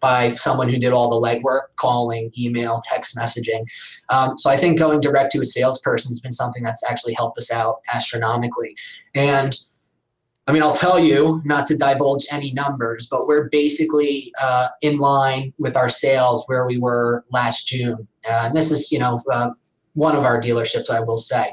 by 0.00 0.34
someone 0.36 0.68
who 0.68 0.78
did 0.78 0.92
all 0.92 1.08
the 1.10 1.28
legwork, 1.28 1.62
calling, 1.76 2.30
email, 2.38 2.80
text 2.84 3.16
messaging. 3.16 3.64
Um, 4.10 4.38
so 4.38 4.50
I 4.50 4.56
think 4.56 4.78
going 4.78 5.00
direct 5.00 5.32
to 5.32 5.40
a 5.40 5.44
salesperson 5.44 6.10
has 6.10 6.20
been 6.20 6.30
something 6.32 6.62
that's 6.62 6.84
actually 6.88 7.14
helped 7.14 7.38
us 7.38 7.50
out 7.50 7.80
astronomically. 7.92 8.76
And 9.14 9.56
I 10.46 10.52
mean, 10.52 10.62
I'll 10.62 10.72
tell 10.72 10.98
you, 10.98 11.42
not 11.44 11.66
to 11.66 11.76
divulge 11.76 12.24
any 12.30 12.54
numbers, 12.54 13.06
but 13.10 13.26
we're 13.26 13.50
basically 13.50 14.32
uh, 14.40 14.68
in 14.80 14.96
line 14.96 15.52
with 15.58 15.76
our 15.76 15.90
sales 15.90 16.42
where 16.46 16.66
we 16.66 16.78
were 16.78 17.24
last 17.30 17.68
June. 17.68 18.08
Uh, 18.26 18.44
and 18.46 18.56
this 18.56 18.70
is, 18.70 18.90
you 18.90 18.98
know, 18.98 19.20
uh, 19.30 19.50
one 19.92 20.16
of 20.16 20.24
our 20.24 20.40
dealerships, 20.40 20.88
I 20.88 21.00
will 21.00 21.18
say. 21.18 21.52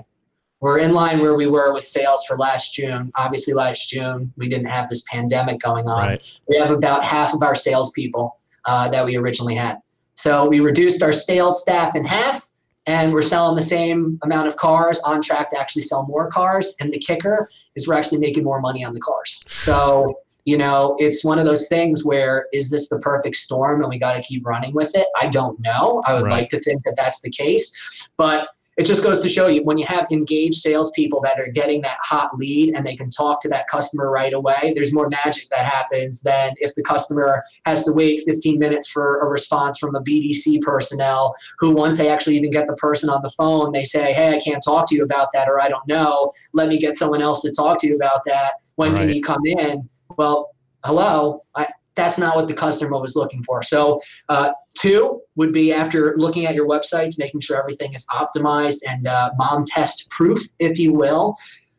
We're 0.65 0.79
in 0.79 0.93
line 0.93 1.19
where 1.19 1.35
we 1.35 1.45
were 1.45 1.75
with 1.75 1.83
sales 1.83 2.25
for 2.25 2.39
last 2.39 2.73
June. 2.73 3.11
Obviously, 3.13 3.53
last 3.53 3.87
June 3.87 4.33
we 4.35 4.49
didn't 4.49 4.65
have 4.65 4.89
this 4.89 5.03
pandemic 5.03 5.59
going 5.59 5.87
on. 5.87 6.07
Right. 6.07 6.39
We 6.49 6.57
have 6.57 6.71
about 6.71 7.03
half 7.03 7.35
of 7.35 7.43
our 7.43 7.53
salespeople 7.53 8.39
uh, 8.65 8.89
that 8.89 9.05
we 9.05 9.15
originally 9.15 9.53
had. 9.53 9.77
So 10.15 10.47
we 10.47 10.61
reduced 10.61 11.03
our 11.03 11.13
sales 11.13 11.61
staff 11.61 11.95
in 11.95 12.03
half, 12.03 12.47
and 12.87 13.13
we're 13.13 13.21
selling 13.21 13.55
the 13.55 13.61
same 13.61 14.17
amount 14.23 14.47
of 14.47 14.55
cars. 14.55 14.99
On 15.01 15.21
track 15.21 15.51
to 15.51 15.59
actually 15.59 15.83
sell 15.83 16.07
more 16.07 16.31
cars. 16.31 16.73
And 16.79 16.91
the 16.91 16.97
kicker 16.97 17.47
is 17.75 17.87
we're 17.87 17.93
actually 17.93 18.21
making 18.21 18.43
more 18.43 18.59
money 18.59 18.83
on 18.83 18.95
the 18.95 19.01
cars. 19.01 19.43
So 19.45 20.17
you 20.45 20.57
know, 20.57 20.95
it's 20.97 21.23
one 21.23 21.37
of 21.37 21.45
those 21.45 21.67
things 21.67 22.03
where 22.03 22.47
is 22.53 22.71
this 22.71 22.89
the 22.89 22.99
perfect 23.01 23.35
storm 23.35 23.81
and 23.81 23.89
we 23.89 23.99
got 23.99 24.13
to 24.13 24.21
keep 24.23 24.43
running 24.43 24.73
with 24.73 24.95
it? 24.95 25.07
I 25.21 25.27
don't 25.27 25.59
know. 25.59 26.01
I 26.07 26.15
would 26.15 26.23
right. 26.23 26.31
like 26.31 26.49
to 26.49 26.59
think 26.59 26.83
that 26.85 26.95
that's 26.97 27.21
the 27.21 27.29
case, 27.29 27.71
but 28.17 28.47
it 28.77 28.85
just 28.85 29.03
goes 29.03 29.21
to 29.21 29.29
show 29.29 29.47
you 29.47 29.63
when 29.63 29.77
you 29.77 29.85
have 29.85 30.05
engaged 30.11 30.55
salespeople 30.55 31.21
that 31.21 31.39
are 31.39 31.47
getting 31.47 31.81
that 31.81 31.97
hot 32.01 32.37
lead 32.37 32.73
and 32.75 32.85
they 32.85 32.95
can 32.95 33.09
talk 33.09 33.39
to 33.41 33.49
that 33.49 33.67
customer 33.67 34.11
right 34.11 34.33
away, 34.33 34.73
there's 34.75 34.93
more 34.93 35.07
magic 35.07 35.49
that 35.49 35.65
happens 35.65 36.23
than 36.23 36.53
if 36.57 36.75
the 36.75 36.83
customer 36.83 37.41
has 37.65 37.85
to 37.85 37.93
wait 37.93 38.23
15 38.25 38.59
minutes 38.59 38.87
for 38.87 39.21
a 39.21 39.27
response 39.27 39.77
from 39.77 39.95
a 39.95 40.01
BDC 40.01 40.61
personnel 40.61 41.33
who, 41.59 41.71
once 41.71 41.97
they 41.97 42.09
actually 42.09 42.35
even 42.35 42.51
get 42.51 42.67
the 42.67 42.75
person 42.75 43.09
on 43.09 43.21
the 43.21 43.31
phone, 43.37 43.71
they 43.71 43.85
say, 43.85 44.13
Hey, 44.13 44.35
I 44.35 44.39
can't 44.39 44.63
talk 44.63 44.87
to 44.89 44.95
you 44.95 45.03
about 45.03 45.29
that, 45.33 45.47
or 45.47 45.61
I 45.61 45.69
don't 45.69 45.87
know. 45.87 46.31
Let 46.53 46.67
me 46.67 46.77
get 46.77 46.97
someone 46.97 47.21
else 47.21 47.41
to 47.43 47.51
talk 47.51 47.79
to 47.79 47.87
you 47.87 47.95
about 47.95 48.21
that. 48.25 48.53
When 48.75 48.91
right. 48.91 49.01
can 49.01 49.09
you 49.11 49.21
come 49.21 49.45
in? 49.45 49.89
Well, 50.17 50.53
hello. 50.83 51.43
I, 51.55 51.67
that's 51.95 52.17
not 52.17 52.35
what 52.35 52.49
the 52.49 52.53
customer 52.53 52.99
was 52.99 53.15
looking 53.15 53.41
for. 53.43 53.63
So, 53.63 54.01
uh, 54.27 54.51
two 54.85 55.21
would 55.35 55.51
be 55.51 55.73
after 55.73 56.15
looking 56.17 56.45
at 56.45 56.55
your 56.55 56.67
websites, 56.67 57.17
making 57.17 57.41
sure 57.41 57.57
everything 57.57 57.93
is 57.93 58.05
optimized 58.11 58.79
and 58.87 59.07
uh, 59.07 59.31
mom 59.35 59.63
test 59.65 60.09
proof, 60.09 60.41
if 60.59 60.77
you 60.77 60.93
will. 60.93 61.35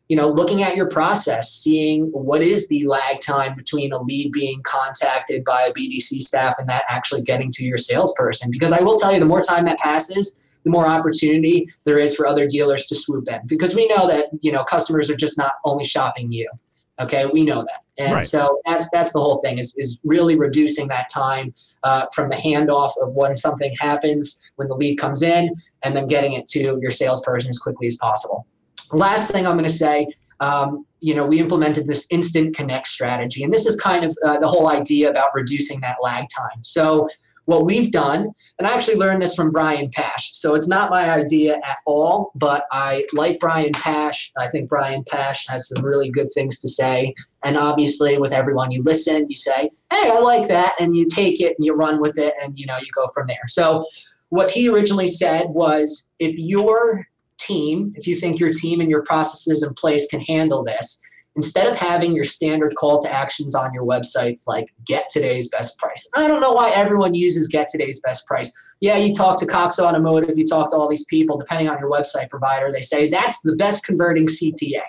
you 0.09 0.15
know, 0.15 0.29
looking 0.29 0.63
at 0.63 0.77
your 0.77 0.87
process, 0.87 1.51
seeing 1.51 2.05
what 2.13 2.41
is 2.41 2.69
the 2.69 2.85
lag 2.87 3.19
time 3.19 3.53
between 3.57 3.91
a 3.91 4.01
lead 4.01 4.31
being 4.31 4.61
contacted 4.63 5.43
by 5.43 5.63
a 5.63 5.73
BDC 5.73 6.21
staff 6.21 6.55
and 6.57 6.69
that 6.69 6.83
actually 6.89 7.21
getting 7.21 7.51
to 7.51 7.65
your 7.65 7.77
salesperson. 7.77 8.49
Because 8.49 8.71
I 8.71 8.81
will 8.81 8.97
tell 8.97 9.11
you, 9.13 9.19
the 9.19 9.25
more 9.25 9.41
time 9.41 9.65
that 9.65 9.77
passes, 9.79 10.41
the 10.63 10.69
more 10.69 10.87
opportunity 10.87 11.67
there 11.83 11.99
is 11.99 12.15
for 12.15 12.25
other 12.25 12.47
dealers 12.47 12.85
to 12.85 12.95
swoop 12.95 13.27
in. 13.27 13.41
Because 13.47 13.75
we 13.75 13.85
know 13.87 14.07
that 14.07 14.27
you 14.41 14.51
know 14.51 14.63
customers 14.63 15.09
are 15.09 15.15
just 15.15 15.37
not 15.37 15.53
only 15.65 15.83
shopping 15.83 16.31
you. 16.31 16.49
Okay, 16.99 17.25
we 17.31 17.43
know 17.43 17.63
that, 17.63 18.03
and 18.03 18.15
right. 18.15 18.25
so 18.25 18.59
that's 18.65 18.89
that's 18.91 19.13
the 19.13 19.19
whole 19.19 19.39
thing 19.43 19.59
is 19.59 19.75
is 19.77 19.99
really 20.03 20.35
reducing 20.35 20.87
that 20.87 21.09
time 21.09 21.53
uh, 21.83 22.05
from 22.13 22.29
the 22.29 22.35
handoff 22.35 22.91
of 23.01 23.13
when 23.13 23.35
something 23.35 23.75
happens, 23.79 24.49
when 24.55 24.67
the 24.67 24.75
lead 24.75 24.97
comes 24.97 25.21
in, 25.21 25.53
and 25.83 25.95
then 25.95 26.07
getting 26.07 26.33
it 26.33 26.47
to 26.47 26.79
your 26.81 26.91
salesperson 26.91 27.49
as 27.49 27.59
quickly 27.59 27.85
as 27.87 27.95
possible. 27.97 28.47
Last 28.91 29.29
thing 29.31 29.45
I'm 29.45 29.53
going 29.53 29.65
to 29.65 29.71
say, 29.71 30.07
um, 30.39 30.85
you 30.99 31.13
know, 31.13 31.25
we 31.25 31.39
implemented 31.39 31.87
this 31.87 32.11
instant 32.11 32.55
connect 32.55 32.87
strategy, 32.87 33.43
and 33.43 33.53
this 33.53 33.65
is 33.67 33.79
kind 33.79 34.03
of 34.03 34.17
uh, 34.25 34.39
the 34.39 34.47
whole 34.47 34.69
idea 34.69 35.09
about 35.09 35.29
reducing 35.35 35.79
that 35.81 35.97
lag 36.01 36.25
time. 36.35 36.63
So 36.63 37.07
what 37.47 37.65
we've 37.65 37.91
done, 37.91 38.29
and 38.59 38.67
I 38.67 38.73
actually 38.73 38.97
learned 38.97 39.21
this 39.21 39.33
from 39.33 39.51
Brian 39.51 39.89
Pasch. 39.89 40.31
So 40.33 40.53
it's 40.53 40.67
not 40.67 40.89
my 40.89 41.09
idea 41.09 41.55
at 41.65 41.77
all, 41.85 42.33
but 42.35 42.65
I 42.73 43.05
like 43.13 43.39
Brian 43.39 43.71
Pasch. 43.71 44.31
I 44.37 44.49
think 44.49 44.67
Brian 44.67 45.05
Pasch 45.05 45.47
has 45.47 45.69
some 45.69 45.83
really 45.83 46.09
good 46.09 46.27
things 46.33 46.59
to 46.59 46.67
say. 46.67 47.15
And 47.45 47.57
obviously, 47.57 48.17
with 48.17 48.33
everyone 48.33 48.71
you 48.71 48.83
listen, 48.83 49.29
you 49.29 49.37
say, 49.37 49.71
"Hey, 49.93 50.11
I 50.11 50.19
like 50.19 50.49
that," 50.49 50.75
and 50.77 50.95
you 50.97 51.07
take 51.07 51.39
it 51.39 51.55
and 51.57 51.65
you 51.65 51.73
run 51.73 52.01
with 52.01 52.17
it, 52.17 52.33
and 52.43 52.59
you 52.59 52.65
know 52.65 52.77
you 52.77 52.87
go 52.93 53.07
from 53.13 53.27
there. 53.27 53.47
So 53.47 53.85
what 54.27 54.51
he 54.51 54.67
originally 54.67 55.07
said 55.07 55.45
was, 55.47 56.11
if 56.19 56.37
your 56.37 57.07
team, 57.37 57.93
if 57.95 58.07
you 58.07 58.15
think 58.15 58.41
your 58.41 58.51
team 58.51 58.81
and 58.81 58.89
your 58.89 59.03
processes 59.03 59.63
in 59.63 59.73
place 59.73 60.05
can 60.07 60.19
handle 60.19 60.65
this, 60.65 61.01
instead 61.37 61.67
of 61.67 61.75
having 61.75 62.13
your 62.13 62.23
standard 62.25 62.75
call 62.75 62.99
to 62.99 63.09
actions 63.09 63.55
on 63.55 63.71
your 63.73 63.85
websites 63.85 64.47
like 64.47 64.73
get 64.85 65.09
today's 65.09 65.47
best 65.49 65.77
price. 65.77 66.09
I 66.15 66.27
don't 66.27 66.41
know 66.41 66.51
why 66.51 66.71
everyone 66.71 67.13
uses 67.13 67.47
get 67.47 67.67
today's 67.69 68.01
best 68.01 68.25
price. 68.25 68.51
Yeah, 68.81 68.97
you 68.97 69.13
talk 69.13 69.39
to 69.39 69.45
Cox 69.45 69.79
Automotive, 69.79 70.37
you 70.37 70.45
talk 70.45 70.71
to 70.71 70.75
all 70.75 70.89
these 70.89 71.05
people, 71.05 71.37
depending 71.37 71.69
on 71.69 71.79
your 71.79 71.89
website 71.89 72.29
provider, 72.29 72.71
they 72.73 72.81
say 72.81 73.09
that's 73.09 73.41
the 73.41 73.55
best 73.55 73.85
converting 73.85 74.25
CTA. 74.25 74.81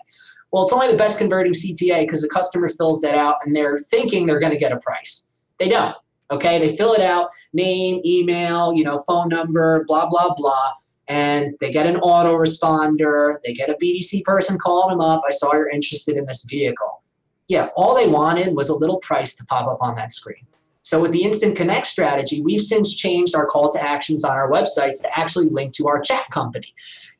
Well, 0.50 0.62
it's 0.62 0.72
only 0.72 0.90
the 0.90 0.96
best 0.96 1.18
converting 1.18 1.52
CTA 1.52 2.06
because 2.06 2.22
the 2.22 2.28
customer 2.28 2.70
fills 2.70 3.02
that 3.02 3.14
out 3.14 3.36
and 3.44 3.54
they're 3.54 3.78
thinking 3.78 4.26
they're 4.26 4.40
going 4.40 4.52
to 4.52 4.58
get 4.58 4.72
a 4.72 4.78
price. 4.78 5.28
They 5.58 5.68
don't. 5.68 5.94
Okay, 6.30 6.58
they 6.58 6.76
fill 6.76 6.92
it 6.92 7.00
out, 7.00 7.30
name, 7.52 8.00
email, 8.04 8.74
you 8.74 8.84
know, 8.84 9.02
phone 9.06 9.28
number, 9.28 9.84
blah 9.86 10.08
blah 10.08 10.34
blah 10.34 10.72
and 11.08 11.54
they 11.60 11.70
get 11.70 11.86
an 11.86 11.96
autoresponder, 11.96 13.36
they 13.44 13.54
get 13.54 13.70
a 13.70 13.74
BDC 13.74 14.24
person 14.24 14.58
calling 14.58 14.90
them 14.90 15.00
up. 15.00 15.22
I 15.26 15.30
saw 15.30 15.54
you're 15.54 15.70
interested 15.70 16.16
in 16.16 16.26
this 16.26 16.44
vehicle. 16.44 17.02
Yeah, 17.48 17.68
all 17.76 17.94
they 17.94 18.06
wanted 18.06 18.54
was 18.54 18.68
a 18.68 18.74
little 18.74 18.98
price 18.98 19.34
to 19.36 19.46
pop 19.46 19.66
up 19.66 19.78
on 19.80 19.94
that 19.96 20.12
screen. 20.12 20.46
So 20.82 21.00
with 21.00 21.12
the 21.12 21.22
Instant 21.22 21.56
Connect 21.56 21.86
strategy, 21.86 22.40
we've 22.40 22.62
since 22.62 22.94
changed 22.94 23.34
our 23.34 23.46
call 23.46 23.70
to 23.70 23.82
actions 23.82 24.24
on 24.24 24.36
our 24.36 24.50
websites 24.50 25.02
to 25.02 25.18
actually 25.18 25.48
link 25.48 25.72
to 25.74 25.88
our 25.88 26.00
chat 26.00 26.24
company. 26.30 26.74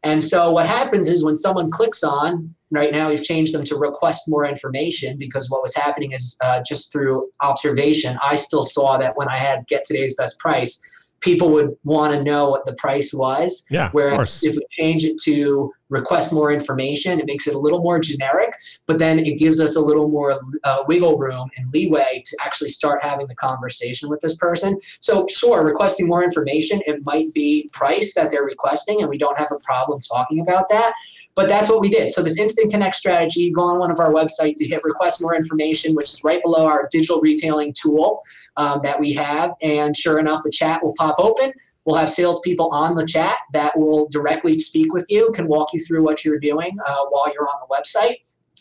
And 0.05 0.23
so 0.23 0.51
what 0.51 0.67
happens 0.67 1.09
is 1.09 1.25
when 1.25 1.37
someone 1.37 1.71
clicks 1.71 2.03
on, 2.03 2.55
right 2.71 2.93
now 2.93 3.09
we've 3.09 3.25
changed 3.25 3.53
them 3.53 3.65
to 3.65 3.77
request 3.77 4.25
more 4.29 4.47
information 4.47 5.19
because 5.19 5.51
what 5.51 5.61
was 5.61 5.75
happening 5.75 6.13
is 6.13 6.37
uh, 6.43 6.63
just 6.67 6.93
through 6.93 7.31
observation, 7.41 8.19
I 8.23 8.37
still 8.37 8.63
saw 8.63 8.97
that 8.99 9.17
when 9.17 9.29
I 9.29 9.37
had 9.37 9.67
get 9.67 9.85
today's 9.85 10.15
best 10.15 10.39
price, 10.39 10.81
people 11.21 11.51
would 11.51 11.77
want 11.85 12.15
to 12.15 12.23
know 12.23 12.49
what 12.51 12.65
the 12.67 12.75
price 12.75 13.13
was. 13.13 13.65
Yeah. 13.71 13.91
Whereas 13.93 14.43
if 14.45 14.55
we 14.55 14.65
change 14.71 15.05
it 15.05 15.19
to 15.23 15.73
request 15.91 16.33
more 16.33 16.53
information. 16.53 17.19
It 17.19 17.27
makes 17.27 17.47
it 17.47 17.55
a 17.55 17.59
little 17.59 17.83
more 17.83 17.99
generic, 17.99 18.55
but 18.87 18.99
then 18.99 19.19
it 19.19 19.39
gives 19.39 19.61
us 19.61 19.77
a 19.77 19.81
little 19.81 20.09
more 20.09 20.41
uh, 20.65 20.85
wiggle 20.87 21.19
room 21.19 21.49
and 21.57 21.73
leeway 21.73 22.23
to 22.25 22.37
actually 22.45 22.69
start 22.69 23.03
having 23.03 23.27
the 23.27 23.35
conversation 23.35 24.09
with 24.09 24.21
this 24.21 24.37
person. 24.37 24.79
So, 25.01 25.27
sure, 25.29 25.65
requesting 25.65 26.07
more 26.07 26.23
information, 26.23 26.81
it 26.87 27.05
might 27.05 27.33
be 27.33 27.71
price 27.73 28.15
that 28.15 28.31
they're 28.31 28.45
requesting, 28.45 29.01
and 29.01 29.09
we 29.09 29.19
don't 29.19 29.39
have 29.39 29.51
a 29.51 29.59
problem 29.61 30.01
talking 30.01 30.41
about 30.41 30.69
that. 30.71 30.93
But 31.35 31.49
that's 31.49 31.69
what 31.69 31.81
we 31.81 31.89
did. 31.89 32.11
So, 32.11 32.23
this 32.23 32.39
instant 32.39 32.71
connect 32.71 32.97
strategy, 32.97 33.51
go 33.51 33.63
on 33.63 33.79
one 33.79 33.91
of 33.91 33.99
our 33.99 34.13
websites, 34.13 34.55
you 34.59 34.69
hit 34.69 34.85
request 34.85 35.23
more 35.23 35.35
information, 35.35 35.95
which 35.95 36.13
is 36.13 36.23
right 36.25 36.43
below 36.43 36.67
our 36.67 36.89
digital 36.91 37.21
retailing 37.21 37.73
tool 37.73 38.23
um, 38.57 38.81
that 38.83 39.01
we 39.01 39.13
have. 39.15 39.53
And 39.63 39.97
sure 39.97 40.19
enough, 40.19 40.45
a 40.45 40.51
chat 40.51 40.83
will 40.83 40.95
pop 40.99 41.08
open. 41.19 41.53
We'll 41.85 41.97
have 41.97 42.11
salespeople 42.11 42.69
on 42.71 42.97
the 42.97 43.07
chat 43.07 43.37
that 43.53 43.79
will 43.79 44.09
directly 44.11 44.59
speak 44.59 44.93
with 44.93 45.07
you, 45.09 45.31
can 45.35 45.47
walk 45.47 45.69
you 45.73 45.81
through 45.85 46.05
what 46.05 46.25
you're 46.25 46.39
doing 46.39 46.77
uh, 46.87 47.05
while 47.11 47.33
you're 47.33 47.49
on 47.49 47.57
the 47.67 47.75
website. 47.75 48.17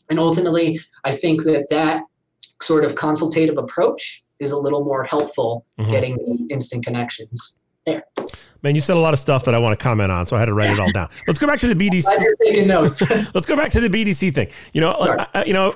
And 0.10 0.19
ultimately, 0.19 0.79
I 1.03 1.12
think 1.12 1.43
that 1.43 1.67
that 1.69 2.03
sort 2.62 2.86
of 2.86 2.95
consultative 2.95 3.57
approach 3.57 4.23
is 4.39 4.51
a 4.51 4.57
little 4.57 4.83
more 4.83 5.03
helpful 5.03 5.65
mm-hmm. 5.79 5.89
getting 5.89 6.15
the 6.15 6.53
instant 6.53 6.86
connections 6.86 7.55
there. 7.86 8.03
Man, 8.63 8.75
you 8.75 8.81
said 8.81 8.97
a 8.97 8.99
lot 8.99 9.13
of 9.13 9.19
stuff 9.19 9.45
that 9.45 9.55
I 9.55 9.60
want 9.60 9.77
to 9.77 9.81
comment 9.83 10.12
on, 10.12 10.27
so 10.27 10.36
I 10.36 10.39
had 10.39 10.45
to 10.45 10.53
write 10.53 10.71
it 10.71 10.79
all 10.79 10.91
down. 10.91 11.10
Let's 11.27 11.39
go 11.39 11.47
back 11.47 11.60
to 11.60 11.73
the 11.73 11.75
BDC. 11.75 12.05
you're 12.19 12.36
taking 12.43 12.67
notes. 12.67 13.01
Let's 13.33 13.45
go 13.45 13.55
back 13.55 13.71
to 13.71 13.79
the 13.79 13.89
BDC 13.89 14.33
thing. 14.33 14.49
You 14.73 14.81
know, 14.81 14.95
sure. 15.03 15.25
I, 15.33 15.45
you 15.45 15.53
know, 15.53 15.73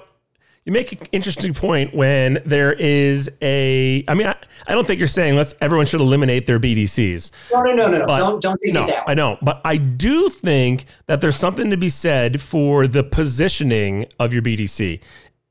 you 0.66 0.72
make 0.72 0.92
an 0.92 1.08
interesting 1.12 1.54
point 1.54 1.94
when 1.94 2.40
there 2.46 2.74
is 2.74 3.36
a. 3.42 4.04
I 4.08 4.14
mean, 4.14 4.28
I, 4.28 4.36
I 4.68 4.74
don't 4.74 4.86
think 4.86 5.00
you're 5.00 5.08
saying 5.08 5.36
let's 5.36 5.56
everyone 5.60 5.88
should 5.88 6.02
eliminate 6.02 6.46
their 6.46 6.60
BDCs. 6.60 7.32
No, 7.52 7.62
no, 7.62 7.74
no, 7.74 7.88
no. 7.88 8.06
But, 8.06 8.18
don't 8.20 8.42
don't 8.42 8.60
take 8.64 8.74
no, 8.74 8.86
it 8.86 8.92
down. 8.92 9.04
I 9.08 9.16
don't, 9.16 9.44
but 9.44 9.62
I 9.66 9.78
do 9.78 10.30
think 10.30 10.86
that 11.08 11.20
there's 11.20 11.36
something 11.36 11.72
to 11.72 11.78
be 11.78 11.90
said 11.90 12.40
for 12.40 12.86
the 12.86 13.04
positioning 13.04 14.06
of 14.20 14.34
your 14.34 14.44
BDC. 14.44 15.02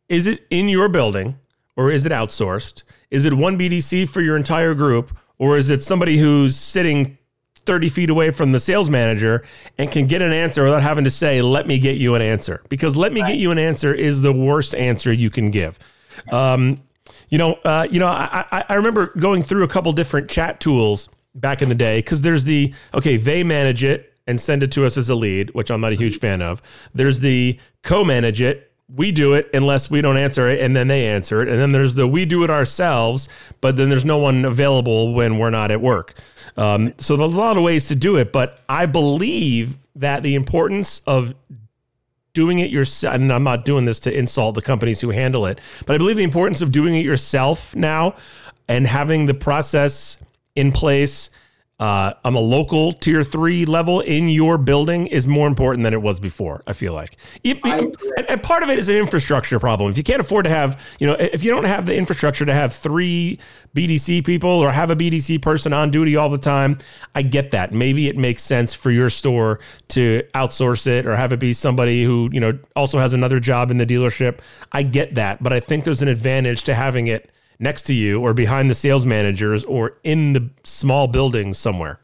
Is 0.09 0.27
it 0.27 0.46
in 0.51 0.68
your 0.68 0.88
building 0.88 1.38
or 1.77 1.90
is 1.90 2.07
it 2.07 2.12
outsourced? 2.12 2.85
Is 3.11 3.27
it 3.27 3.35
one 3.35 3.59
BDC 3.59 4.09
for 4.09 4.20
your 4.20 4.37
entire 4.37 4.75
group 4.75 5.16
or 5.38 5.57
is 5.57 5.70
it 5.70 5.83
somebody 5.83 6.18
who's 6.18 6.55
sitting 6.55 7.18
30 7.61 7.88
feet 7.88 8.11
away 8.11 8.31
from 8.31 8.53
the 8.53 8.59
sales 8.59 8.90
manager 8.90 9.44
and 9.79 9.90
can 9.90 10.07
get 10.07 10.23
an 10.23 10.33
answer 10.33 10.64
without 10.64 10.83
having 10.83 11.05
to 11.05 11.11
say, 11.11 11.42
let 11.42 11.66
me 11.66 11.79
get 11.79 11.96
you 11.96 12.14
an 12.14 12.23
answer. 12.23 12.62
Because 12.68 12.96
let 12.96 13.12
me 13.12 13.20
right. 13.20 13.29
get 13.29 13.37
you 13.38 13.51
an 13.51 13.59
answer 13.59 13.94
is 13.94 14.23
the 14.23 14.33
worst 14.33 14.75
answer 14.75 15.12
you 15.12 15.31
can 15.31 15.51
give. 15.51 15.79
Um, 16.33 16.83
you 17.29 17.38
know, 17.38 17.55
uh, 17.64 17.87
you 17.90 18.01
know, 18.01 18.09
I, 18.09 18.64
I 18.68 18.75
remember 18.75 19.12
going 19.18 19.42
through 19.42 19.62
a 19.62 19.68
couple 19.68 19.92
different 19.92 20.29
chat 20.29 20.61
tools 20.61 21.09
back 21.35 21.62
in 21.62 21.68
the 21.68 21.75
day 21.75 21.99
because 21.99 22.23
there's 22.23 22.44
the 22.44 22.75
okay, 22.92 23.16
they 23.16 23.44
manage 23.44 23.85
it 23.85 24.12
and 24.27 24.40
send 24.40 24.62
it 24.62 24.73
to 24.73 24.85
us 24.85 24.96
as 24.96 25.09
a 25.09 25.14
lead, 25.14 25.51
which 25.55 25.70
I'm 25.70 25.81
not 25.81 25.92
a 25.92 25.96
huge 25.96 26.18
fan 26.18 26.42
of. 26.42 26.61
There's 26.94 27.20
the 27.20 27.59
co-manage 27.83 28.40
it 28.40 28.69
we 28.94 29.12
do 29.12 29.35
it 29.35 29.48
unless 29.55 29.90
we 29.90 30.00
don't 30.00 30.16
answer 30.16 30.48
it 30.48 30.61
and 30.61 30.74
then 30.74 30.88
they 30.88 31.07
answer 31.07 31.42
it. 31.42 31.48
And 31.48 31.59
then 31.61 31.72
there's 31.72 31.94
the 31.94 32.07
we 32.07 32.24
do 32.24 32.44
it 32.44 32.50
ourselves 32.50 33.29
but 33.61 33.76
then 33.76 33.88
there's 33.88 34.05
no 34.05 34.18
one 34.18 34.44
available 34.44 35.14
when 35.14 35.38
we're 35.38 35.50
not 35.50 35.70
at 35.70 35.81
work. 35.81 36.14
Um, 36.57 36.94
so 36.98 37.16
there's 37.16 37.37
a 37.37 37.40
lot 37.40 37.57
of 37.57 37.62
ways 37.62 37.88
to 37.88 37.94
do 37.94 38.16
it, 38.16 38.33
but 38.33 38.61
I 38.68 38.87
believe 38.87 39.79
that 39.96 40.22
the 40.22 40.35
importance 40.35 41.00
of 41.07 41.35
doing 42.33 42.59
it 42.59 42.70
yourself, 42.70 43.14
and 43.14 43.33
I'm 43.33 43.44
not 43.44 43.64
doing 43.64 43.85
this 43.85 44.00
to 44.00 44.16
insult 44.16 44.55
the 44.55 44.62
companies 44.62 45.00
who 45.00 45.11
handle 45.11 45.46
it, 45.46 45.59
but 45.87 45.94
I 45.94 45.98
believe 45.98 46.16
the 46.16 46.24
importance 46.24 46.62
of 46.62 46.72
doing 46.72 46.94
it 46.94 47.05
yourself 47.05 47.74
now 47.74 48.14
and 48.68 48.87
having 48.87 49.26
the 49.26 49.35
process 49.35 50.18
in 50.55 50.72
place 50.72 51.31
uh, 51.81 52.12
on 52.27 52.35
a 52.35 52.40
local 52.40 52.93
tier 52.93 53.25
three 53.25 53.64
level 53.64 54.01
in 54.01 54.29
your 54.29 54.59
building 54.59 55.07
is 55.07 55.27
more 55.27 55.49
important 55.49 55.83
than 55.83 55.95
it 55.95 56.03
was 56.03 56.21
before. 56.21 56.62
I 56.66 56.75
feel 56.75 56.93
like, 56.93 57.16
and, 57.43 57.97
and 58.29 58.43
part 58.43 58.62
of 58.62 58.69
it 58.69 58.79
is 58.79 58.90
an 58.90 58.97
infrastructure 58.97 59.59
problem. 59.59 59.90
If 59.90 59.97
you 59.97 60.03
can't 60.03 60.21
afford 60.21 60.45
to 60.45 60.51
have, 60.51 60.79
you 60.99 61.07
know, 61.07 61.14
if 61.14 61.43
you 61.43 61.51
don't 61.51 61.64
have 61.64 61.87
the 61.87 61.97
infrastructure 61.97 62.45
to 62.45 62.53
have 62.53 62.75
three 62.75 63.38
BDC 63.75 64.27
people 64.27 64.51
or 64.51 64.71
have 64.71 64.90
a 64.90 64.97
BDC 64.97 65.40
person 65.40 65.73
on 65.73 65.90
duty 65.90 66.16
all 66.16 66.29
the 66.29 66.38
time, 66.38 66.77
I 67.14 67.23
get 67.23 67.51
that. 67.53 67.73
Maybe 67.73 68.09
it 68.09 68.16
makes 68.19 68.43
sense 68.43 68.75
for 68.75 68.90
your 68.90 69.09
store 69.09 69.59
to 69.88 70.23
outsource 70.35 70.87
it 70.87 71.07
or 71.07 71.16
have 71.16 71.33
it 71.33 71.40
be 71.40 71.55
somebody 71.55 72.05
who 72.05 72.29
you 72.31 72.40
know 72.40 72.59
also 72.77 72.99
has 72.99 73.14
another 73.14 73.40
job 73.40 73.71
in 73.71 73.79
the 73.79 73.87
dealership. 73.87 74.40
I 74.73 74.83
get 74.83 75.14
that, 75.14 75.43
but 75.43 75.55
I 75.55 75.61
think 75.61 75.85
there's 75.85 76.03
an 76.03 76.09
advantage 76.09 76.64
to 76.64 76.75
having 76.75 77.07
it 77.07 77.31
next 77.61 77.83
to 77.83 77.94
you 77.94 78.20
or 78.20 78.35
behind 78.35 78.68
the 78.68 78.75
sales 78.75 79.07
managers 79.07 79.64
or 79.64 79.99
in 80.03 80.33
the 80.33 80.51
small 80.64 81.07
building 81.07 81.55
somewhere? 81.55 82.01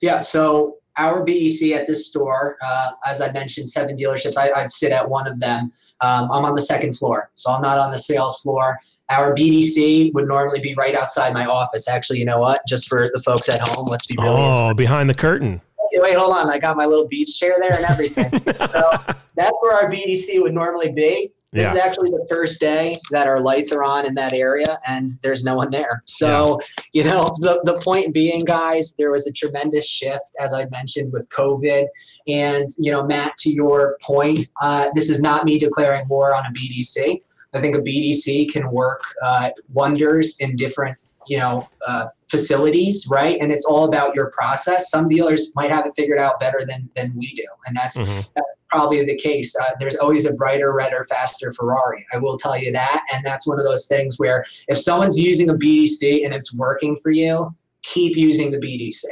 Yeah, 0.00 0.20
so 0.20 0.78
our 0.98 1.24
BDC 1.24 1.74
at 1.74 1.86
this 1.86 2.08
store, 2.08 2.58
uh, 2.62 2.90
as 3.06 3.20
I 3.20 3.30
mentioned, 3.32 3.70
seven 3.70 3.96
dealerships. 3.96 4.36
I, 4.36 4.50
I 4.50 4.68
sit 4.68 4.92
at 4.92 5.08
one 5.08 5.26
of 5.26 5.38
them. 5.40 5.72
Um, 6.00 6.30
I'm 6.30 6.44
on 6.44 6.54
the 6.54 6.62
second 6.62 6.98
floor, 6.98 7.30
so 7.34 7.50
I'm 7.50 7.62
not 7.62 7.78
on 7.78 7.92
the 7.92 7.98
sales 7.98 8.40
floor. 8.42 8.78
Our 9.08 9.34
BDC 9.34 10.12
would 10.14 10.26
normally 10.26 10.60
be 10.60 10.74
right 10.74 10.94
outside 10.94 11.32
my 11.32 11.46
office. 11.46 11.88
Actually, 11.88 12.18
you 12.18 12.24
know 12.24 12.40
what? 12.40 12.60
Just 12.66 12.88
for 12.88 13.10
the 13.12 13.20
folks 13.20 13.48
at 13.48 13.60
home, 13.60 13.86
let's 13.86 14.06
be 14.06 14.16
really. 14.18 14.34
Oh, 14.36 14.74
behind 14.74 15.08
the 15.08 15.14
curtain. 15.14 15.60
Wait, 15.94 16.16
hold 16.16 16.34
on. 16.34 16.50
I 16.50 16.58
got 16.58 16.76
my 16.76 16.86
little 16.86 17.06
beach 17.06 17.38
chair 17.38 17.54
there 17.60 17.74
and 17.74 17.84
everything. 17.84 18.30
so 18.72 18.90
that's 19.36 19.56
where 19.60 19.74
our 19.74 19.90
BDC 19.90 20.40
would 20.40 20.54
normally 20.54 20.90
be. 20.90 21.30
This 21.52 21.64
Yeah. 21.64 21.72
is 21.74 21.78
actually 21.80 22.10
the 22.10 22.24
first 22.30 22.60
day 22.60 22.96
that 23.10 23.26
our 23.26 23.38
lights 23.38 23.72
are 23.72 23.82
on 23.84 24.06
in 24.06 24.14
that 24.14 24.32
area 24.32 24.78
and 24.86 25.10
there's 25.22 25.44
no 25.44 25.54
one 25.54 25.70
there. 25.70 26.02
So, 26.06 26.58
you 26.94 27.04
know, 27.04 27.24
the, 27.40 27.60
the 27.64 27.74
point 27.74 28.14
being, 28.14 28.44
guys, 28.44 28.94
there 28.96 29.10
was 29.10 29.26
a 29.26 29.32
tremendous 29.32 29.86
shift, 29.86 30.30
as 30.40 30.54
I 30.54 30.64
mentioned, 30.70 31.12
with 31.12 31.28
COVID. 31.28 31.86
And, 32.26 32.70
you 32.78 32.90
know, 32.90 33.04
Matt, 33.04 33.36
to 33.38 33.50
your 33.50 33.98
point, 34.02 34.44
uh, 34.62 34.88
this 34.94 35.10
is 35.10 35.20
not 35.20 35.44
me 35.44 35.58
declaring 35.58 36.08
war 36.08 36.34
on 36.34 36.46
a 36.46 36.50
BDC. 36.50 37.20
I 37.52 37.60
think 37.60 37.76
a 37.76 37.80
BDC 37.80 38.50
can 38.50 38.70
work 38.70 39.02
uh, 39.22 39.50
wonders 39.74 40.38
in 40.40 40.56
different, 40.56 40.96
you 41.26 41.36
know, 41.36 41.68
uh, 41.86 42.06
facilities, 42.32 43.06
right? 43.10 43.36
And 43.42 43.52
it's 43.52 43.66
all 43.66 43.84
about 43.84 44.14
your 44.14 44.30
process. 44.30 44.90
Some 44.90 45.06
dealers 45.06 45.52
might 45.54 45.70
have 45.70 45.84
it 45.86 45.92
figured 45.94 46.18
out 46.18 46.40
better 46.40 46.64
than 46.66 46.88
than 46.96 47.12
we 47.14 47.32
do, 47.34 47.44
and 47.66 47.76
that's 47.76 47.96
Mhm. 47.96 48.24
that's 48.34 48.56
probably 48.70 49.04
the 49.04 49.16
case. 49.18 49.54
Uh, 49.54 49.72
there's 49.78 49.96
always 49.96 50.24
a 50.24 50.32
brighter, 50.34 50.72
redder, 50.72 51.04
faster 51.10 51.52
Ferrari. 51.52 52.04
I 52.12 52.16
will 52.16 52.38
tell 52.38 52.56
you 52.56 52.72
that, 52.72 53.02
and 53.12 53.24
that's 53.24 53.46
one 53.46 53.58
of 53.60 53.66
those 53.66 53.86
things 53.86 54.18
where 54.18 54.44
if 54.66 54.78
someone's 54.78 55.18
using 55.18 55.50
a 55.50 55.54
BDC 55.54 56.24
and 56.24 56.32
it's 56.32 56.54
working 56.54 56.96
for 56.96 57.10
you, 57.10 57.54
keep 57.82 58.16
using 58.16 58.50
the 58.50 58.58
BDC. 58.58 59.04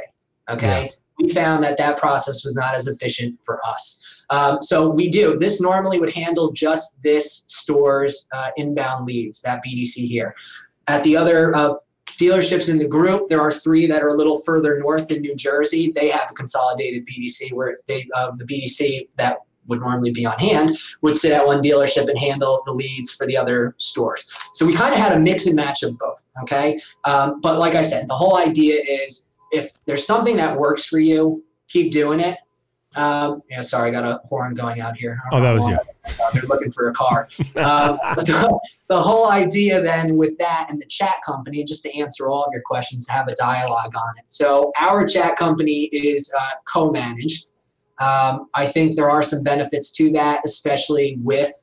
Okay. 0.49 0.91
We 1.19 1.29
found 1.29 1.63
that 1.63 1.77
that 1.77 1.97
process 1.97 2.43
was 2.43 2.55
not 2.55 2.75
as 2.75 2.87
efficient 2.87 3.37
for 3.45 3.59
us. 3.67 3.83
Um, 4.31 4.57
so 4.63 4.89
we 4.89 5.07
do. 5.09 5.37
This 5.37 5.61
normally 5.61 5.99
would 5.99 6.09
handle 6.09 6.51
just 6.51 7.03
this 7.03 7.45
store's 7.47 8.27
uh, 8.33 8.49
inbound 8.57 9.05
leads, 9.05 9.41
that 9.41 9.61
BDC 9.63 10.07
here. 10.07 10.33
At 10.87 11.03
the 11.03 11.15
other 11.15 11.55
uh, 11.55 11.75
dealerships 12.21 12.69
in 12.69 12.77
the 12.77 12.87
group, 12.87 13.29
there 13.29 13.41
are 13.41 13.51
three 13.51 13.87
that 13.87 14.03
are 14.03 14.09
a 14.09 14.13
little 14.13 14.41
further 14.41 14.79
north 14.79 15.11
in 15.11 15.21
New 15.21 15.35
Jersey. 15.35 15.91
They 15.93 16.09
have 16.09 16.27
a 16.29 16.33
consolidated 16.33 17.07
BDC 17.07 17.53
where 17.53 17.69
it's 17.69 17.83
they 17.83 18.07
uh, 18.15 18.31
the 18.37 18.45
BDC 18.45 19.07
that 19.17 19.37
would 19.67 19.79
normally 19.79 20.11
be 20.11 20.25
on 20.25 20.37
hand 20.37 20.77
would 21.01 21.15
sit 21.15 21.31
at 21.31 21.45
one 21.45 21.61
dealership 21.61 22.09
and 22.09 22.17
handle 22.17 22.61
the 22.65 22.73
leads 22.73 23.13
for 23.13 23.25
the 23.25 23.37
other 23.37 23.75
stores. 23.77 24.25
So 24.53 24.65
we 24.65 24.73
kind 24.73 24.93
of 24.93 24.99
had 24.99 25.15
a 25.15 25.19
mix 25.19 25.45
and 25.45 25.55
match 25.55 25.83
of 25.83 25.97
both. 25.97 26.23
Okay, 26.43 26.79
um, 27.05 27.41
but 27.41 27.57
like 27.57 27.75
I 27.75 27.81
said, 27.81 28.07
the 28.07 28.15
whole 28.15 28.37
idea 28.37 28.81
is 28.81 29.29
if 29.51 29.71
there's 29.85 30.05
something 30.05 30.37
that 30.37 30.57
works 30.57 30.85
for 30.85 30.99
you, 30.99 31.43
keep 31.67 31.91
doing 31.91 32.19
it. 32.19 32.37
Um, 32.95 33.41
yeah, 33.49 33.61
sorry, 33.61 33.89
I 33.89 33.91
got 33.91 34.05
a 34.05 34.21
horn 34.27 34.53
going 34.53 34.81
out 34.81 34.97
here. 34.97 35.19
Oh, 35.31 35.41
that 35.41 35.53
was 35.53 35.67
why. 36.17 36.29
They're 36.33 36.43
looking 36.43 36.71
for 36.71 36.89
a 36.89 36.93
car. 36.93 37.27
but 37.53 38.25
the, 38.25 38.59
the 38.87 39.01
whole 39.01 39.29
idea 39.29 39.81
then 39.81 40.17
with 40.17 40.37
that 40.37 40.67
and 40.69 40.81
the 40.81 40.85
chat 40.85 41.15
company, 41.25 41.63
just 41.63 41.83
to 41.83 41.97
answer 41.97 42.29
all 42.29 42.43
of 42.43 42.53
your 42.53 42.61
questions, 42.63 43.07
have 43.07 43.27
a 43.27 43.35
dialogue 43.35 43.95
on 43.95 44.13
it. 44.17 44.25
So 44.27 44.71
our 44.79 45.05
chat 45.07 45.35
company 45.35 45.83
is 45.85 46.33
uh, 46.39 46.55
co-managed. 46.65 47.51
Um, 47.99 48.49
I 48.55 48.67
think 48.67 48.95
there 48.95 49.09
are 49.09 49.21
some 49.21 49.43
benefits 49.43 49.91
to 49.91 50.11
that, 50.11 50.41
especially 50.43 51.17
with 51.21 51.53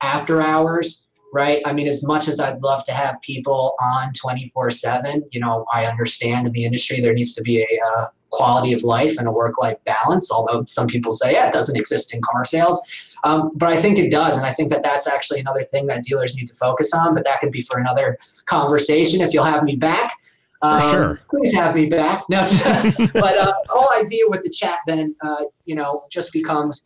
after 0.00 0.40
hours, 0.40 1.08
right? 1.32 1.62
I 1.64 1.72
mean, 1.72 1.88
as 1.88 2.06
much 2.06 2.28
as 2.28 2.38
I'd 2.38 2.62
love 2.62 2.84
to 2.84 2.92
have 2.92 3.20
people 3.22 3.74
on 3.80 4.12
24 4.12 4.70
7, 4.70 5.24
you 5.32 5.40
know, 5.40 5.64
I 5.72 5.86
understand 5.86 6.46
in 6.46 6.52
the 6.52 6.64
industry 6.64 7.00
there 7.00 7.14
needs 7.14 7.34
to 7.34 7.42
be 7.42 7.62
a 7.62 7.86
uh, 7.86 8.08
quality 8.30 8.72
of 8.72 8.82
life 8.82 9.16
and 9.18 9.28
a 9.28 9.32
work 9.32 9.60
life 9.60 9.76
balance, 9.84 10.30
although 10.30 10.64
some 10.66 10.86
people 10.86 11.12
say, 11.12 11.32
yeah, 11.32 11.46
it 11.46 11.52
doesn't 11.52 11.76
exist 11.76 12.14
in 12.14 12.20
car 12.22 12.44
sales. 12.44 12.80
Um, 13.24 13.52
but 13.54 13.68
I 13.68 13.80
think 13.80 13.98
it 13.98 14.10
does. 14.10 14.36
And 14.36 14.46
I 14.46 14.52
think 14.52 14.70
that 14.70 14.82
that's 14.82 15.06
actually 15.06 15.40
another 15.40 15.62
thing 15.62 15.86
that 15.86 16.02
dealers 16.02 16.36
need 16.36 16.48
to 16.48 16.54
focus 16.54 16.92
on, 16.92 17.14
but 17.14 17.24
that 17.24 17.40
could 17.40 17.52
be 17.52 17.60
for 17.60 17.78
another 17.78 18.18
conversation 18.46 19.20
if 19.20 19.32
you'll 19.32 19.44
have 19.44 19.62
me 19.62 19.76
back. 19.76 20.12
Um, 20.62 20.80
sure. 20.90 21.20
Please 21.28 21.52
have 21.54 21.74
me 21.74 21.86
back. 21.86 22.24
No, 22.28 22.40
but 23.14 23.36
uh, 23.36 23.46
the 23.46 23.68
whole 23.68 24.00
idea 24.00 24.24
with 24.28 24.42
the 24.42 24.50
chat 24.50 24.78
then, 24.86 25.14
uh, 25.22 25.44
you 25.64 25.74
know, 25.74 26.02
just 26.10 26.32
becomes 26.32 26.84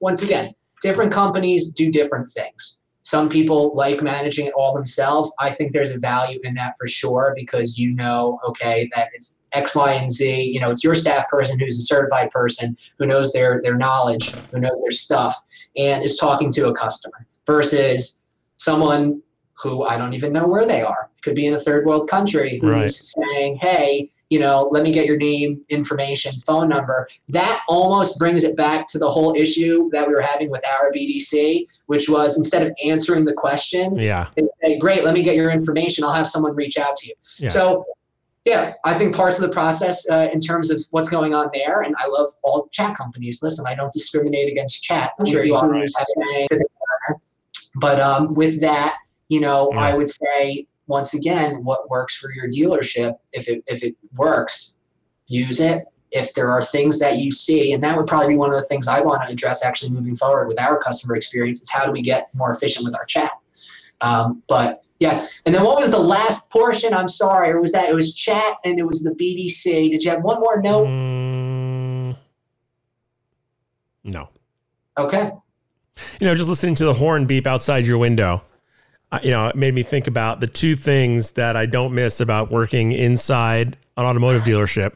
once 0.00 0.22
again, 0.22 0.54
different 0.82 1.12
companies 1.12 1.72
do 1.72 1.90
different 1.90 2.28
things. 2.30 2.78
Some 3.04 3.28
people 3.28 3.74
like 3.74 4.02
managing 4.02 4.46
it 4.46 4.52
all 4.54 4.74
themselves. 4.74 5.32
I 5.40 5.50
think 5.50 5.72
there's 5.72 5.90
a 5.90 5.98
value 5.98 6.38
in 6.44 6.54
that 6.54 6.74
for 6.78 6.86
sure 6.86 7.34
because 7.36 7.76
you 7.76 7.92
know, 7.92 8.38
okay, 8.46 8.88
that 8.94 9.08
it's 9.12 9.36
X, 9.52 9.74
Y, 9.74 9.92
and 9.92 10.10
Z. 10.10 10.42
You 10.42 10.60
know, 10.60 10.68
it's 10.68 10.84
your 10.84 10.94
staff 10.94 11.28
person 11.28 11.58
who's 11.58 11.78
a 11.78 11.82
certified 11.82 12.30
person 12.30 12.76
who 12.98 13.06
knows 13.06 13.32
their 13.32 13.60
their 13.62 13.76
knowledge, 13.76 14.30
who 14.52 14.60
knows 14.60 14.80
their 14.80 14.92
stuff, 14.92 15.36
and 15.76 16.04
is 16.04 16.16
talking 16.16 16.50
to 16.52 16.68
a 16.68 16.74
customer 16.74 17.26
versus 17.46 18.20
someone 18.56 19.22
who 19.54 19.84
I 19.84 19.96
don't 19.96 20.12
even 20.12 20.32
know 20.32 20.46
where 20.46 20.66
they 20.66 20.82
are. 20.82 21.10
Could 21.22 21.34
be 21.34 21.46
in 21.46 21.54
a 21.54 21.60
third 21.60 21.86
world 21.86 22.08
country 22.08 22.58
who's 22.60 22.70
Right. 22.70 22.90
saying, 22.90 23.56
"Hey, 23.56 24.10
you 24.28 24.38
know, 24.40 24.68
let 24.72 24.82
me 24.82 24.90
get 24.90 25.06
your 25.06 25.16
name, 25.16 25.60
information, 25.68 26.34
phone 26.40 26.68
number." 26.68 27.08
That 27.28 27.60
almost 27.68 28.18
brings 28.18 28.42
it 28.44 28.56
back 28.56 28.88
to 28.88 28.98
the 28.98 29.08
whole 29.10 29.34
issue 29.36 29.88
that 29.92 30.08
we 30.08 30.14
were 30.14 30.20
having 30.20 30.50
with 30.50 30.64
our 30.66 30.90
BDC, 30.92 31.66
which 31.86 32.08
was 32.08 32.36
instead 32.36 32.66
of 32.66 32.72
answering 32.84 33.24
the 33.24 33.34
questions, 33.34 34.04
Yeah. 34.04 34.26
they 34.36 34.42
say, 34.62 34.78
"Great, 34.78 35.04
let 35.04 35.14
me 35.14 35.22
get 35.22 35.36
your 35.36 35.50
information. 35.50 36.02
I'll 36.02 36.12
have 36.12 36.26
someone 36.28 36.54
reach 36.56 36.76
out 36.78 36.96
to 36.96 37.08
you." 37.08 37.14
Yeah. 37.38 37.48
So. 37.48 37.84
Yeah, 38.44 38.72
I 38.84 38.94
think 38.94 39.14
parts 39.14 39.38
of 39.38 39.42
the 39.42 39.50
process 39.50 40.08
uh, 40.10 40.28
in 40.32 40.40
terms 40.40 40.70
of 40.70 40.82
what's 40.90 41.08
going 41.08 41.32
on 41.32 41.48
there, 41.54 41.82
and 41.82 41.94
I 41.98 42.08
love 42.08 42.28
all 42.42 42.68
chat 42.72 42.96
companies. 42.96 43.40
Listen, 43.40 43.64
I 43.68 43.76
don't 43.76 43.92
discriminate 43.92 44.50
against 44.50 44.82
chat. 44.82 45.12
Sure, 45.26 45.44
you 45.44 45.56
but 47.76 48.00
um, 48.00 48.34
with 48.34 48.60
that, 48.60 48.96
you 49.28 49.40
know, 49.40 49.70
Yeah. 49.72 49.80
I 49.80 49.94
would 49.94 50.08
say 50.08 50.66
once 50.88 51.14
again, 51.14 51.62
what 51.64 51.88
works 51.88 52.16
for 52.16 52.30
your 52.32 52.50
dealership, 52.50 53.14
if 53.32 53.48
it 53.48 53.62
if 53.68 53.82
it 53.84 53.94
works, 54.16 54.76
use 55.28 55.60
it. 55.60 55.84
If 56.10 56.34
there 56.34 56.50
are 56.50 56.62
things 56.62 56.98
that 56.98 57.18
you 57.18 57.30
see, 57.30 57.72
and 57.72 57.82
that 57.84 57.96
would 57.96 58.06
probably 58.06 58.28
be 58.28 58.36
one 58.36 58.50
of 58.50 58.56
the 58.56 58.66
things 58.66 58.88
I 58.88 59.00
want 59.00 59.22
to 59.22 59.32
address 59.32 59.64
actually 59.64 59.92
moving 59.92 60.16
forward 60.16 60.48
with 60.48 60.60
our 60.60 60.76
customer 60.78 61.16
experience 61.16 61.62
is 61.62 61.70
how 61.70 61.86
do 61.86 61.92
we 61.92 62.02
get 62.02 62.28
more 62.34 62.50
efficient 62.50 62.84
with 62.84 62.94
our 62.94 63.06
chat. 63.06 63.32
Um, 64.02 64.42
but 64.48 64.82
yes, 65.02 65.40
and 65.44 65.54
then 65.54 65.64
what 65.64 65.78
was 65.78 65.90
the 65.90 65.98
last 65.98 66.48
portion? 66.50 66.94
I'm 66.94 67.08
sorry, 67.08 67.50
or 67.50 67.60
was 67.60 67.72
that 67.72 67.88
it 67.88 67.94
was 67.94 68.14
chat 68.14 68.56
and 68.64 68.78
it 68.78 68.84
was 68.84 69.02
the 69.02 69.10
BDC? 69.10 69.90
Did 69.90 70.02
you 70.02 70.10
have 70.10 70.22
one 70.22 70.40
more 70.40 70.62
note? 70.62 70.86
Mm, 70.86 72.16
no. 74.04 74.28
Okay. 74.96 75.32
You 76.20 76.26
know, 76.26 76.34
just 76.34 76.48
listening 76.48 76.74
to 76.76 76.84
the 76.84 76.94
horn 76.94 77.26
beep 77.26 77.46
outside 77.46 77.84
your 77.84 77.98
window, 77.98 78.42
uh, 79.10 79.18
you 79.22 79.30
know, 79.30 79.48
it 79.48 79.56
made 79.56 79.74
me 79.74 79.82
think 79.82 80.06
about 80.06 80.40
the 80.40 80.46
two 80.46 80.74
things 80.74 81.32
that 81.32 81.54
I 81.56 81.66
don't 81.66 81.94
miss 81.94 82.20
about 82.20 82.50
working 82.50 82.92
inside 82.92 83.76
an 83.96 84.06
automotive 84.06 84.42
dealership 84.42 84.94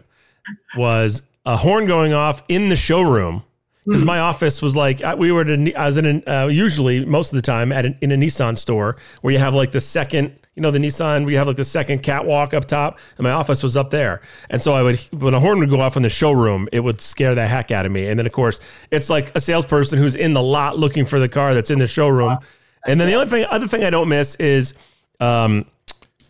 was 0.76 1.22
a 1.44 1.56
horn 1.56 1.86
going 1.86 2.12
off 2.12 2.42
in 2.48 2.70
the 2.70 2.76
showroom 2.76 3.44
because 3.86 4.04
my 4.04 4.18
office 4.18 4.60
was 4.60 4.74
like 4.74 5.00
we 5.16 5.30
were 5.30 5.42
at 5.42 5.48
a, 5.48 5.74
I 5.74 5.86
was 5.86 5.96
in 5.96 6.06
an, 6.06 6.22
uh, 6.26 6.48
usually 6.48 7.04
most 7.04 7.32
of 7.32 7.36
the 7.36 7.42
time 7.42 7.70
at 7.70 7.86
an, 7.86 7.96
in 8.00 8.10
a 8.10 8.16
Nissan 8.16 8.58
store 8.58 8.96
where 9.20 9.32
you 9.32 9.38
have 9.38 9.54
like 9.54 9.72
the 9.72 9.80
second 9.80 10.36
you 10.56 10.62
know 10.62 10.70
the 10.70 10.78
Nissan 10.78 11.24
we 11.24 11.34
have 11.34 11.46
like 11.46 11.56
the 11.56 11.64
second 11.64 12.02
catwalk 12.02 12.52
up 12.52 12.64
top 12.64 12.98
and 13.16 13.24
my 13.24 13.30
office 13.30 13.62
was 13.62 13.76
up 13.76 13.90
there. 13.90 14.22
And 14.50 14.60
so 14.60 14.74
I 14.74 14.82
would 14.82 14.98
when 15.12 15.34
a 15.34 15.40
horn 15.40 15.60
would 15.60 15.70
go 15.70 15.80
off 15.80 15.96
in 15.96 16.02
the 16.02 16.08
showroom 16.08 16.68
it 16.72 16.80
would 16.80 17.00
scare 17.00 17.34
the 17.34 17.46
heck 17.46 17.70
out 17.70 17.86
of 17.86 17.92
me. 17.92 18.08
And 18.08 18.18
then 18.18 18.26
of 18.26 18.32
course 18.32 18.58
it's 18.90 19.08
like 19.08 19.34
a 19.36 19.40
salesperson 19.40 19.98
who's 19.98 20.16
in 20.16 20.32
the 20.32 20.42
lot 20.42 20.78
looking 20.78 21.06
for 21.06 21.20
the 21.20 21.28
car 21.28 21.54
that's 21.54 21.70
in 21.70 21.78
the 21.78 21.86
showroom. 21.86 22.38
And 22.86 23.00
then 23.00 23.08
the 23.08 23.14
other 23.14 23.30
thing 23.30 23.46
other 23.50 23.68
thing 23.68 23.84
I 23.84 23.90
don't 23.90 24.08
miss 24.08 24.34
is 24.36 24.74
um, 25.20 25.66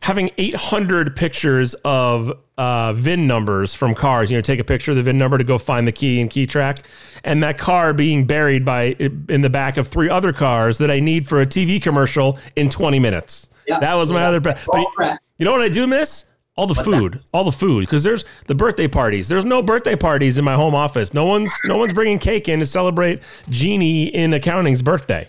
having 0.01 0.31
800 0.37 1.17
pictures 1.17 1.75
of 1.85 2.33
uh, 2.59 2.93
VIN 2.95 3.27
numbers 3.27 3.75
from 3.75 3.95
cars. 3.95 4.31
You 4.31 4.39
know, 4.39 4.43
take 4.43 4.61
a 4.61 4.65
picture 4.65 4.93
of 4.93 4.97
the 4.97 5.03
VIN 5.03 5.19
number 5.19 5.39
to 5.39 5.45
go 5.45 5.59
find 5.59 5.87
the 5.87 5.93
key 5.93 6.21
and 6.21 6.31
KeyTrak, 6.31 6.85
and 7.25 7.43
that 7.43 7.59
car 7.59 7.93
being 7.93 8.27
buried 8.27 8.65
by 8.65 8.97
in 9.29 9.41
the 9.41 9.51
back 9.51 9.77
of 9.77 9.87
three 9.87 10.09
other 10.09 10.33
cars 10.33 10.79
that 10.79 10.91
I 10.91 11.01
need 11.01 11.27
for 11.27 11.41
a 11.41 11.47
TV 11.47 11.81
commercial 11.81 12.39
in 12.57 12.71
20 12.71 12.99
minutes. 12.99 13.49
That 13.69 13.95
was 13.95 14.13
my 14.13 14.25
other. 14.25 14.41
But 14.41 14.65
All 14.69 14.87
you 15.39 15.45
know 15.45 15.53
what 15.53 15.63
I 15.63 15.69
do 15.69 15.87
miss? 15.87 16.27
All 16.57 16.67
the 16.67 16.75
food, 16.75 17.21
all 17.35 17.45
the 17.45 17.53
food, 17.53 17.81
because 17.83 18.03
there's 18.03 18.25
the 18.47 18.55
birthday 18.55 18.89
parties. 18.89 19.29
There's 19.29 19.45
no 19.45 19.63
birthday 19.63 19.95
parties 19.95 20.39
in 20.39 20.45
my 20.45 20.55
home 20.55 20.75
office. 20.75 21.13
No 21.13 21.27
one's 21.27 21.53
no 21.65 21.77
one's 21.77 21.93
bringing 21.93 22.19
cake 22.19 22.49
in 22.49 22.61
to 22.61 22.67
celebrate 22.67 23.21
Jeannie 23.51 24.07
in 24.07 24.33
accounting's 24.33 24.81
birthday. 24.81 25.29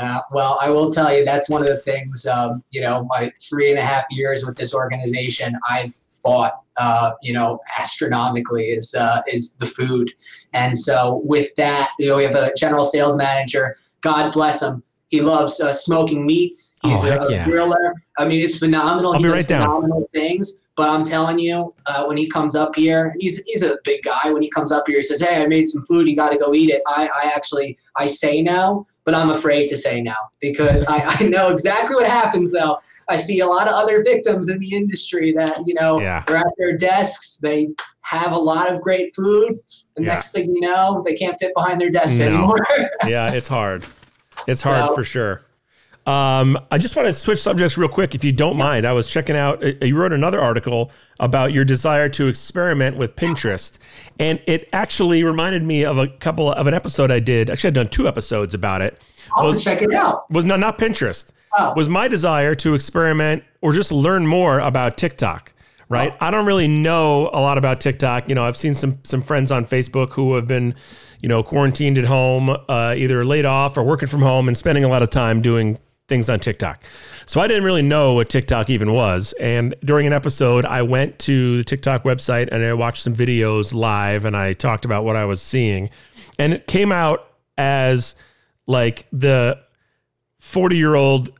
Uh, 0.00 0.20
well, 0.32 0.58
I 0.60 0.70
will 0.70 0.90
tell 0.90 1.16
you 1.16 1.24
that's 1.24 1.48
one 1.48 1.60
of 1.60 1.68
the 1.68 1.76
things. 1.76 2.26
Um, 2.26 2.64
you 2.70 2.80
know, 2.80 3.04
my 3.04 3.32
three 3.40 3.70
and 3.70 3.78
a 3.78 3.82
half 3.82 4.04
years 4.10 4.44
with 4.44 4.56
this 4.56 4.74
organization, 4.74 5.56
I've 5.70 5.94
fought. 6.24 6.54
Uh, 6.76 7.12
you 7.22 7.32
know, 7.32 7.60
astronomically 7.78 8.70
is 8.70 8.96
uh, 8.96 9.22
is 9.28 9.54
the 9.58 9.66
food, 9.66 10.10
and 10.54 10.76
so 10.76 11.22
with 11.24 11.54
that, 11.56 11.90
you 12.00 12.08
know, 12.08 12.16
we 12.16 12.24
have 12.24 12.34
a 12.34 12.52
general 12.56 12.82
sales 12.82 13.16
manager. 13.16 13.76
God 14.00 14.32
bless 14.32 14.60
him. 14.60 14.82
He 15.08 15.20
loves 15.20 15.60
uh, 15.60 15.72
smoking 15.72 16.26
meats. 16.26 16.76
He's 16.82 17.04
Oh, 17.04 17.08
a, 17.10 17.18
a 17.18 17.30
yeah. 17.30 17.44
griller. 17.44 17.92
I 18.18 18.26
mean, 18.26 18.42
it's 18.42 18.58
phenomenal. 18.58 19.12
I'll 19.12 19.18
he 19.18 19.24
be 19.24 19.28
does 19.28 19.38
right 19.38 19.46
down. 19.48 19.66
phenomenal 19.66 20.08
things. 20.12 20.62
But 20.76 20.88
I'm 20.88 21.04
telling 21.04 21.38
you, 21.38 21.72
uh, 21.86 22.04
when 22.06 22.16
he 22.16 22.26
comes 22.28 22.56
up 22.56 22.74
here, 22.74 23.14
he's 23.20 23.38
he's 23.44 23.62
a 23.62 23.76
big 23.84 24.02
guy. 24.02 24.30
When 24.32 24.42
he 24.42 24.50
comes 24.50 24.72
up 24.72 24.84
here, 24.88 24.96
he 24.96 25.02
says, 25.04 25.20
"Hey, 25.20 25.40
I 25.40 25.46
made 25.46 25.68
some 25.68 25.82
food. 25.82 26.08
You 26.08 26.16
got 26.16 26.30
to 26.30 26.38
go 26.38 26.52
eat 26.52 26.68
it." 26.70 26.82
I, 26.88 27.08
I 27.14 27.26
actually 27.32 27.78
I 27.94 28.08
say 28.08 28.42
no, 28.42 28.84
but 29.04 29.14
I'm 29.14 29.30
afraid 29.30 29.68
to 29.68 29.76
say 29.76 30.00
no 30.00 30.14
because 30.40 30.84
I, 30.88 30.96
I 31.20 31.22
know 31.28 31.50
exactly 31.50 31.94
what 31.94 32.08
happens. 32.08 32.50
Though 32.50 32.78
I 33.08 33.14
see 33.16 33.38
a 33.38 33.46
lot 33.46 33.68
of 33.68 33.74
other 33.74 34.02
victims 34.02 34.48
in 34.48 34.58
the 34.58 34.74
industry 34.74 35.32
that 35.34 35.60
you 35.64 35.74
know 35.74 36.00
Yeah. 36.00 36.24
they're 36.26 36.38
at 36.38 36.52
their 36.58 36.76
desks, 36.76 37.36
they 37.36 37.68
have 38.00 38.32
a 38.32 38.36
lot 38.38 38.68
of 38.72 38.80
great 38.80 39.14
food. 39.14 39.60
The 39.94 40.02
Yeah. 40.02 40.14
next 40.14 40.32
thing 40.32 40.52
you 40.52 40.60
know, 40.60 41.02
they 41.06 41.14
can't 41.14 41.38
fit 41.38 41.52
behind 41.54 41.80
their 41.80 41.90
desk 41.90 42.18
No. 42.18 42.26
anymore. 42.26 42.58
Yeah, 43.06 43.30
it's 43.32 43.46
hard. 43.48 43.84
It's 44.46 44.62
hard 44.62 44.88
So- 44.88 44.94
for 44.94 45.04
sure. 45.04 45.42
Um, 46.06 46.58
I 46.70 46.76
just 46.76 46.94
want 46.96 47.08
to 47.08 47.14
switch 47.14 47.38
subjects 47.40 47.78
real 47.78 47.88
quick, 47.88 48.14
if 48.14 48.22
you 48.24 48.30
don't 48.32 48.58
mind. 48.58 48.86
I 48.86 48.92
was 48.92 49.06
checking 49.08 49.36
out. 49.36 49.64
uh, 49.64 49.72
You 49.80 49.96
wrote 49.96 50.12
another 50.12 50.38
article 50.38 50.92
about 51.18 51.54
your 51.54 51.64
desire 51.64 52.10
to 52.10 52.26
experiment 52.26 52.98
with 52.98 53.16
Pinterest, 53.16 53.78
and 54.20 54.38
it 54.46 54.68
actually 54.74 55.24
reminded 55.24 55.62
me 55.62 55.82
of 55.82 55.96
a 55.96 56.06
couple 56.08 56.52
of 56.52 56.66
an 56.66 56.74
episode 56.74 57.10
I 57.10 57.20
did. 57.20 57.48
Actually, 57.48 57.68
I've 57.68 57.74
done 57.74 57.88
two 57.88 58.06
episodes 58.06 58.52
about 58.52 58.82
it. 58.82 59.00
I'll 59.34 59.46
Was- 59.46 59.64
check 59.64 59.80
it 59.80 59.94
out. 59.94 60.30
Was 60.30 60.44
no, 60.44 60.56
not 60.56 60.76
Pinterest. 60.76 61.32
Oh. 61.58 61.72
Was 61.74 61.88
my 61.88 62.06
desire 62.06 62.54
to 62.56 62.74
experiment 62.74 63.42
or 63.62 63.72
just 63.72 63.90
learn 63.90 64.26
more 64.26 64.58
about 64.58 64.98
TikTok. 64.98 65.53
Right. 65.88 66.14
I 66.20 66.30
don't 66.30 66.46
really 66.46 66.68
know 66.68 67.28
a 67.32 67.40
lot 67.40 67.58
about 67.58 67.80
TikTok. 67.80 68.28
You 68.28 68.34
know, 68.34 68.44
I've 68.44 68.56
seen 68.56 68.74
some 68.74 68.98
some 69.04 69.20
friends 69.20 69.52
on 69.52 69.64
Facebook 69.64 70.12
who 70.12 70.34
have 70.34 70.46
been, 70.46 70.74
you 71.20 71.28
know, 71.28 71.42
quarantined 71.42 71.98
at 71.98 72.06
home, 72.06 72.48
uh, 72.50 72.94
either 72.96 73.24
laid 73.24 73.44
off 73.44 73.76
or 73.76 73.82
working 73.82 74.08
from 74.08 74.22
home 74.22 74.48
and 74.48 74.56
spending 74.56 74.84
a 74.84 74.88
lot 74.88 75.02
of 75.02 75.10
time 75.10 75.42
doing 75.42 75.78
things 76.08 76.28
on 76.28 76.38
TikTok. 76.38 76.84
So 77.26 77.40
I 77.40 77.48
didn't 77.48 77.64
really 77.64 77.82
know 77.82 78.14
what 78.14 78.28
TikTok 78.28 78.68
even 78.68 78.92
was. 78.92 79.34
And 79.40 79.74
during 79.84 80.06
an 80.06 80.12
episode, 80.12 80.64
I 80.66 80.82
went 80.82 81.18
to 81.20 81.58
the 81.58 81.64
TikTok 81.64 82.04
website 82.04 82.48
and 82.52 82.62
I 82.62 82.72
watched 82.74 83.02
some 83.02 83.14
videos 83.14 83.72
live 83.72 84.24
and 84.24 84.36
I 84.36 84.52
talked 84.52 84.84
about 84.84 85.04
what 85.04 85.16
I 85.16 85.24
was 85.24 85.40
seeing. 85.40 85.90
And 86.38 86.52
it 86.52 86.66
came 86.66 86.92
out 86.92 87.26
as 87.56 88.14
like 88.66 89.06
the 89.12 89.58
40 90.40 90.76
year 90.76 90.94
old 90.94 91.30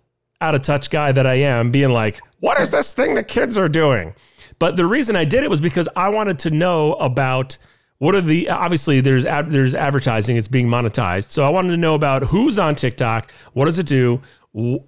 out 0.40 0.54
of 0.54 0.62
touch 0.62 0.90
guy 0.90 1.12
that 1.12 1.26
I 1.26 1.34
am 1.34 1.70
being 1.70 1.90
like, 1.90 2.20
what 2.40 2.58
is 2.60 2.70
this 2.70 2.92
thing 2.92 3.14
the 3.14 3.22
kids 3.22 3.58
are 3.58 3.68
doing? 3.68 4.14
But 4.58 4.76
the 4.76 4.86
reason 4.86 5.16
I 5.16 5.24
did 5.24 5.44
it 5.44 5.50
was 5.50 5.60
because 5.60 5.88
I 5.96 6.08
wanted 6.08 6.38
to 6.40 6.50
know 6.50 6.94
about 6.94 7.58
what 7.98 8.14
are 8.14 8.20
the 8.20 8.50
obviously 8.50 9.00
there's 9.00 9.24
ad, 9.24 9.50
there's 9.50 9.74
advertising 9.74 10.36
it's 10.36 10.48
being 10.48 10.68
monetized. 10.68 11.30
So 11.30 11.44
I 11.44 11.50
wanted 11.50 11.70
to 11.70 11.76
know 11.76 11.94
about 11.94 12.24
who's 12.24 12.58
on 12.58 12.74
TikTok, 12.74 13.32
what 13.52 13.66
does 13.66 13.78
it 13.78 13.86
do? 13.86 14.20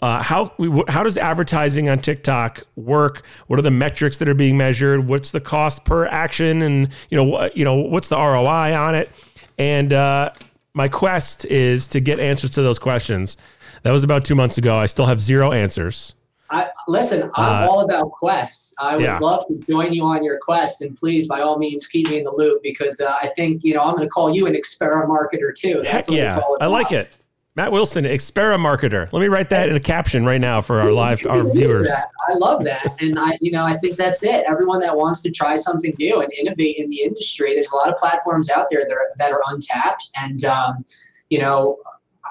Uh, 0.00 0.22
how 0.22 0.52
how 0.88 1.02
does 1.02 1.18
advertising 1.18 1.88
on 1.88 1.98
TikTok 1.98 2.62
work? 2.76 3.24
What 3.48 3.58
are 3.58 3.62
the 3.62 3.70
metrics 3.70 4.18
that 4.18 4.28
are 4.28 4.34
being 4.34 4.56
measured? 4.56 5.08
What's 5.08 5.32
the 5.32 5.40
cost 5.40 5.84
per 5.84 6.06
action, 6.06 6.62
and 6.62 6.88
you 7.10 7.16
know 7.16 7.24
what 7.24 7.56
you 7.56 7.64
know 7.64 7.74
what's 7.74 8.08
the 8.08 8.16
ROI 8.16 8.76
on 8.76 8.94
it? 8.94 9.10
And 9.58 9.92
uh, 9.92 10.30
my 10.74 10.86
quest 10.86 11.46
is 11.46 11.88
to 11.88 12.00
get 12.00 12.20
answers 12.20 12.50
to 12.50 12.62
those 12.62 12.78
questions. 12.78 13.36
That 13.82 13.92
was 13.92 14.04
about 14.04 14.24
two 14.24 14.34
months 14.34 14.58
ago. 14.58 14.76
I 14.76 14.86
still 14.86 15.06
have 15.06 15.20
zero 15.20 15.50
answers. 15.50 16.14
I, 16.50 16.68
listen, 16.88 17.30
I'm 17.34 17.64
Uh, 17.64 17.68
all 17.68 17.80
about 17.80 18.10
quests. 18.12 18.74
I 18.80 18.96
would 18.96 19.04
yeah. 19.04 19.18
love 19.18 19.46
to 19.48 19.58
join 19.68 19.92
you 19.92 20.04
on 20.04 20.22
your 20.22 20.38
quest, 20.38 20.82
and 20.82 20.96
please, 20.96 21.26
by 21.26 21.40
all 21.40 21.58
means, 21.58 21.86
keep 21.86 22.08
me 22.08 22.18
in 22.18 22.24
the 22.24 22.32
loop 22.32 22.62
because 22.62 23.00
uh, 23.00 23.14
I 23.20 23.30
think 23.36 23.62
you 23.64 23.74
know 23.74 23.80
I'm 23.82 23.94
going 23.96 24.06
to 24.06 24.10
call 24.10 24.34
you 24.34 24.46
an 24.46 24.54
experiment 24.54 25.08
marketer 25.10 25.54
too. 25.54 25.82
Heck 25.82 25.92
That's 25.92 26.08
what 26.08 26.16
yeah, 26.16 26.40
call 26.40 26.54
it 26.54 26.62
I 26.62 26.66
like 26.66 26.90
now. 26.92 26.98
it. 26.98 27.16
Matt 27.56 27.72
Wilson, 27.72 28.04
Experimarketer. 28.04 29.10
Let 29.10 29.20
me 29.20 29.28
write 29.28 29.48
that 29.48 29.70
in 29.70 29.76
a 29.76 29.80
caption 29.80 30.26
right 30.26 30.40
now 30.40 30.60
for 30.60 30.78
our 30.78 30.92
live 30.92 31.24
our 31.26 31.42
viewers. 31.42 31.88
that. 31.88 32.04
I 32.28 32.34
love 32.34 32.62
that, 32.64 32.86
and 33.00 33.18
I, 33.18 33.38
you 33.40 33.50
know, 33.50 33.64
I 33.64 33.78
think 33.78 33.96
that's 33.96 34.22
it. 34.22 34.44
Everyone 34.46 34.78
that 34.80 34.94
wants 34.94 35.22
to 35.22 35.30
try 35.30 35.54
something 35.54 35.94
new 35.98 36.20
and 36.20 36.30
innovate 36.34 36.76
in 36.76 36.90
the 36.90 37.00
industry, 37.00 37.54
there's 37.54 37.70
a 37.70 37.76
lot 37.76 37.88
of 37.88 37.96
platforms 37.96 38.50
out 38.50 38.68
there 38.70 38.82
that 38.82 38.92
are, 38.92 39.08
that 39.18 39.32
are 39.32 39.40
untapped, 39.48 40.10
and 40.16 40.44
um, 40.44 40.84
you 41.30 41.38
know, 41.38 41.78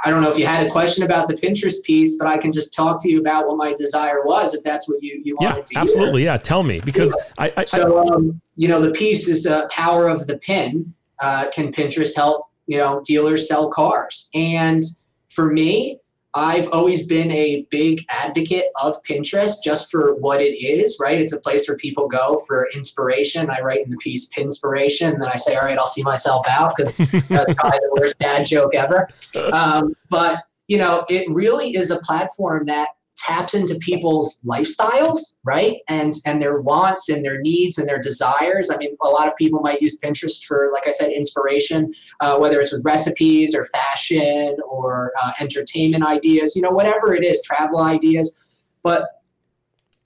I 0.05 0.11
don't 0.11 0.21
know 0.21 0.29
if 0.29 0.37
you 0.37 0.45
had 0.45 0.65
a 0.65 0.69
question 0.69 1.03
about 1.03 1.27
the 1.27 1.33
Pinterest 1.33 1.83
piece, 1.83 2.15
but 2.15 2.27
I 2.27 2.37
can 2.37 2.51
just 2.51 2.75
talk 2.75 3.01
to 3.01 3.09
you 3.09 3.19
about 3.19 3.47
what 3.47 3.57
my 3.57 3.73
desire 3.73 4.23
was, 4.23 4.53
if 4.53 4.63
that's 4.63 4.87
what 4.87 5.01
you 5.01 5.19
you 5.23 5.35
Yeah, 5.41 5.49
wanted 5.49 5.65
to 5.65 5.73
hear. 5.73 5.81
absolutely. 5.81 6.23
Yeah, 6.25 6.37
tell 6.37 6.61
me 6.61 6.79
because 6.85 7.17
I, 7.39 7.47
I, 7.47 7.53
I 7.57 7.63
So, 7.65 8.07
um, 8.07 8.39
you 8.55 8.67
know, 8.67 8.79
the 8.79 8.91
piece 8.91 9.27
is 9.27 9.47
uh, 9.47 9.67
power 9.69 10.07
of 10.07 10.27
the 10.27 10.37
pin. 10.37 10.93
Uh, 11.19 11.47
can 11.49 11.73
Pinterest 11.73 12.15
help, 12.15 12.45
you 12.67 12.77
know, 12.77 13.01
dealers 13.03 13.47
sell 13.47 13.67
cars? 13.69 14.29
And 14.35 14.83
for 15.29 15.51
me, 15.51 15.99
I've 16.35 16.67
always 16.73 17.07
been 17.07 17.31
a 17.31 17.65
big 17.71 18.05
advocate 18.09 18.65
of 18.83 19.01
Pinterest 19.03 19.63
just 19.63 19.89
for 19.89 20.15
what 20.15 20.41
it 20.41 20.61
is, 20.61 20.97
right? 20.99 21.19
It's 21.19 21.31
a 21.31 21.39
place 21.39 21.65
where 21.67 21.77
people 21.77 22.09
go 22.09 22.43
for 22.45 22.67
inspiration. 22.75 23.49
I 23.49 23.61
write 23.61 23.85
in 23.85 23.89
the 23.89 23.97
piece 23.97 24.29
Pinspiration, 24.33 25.13
and 25.13 25.21
then 25.21 25.29
I 25.29 25.35
say, 25.35 25.55
all 25.55 25.63
right, 25.63 25.77
I'll 25.77 25.87
see 25.87 26.03
myself 26.03 26.45
out 26.49 26.73
because 26.75 26.97
that's 27.29 27.53
probably 27.53 27.79
the 27.79 27.97
worst 27.99 28.19
dad 28.19 28.45
joke 28.45 28.75
ever. 28.75 29.07
Um, 29.53 29.95
but, 30.09 30.43
you 30.67 30.77
know, 30.77 31.05
it 31.07 31.29
really 31.29 31.75
is 31.75 31.91
a 31.91 31.99
platform 31.99 32.65
that 32.65 32.89
taps 33.15 33.53
into 33.53 33.75
people's 33.75 34.41
lifestyles, 34.43 35.37
right? 35.43 35.77
And 35.87 36.13
and 36.25 36.41
their 36.41 36.61
wants 36.61 37.09
and 37.09 37.23
their 37.23 37.39
needs 37.41 37.77
and 37.77 37.87
their 37.87 37.99
desires. 37.99 38.69
I 38.69 38.77
mean, 38.77 38.95
a 39.01 39.07
lot 39.07 39.27
of 39.27 39.35
people 39.35 39.59
might 39.61 39.81
use 39.81 39.99
Pinterest 39.99 40.43
for, 40.45 40.69
like 40.73 40.87
I 40.87 40.91
said, 40.91 41.11
inspiration, 41.11 41.93
uh, 42.19 42.37
whether 42.37 42.59
it's 42.59 42.71
with 42.71 42.83
recipes 42.83 43.55
or 43.55 43.65
fashion 43.65 44.57
or 44.67 45.13
uh, 45.21 45.31
entertainment 45.39 46.05
ideas, 46.05 46.55
you 46.55 46.61
know, 46.61 46.71
whatever 46.71 47.13
it 47.13 47.23
is, 47.23 47.41
travel 47.41 47.79
ideas. 47.79 48.59
But 48.83 49.07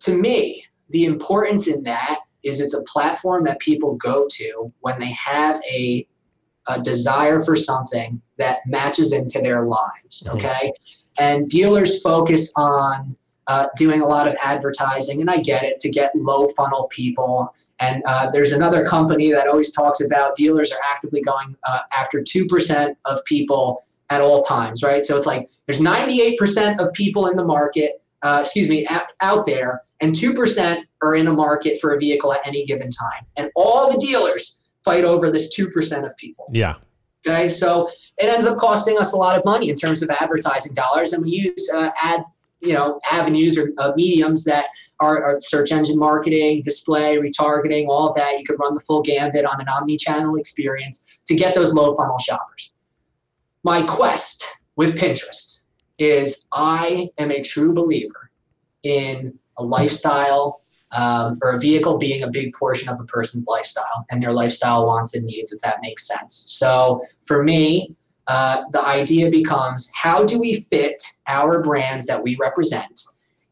to 0.01 0.13
me, 0.13 0.63
the 0.89 1.05
importance 1.05 1.67
in 1.67 1.83
that 1.83 2.19
is 2.43 2.59
it's 2.61 2.73
a 2.73 2.83
platform 2.83 3.43
that 3.43 3.59
people 3.59 3.95
go 3.95 4.27
to 4.29 4.71
when 4.79 4.99
they 4.99 5.11
have 5.11 5.61
a 5.69 6.07
a 6.67 6.79
desire 6.79 7.43
for 7.43 7.55
something 7.55 8.21
that 8.37 8.59
matches 8.67 9.11
into 9.11 9.41
their 9.41 9.65
lives. 9.65 10.23
Mhm. 10.23 10.35
Okay. 10.35 10.71
And 11.19 11.49
dealers 11.49 12.01
focus 12.01 12.51
on 12.55 13.15
uh, 13.47 13.67
doing 13.75 14.01
a 14.01 14.05
lot 14.05 14.27
of 14.27 14.35
advertising, 14.41 15.21
and 15.21 15.29
I 15.29 15.37
get 15.37 15.63
it 15.63 15.79
to 15.81 15.89
get 15.89 16.15
low 16.15 16.47
funnel 16.49 16.87
people. 16.91 17.53
And 17.79 18.03
uh, 18.05 18.29
there's 18.31 18.51
another 18.51 18.85
company 18.85 19.31
that 19.31 19.47
always 19.47 19.71
talks 19.71 20.01
about 20.01 20.35
dealers 20.35 20.71
are 20.71 20.79
actively 20.83 21.21
going 21.21 21.55
uh, 21.67 21.79
after 21.91 22.21
2% 22.21 22.95
of 23.05 23.25
people 23.25 23.83
at 24.09 24.21
all 24.21 24.43
times, 24.43 24.83
right? 24.83 25.03
So 25.03 25.17
it's 25.17 25.25
like 25.25 25.49
there's 25.65 25.81
98% 25.81 26.79
of 26.79 26.93
people 26.93 27.27
in 27.27 27.35
the 27.35 27.43
market, 27.43 28.01
uh, 28.21 28.39
excuse 28.41 28.67
me, 28.67 28.85
out, 28.87 29.07
out 29.21 29.45
there, 29.45 29.83
and 30.01 30.13
2% 30.13 30.81
are 31.01 31.15
in 31.15 31.27
a 31.27 31.33
market 31.33 31.79
for 31.79 31.93
a 31.93 31.99
vehicle 31.99 32.33
at 32.33 32.41
any 32.45 32.63
given 32.65 32.89
time. 32.89 33.25
And 33.37 33.49
all 33.55 33.91
the 33.91 33.97
dealers 33.99 34.59
fight 34.83 35.03
over 35.03 35.29
this 35.29 35.55
2% 35.57 36.05
of 36.05 36.15
people. 36.17 36.49
yeah, 36.51 36.75
Okay, 37.27 37.49
so 37.49 37.89
it 38.17 38.27
ends 38.29 38.45
up 38.45 38.57
costing 38.57 38.97
us 38.97 39.13
a 39.13 39.17
lot 39.17 39.37
of 39.37 39.43
money 39.43 39.69
in 39.69 39.75
terms 39.75 40.01
of 40.01 40.09
advertising 40.09 40.73
dollars, 40.73 41.13
and 41.13 41.23
we 41.23 41.31
use 41.31 41.69
uh, 41.73 41.89
ad, 42.01 42.23
you 42.61 42.73
know, 42.73 42.99
avenues 43.11 43.57
or 43.57 43.73
uh, 43.77 43.91
mediums 43.95 44.45
that 44.45 44.67
are, 45.01 45.23
are 45.23 45.41
search 45.41 45.71
engine 45.71 45.97
marketing, 45.97 46.61
display, 46.63 47.17
retargeting, 47.17 47.87
all 47.87 48.09
of 48.09 48.15
that. 48.15 48.37
You 48.39 48.45
could 48.45 48.59
run 48.59 48.73
the 48.73 48.79
full 48.79 49.01
gambit 49.01 49.45
on 49.45 49.59
an 49.59 49.67
omni-channel 49.67 50.35
experience 50.37 51.05
to 51.27 51.35
get 51.35 51.55
those 51.55 51.73
low 51.73 51.95
funnel 51.95 52.17
shoppers. 52.19 52.73
My 53.63 53.81
quest 53.83 54.57
with 54.77 54.97
Pinterest 54.97 55.61
is 55.97 56.47
I 56.53 57.09
am 57.17 57.31
a 57.31 57.41
true 57.41 57.73
believer 57.73 58.31
in 58.83 59.37
a 59.57 59.63
lifestyle 59.63 60.61
um, 60.91 61.37
or 61.43 61.51
a 61.51 61.59
vehicle 61.59 61.97
being 61.97 62.23
a 62.23 62.29
big 62.29 62.53
portion 62.53 62.89
of 62.89 62.99
a 62.99 63.03
person's 63.05 63.45
lifestyle 63.47 64.05
and 64.09 64.21
their 64.21 64.33
lifestyle 64.33 64.85
wants 64.85 65.15
and 65.15 65.25
needs, 65.25 65.51
if 65.51 65.61
that 65.61 65.77
makes 65.81 66.07
sense. 66.07 66.45
So 66.47 67.05
for 67.25 67.43
me, 67.43 67.95
uh, 68.27 68.63
the 68.71 68.83
idea 68.83 69.29
becomes 69.29 69.89
how 69.93 70.23
do 70.23 70.39
we 70.39 70.61
fit 70.69 71.01
our 71.27 71.61
brands 71.61 72.05
that 72.07 72.21
we 72.21 72.35
represent 72.35 73.01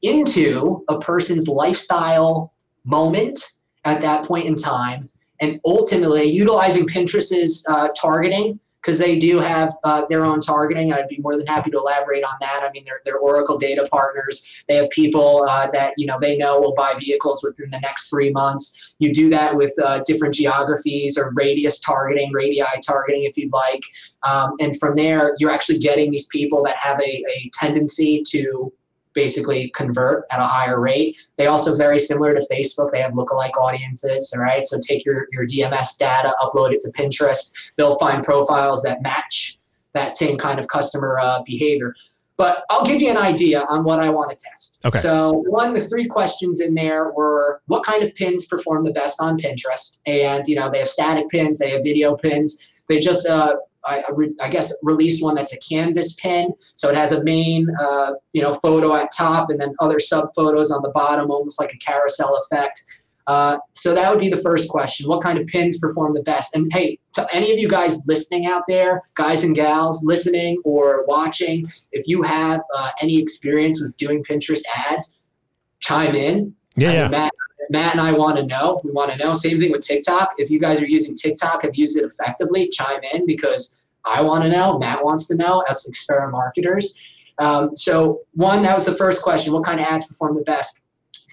into 0.04 0.84
a 0.88 1.00
person's 1.00 1.48
lifestyle 1.48 2.54
moment 2.86 3.44
at 3.86 4.02
that 4.02 4.24
point 4.26 4.48
in 4.48 4.56
time, 4.56 5.10
and 5.42 5.60
ultimately 5.66 6.24
utilizing 6.24 6.86
Pinterest's 6.88 7.66
uh, 7.70 7.90
targeting 8.00 8.60
because 8.88 9.00
they 9.00 9.18
do 9.18 9.40
have 9.40 9.76
uh, 9.84 10.06
their 10.10 10.24
own 10.24 10.40
targeting. 10.40 10.94
I'd 10.94 11.10
be 11.10 11.18
more 11.18 11.36
than 11.36 11.46
happy 11.46 11.70
to 11.72 11.78
elaborate 11.78 12.24
on 12.24 12.36
that. 12.40 12.62
I 12.64 12.72
mean, 12.72 12.86
they're, 12.86 13.02
they're 13.04 13.18
Oracle 13.18 13.58
data 13.58 13.86
partners. 13.92 14.64
They 14.70 14.76
have 14.76 14.90
people 14.92 15.44
uh, 15.44 15.70
that 15.72 15.94
you 15.98 16.06
know 16.06 16.18
they 16.22 16.38
know 16.38 16.62
will 16.62 16.74
buy 16.74 16.94
vehicles 16.98 17.44
within 17.44 17.70
the 17.70 17.82
next 17.82 18.10
three 18.10 18.32
months. 18.32 18.96
You 19.00 19.12
do 19.12 19.30
that 19.32 19.58
with 19.58 19.74
uh, 19.84 20.02
different 20.06 20.36
geographies 20.36 21.18
or 21.18 21.34
radius 21.36 21.82
targeting, 21.82 22.32
radii 22.32 22.64
targeting, 22.82 23.26
if 23.26 23.36
you'd 23.36 23.52
like. 23.52 23.84
Um, 24.26 24.54
and 24.62 24.80
from 24.80 24.96
there, 24.96 25.36
you're 25.38 25.52
actually 25.52 25.80
getting 25.80 26.10
these 26.10 26.28
people 26.28 26.64
that 26.64 26.78
have 26.78 26.98
a, 27.02 27.04
a 27.04 27.52
tendency 27.54 28.24
to 28.30 28.72
basically 29.18 29.70
convert 29.70 30.26
at 30.32 30.39
a 30.39 30.45
higher 30.45 30.80
rate. 30.80 31.18
They 31.38 31.47
also 31.47 31.76
very 31.76 31.97
similar 31.97 32.36
to 32.36 32.47
Facebook. 32.51 32.91
They 32.91 33.01
have 33.01 33.13
lookalike 33.13 33.57
audiences. 33.57 34.32
All 34.36 34.43
right. 34.43 34.63
So 34.65 34.78
take 34.80 35.03
your, 35.03 35.28
your 35.34 35.45
DMS 35.45 35.97
data, 35.97 36.34
upload 36.39 36.72
it 36.72 36.82
to 36.82 36.91
Pinterest. 36.91 37.51
They'll 37.78 37.97
find 37.97 38.24
profiles 38.24 38.84
that 38.84 39.01
match 39.01 39.57
that 39.93 40.15
same 40.15 40.38
kind 40.38 40.59
of 40.59 40.68
customer 40.68 41.20
uh, 41.20 41.41
behavior. 41.43 41.95
But 42.38 42.63
I'll 42.70 42.86
give 42.86 43.01
you 43.01 43.09
an 43.09 43.18
idea 43.18 43.65
on 43.68 43.84
what 43.84 43.99
I 43.99 44.09
want 44.09 44.30
to 44.30 44.38
test. 44.38 44.82
Okay. 44.86 44.99
So 44.99 45.43
one, 45.47 45.74
the 45.74 45.82
three 45.82 46.05
questions 46.05 46.59
in 46.59 46.76
there 46.76 47.11
were 47.11 47.61
what 47.65 47.84
kind 47.84 48.03
of 48.03 48.13
pins 48.13 48.45
perform 48.45 48.84
the 48.84 48.91
best 48.91 49.20
on 49.20 49.39
Pinterest? 49.39 49.97
And 50.05 50.47
you 50.47 50.55
know 50.55 50.70
they 50.70 50.78
have 50.78 50.88
static 50.88 51.28
pins, 51.30 51.57
they 51.57 51.72
have 51.72 51.82
video 51.84 52.15
pins. 52.15 52.84
They 52.88 52.99
just 52.99 53.28
uh, 53.28 53.55
I, 53.88 54.04
I 54.08 54.12
re- 54.14 54.36
I 54.42 54.50
guess 54.50 54.74
released 54.84 55.24
one 55.24 55.36
that's 55.36 55.54
a 55.54 55.58
canvas 55.58 56.14
pin, 56.14 56.54
so 56.76 56.90
it 56.90 56.96
has 56.96 57.12
a 57.12 57.24
main 57.24 57.68
uh, 57.82 58.14
you 58.34 58.42
know 58.42 58.54
photo 58.54 58.96
at 58.96 59.12
top 59.12 59.50
and 59.50 59.60
then 59.60 59.74
other 59.80 60.00
sub 60.00 60.30
photos 60.36 60.72
on 60.72 60.82
the 60.82 60.92
bottom, 60.92 61.32
almost 61.32 61.60
like 61.60 61.74
a 61.74 61.78
carousel 61.78 62.38
effect. 62.44 62.84
Uh, 63.28 63.58
so 63.74 63.94
that 63.94 64.10
would 64.10 64.22
be 64.22 64.30
the 64.30 64.38
first 64.38 64.70
question. 64.70 65.08
What 65.08 65.22
kind 65.22 65.38
of 65.38 65.46
pins 65.48 65.78
perform 65.78 66.14
the 66.14 66.24
best? 66.24 66.56
And 66.56 66.72
hey, 66.72 66.98
to 67.14 67.28
any 67.34 67.52
of 67.52 67.60
you 67.60 67.68
guys 67.68 68.02
listening 68.08 68.46
out 68.46 68.64
there, 68.70 69.02
guys 69.16 69.44
and 69.44 69.54
gals 69.54 70.02
listening 70.04 70.62
or 70.64 71.04
watching, 71.08 71.68
if 71.92 72.08
you 72.08 72.24
have 72.24 72.62
uh, 72.74 72.92
any 73.02 73.20
experience 73.20 73.82
with 73.82 73.96
doing 73.98 74.24
Pinterest 74.24 74.62
ads, 74.74 75.20
chime 75.82 76.16
in. 76.16 76.56
Yeah, 76.78 76.94
yeah. 76.94 77.08
Matt, 77.10 77.34
Matt 77.70 77.93
and 77.93 78.01
I 78.01 78.11
want 78.11 78.38
to 78.38 78.45
know. 78.45 78.80
We 78.84 78.91
want 78.91 79.11
to 79.11 79.18
know. 79.18 79.34
Same 79.34 79.59
thing 79.59 79.72
with 79.72 79.82
TikTok. 79.82 80.34
If 80.38 80.49
you 80.49 80.59
guys 80.59 80.82
are 80.82 80.88
using 80.88 81.13
TikTok, 81.13 81.63
have 81.63 81.76
used 81.76 81.97
it 81.97 82.03
effectively, 82.03 82.70
chime 82.70 83.01
in 83.13 83.26
because 83.26 83.82
I 84.05 84.22
want 84.22 84.43
to 84.43 84.49
know. 84.49 84.78
Matt 84.78 85.03
wants 85.03 85.28
to 85.28 85.36
know 85.36 85.63
as 85.70 85.86
experiment 85.88 86.32
marketers. 86.32 86.97
Um, 87.39 87.76
so 87.76 88.22
one, 88.34 88.63
that 88.63 88.74
was 88.74 88.86
the 88.86 88.95
first 88.95 89.22
question. 89.22 89.53
What 89.53 89.65
kind 89.65 89.80
of 89.80 89.86
ads 89.86 90.05
perform 90.05 90.36
the 90.36 90.41
best? 90.41 90.86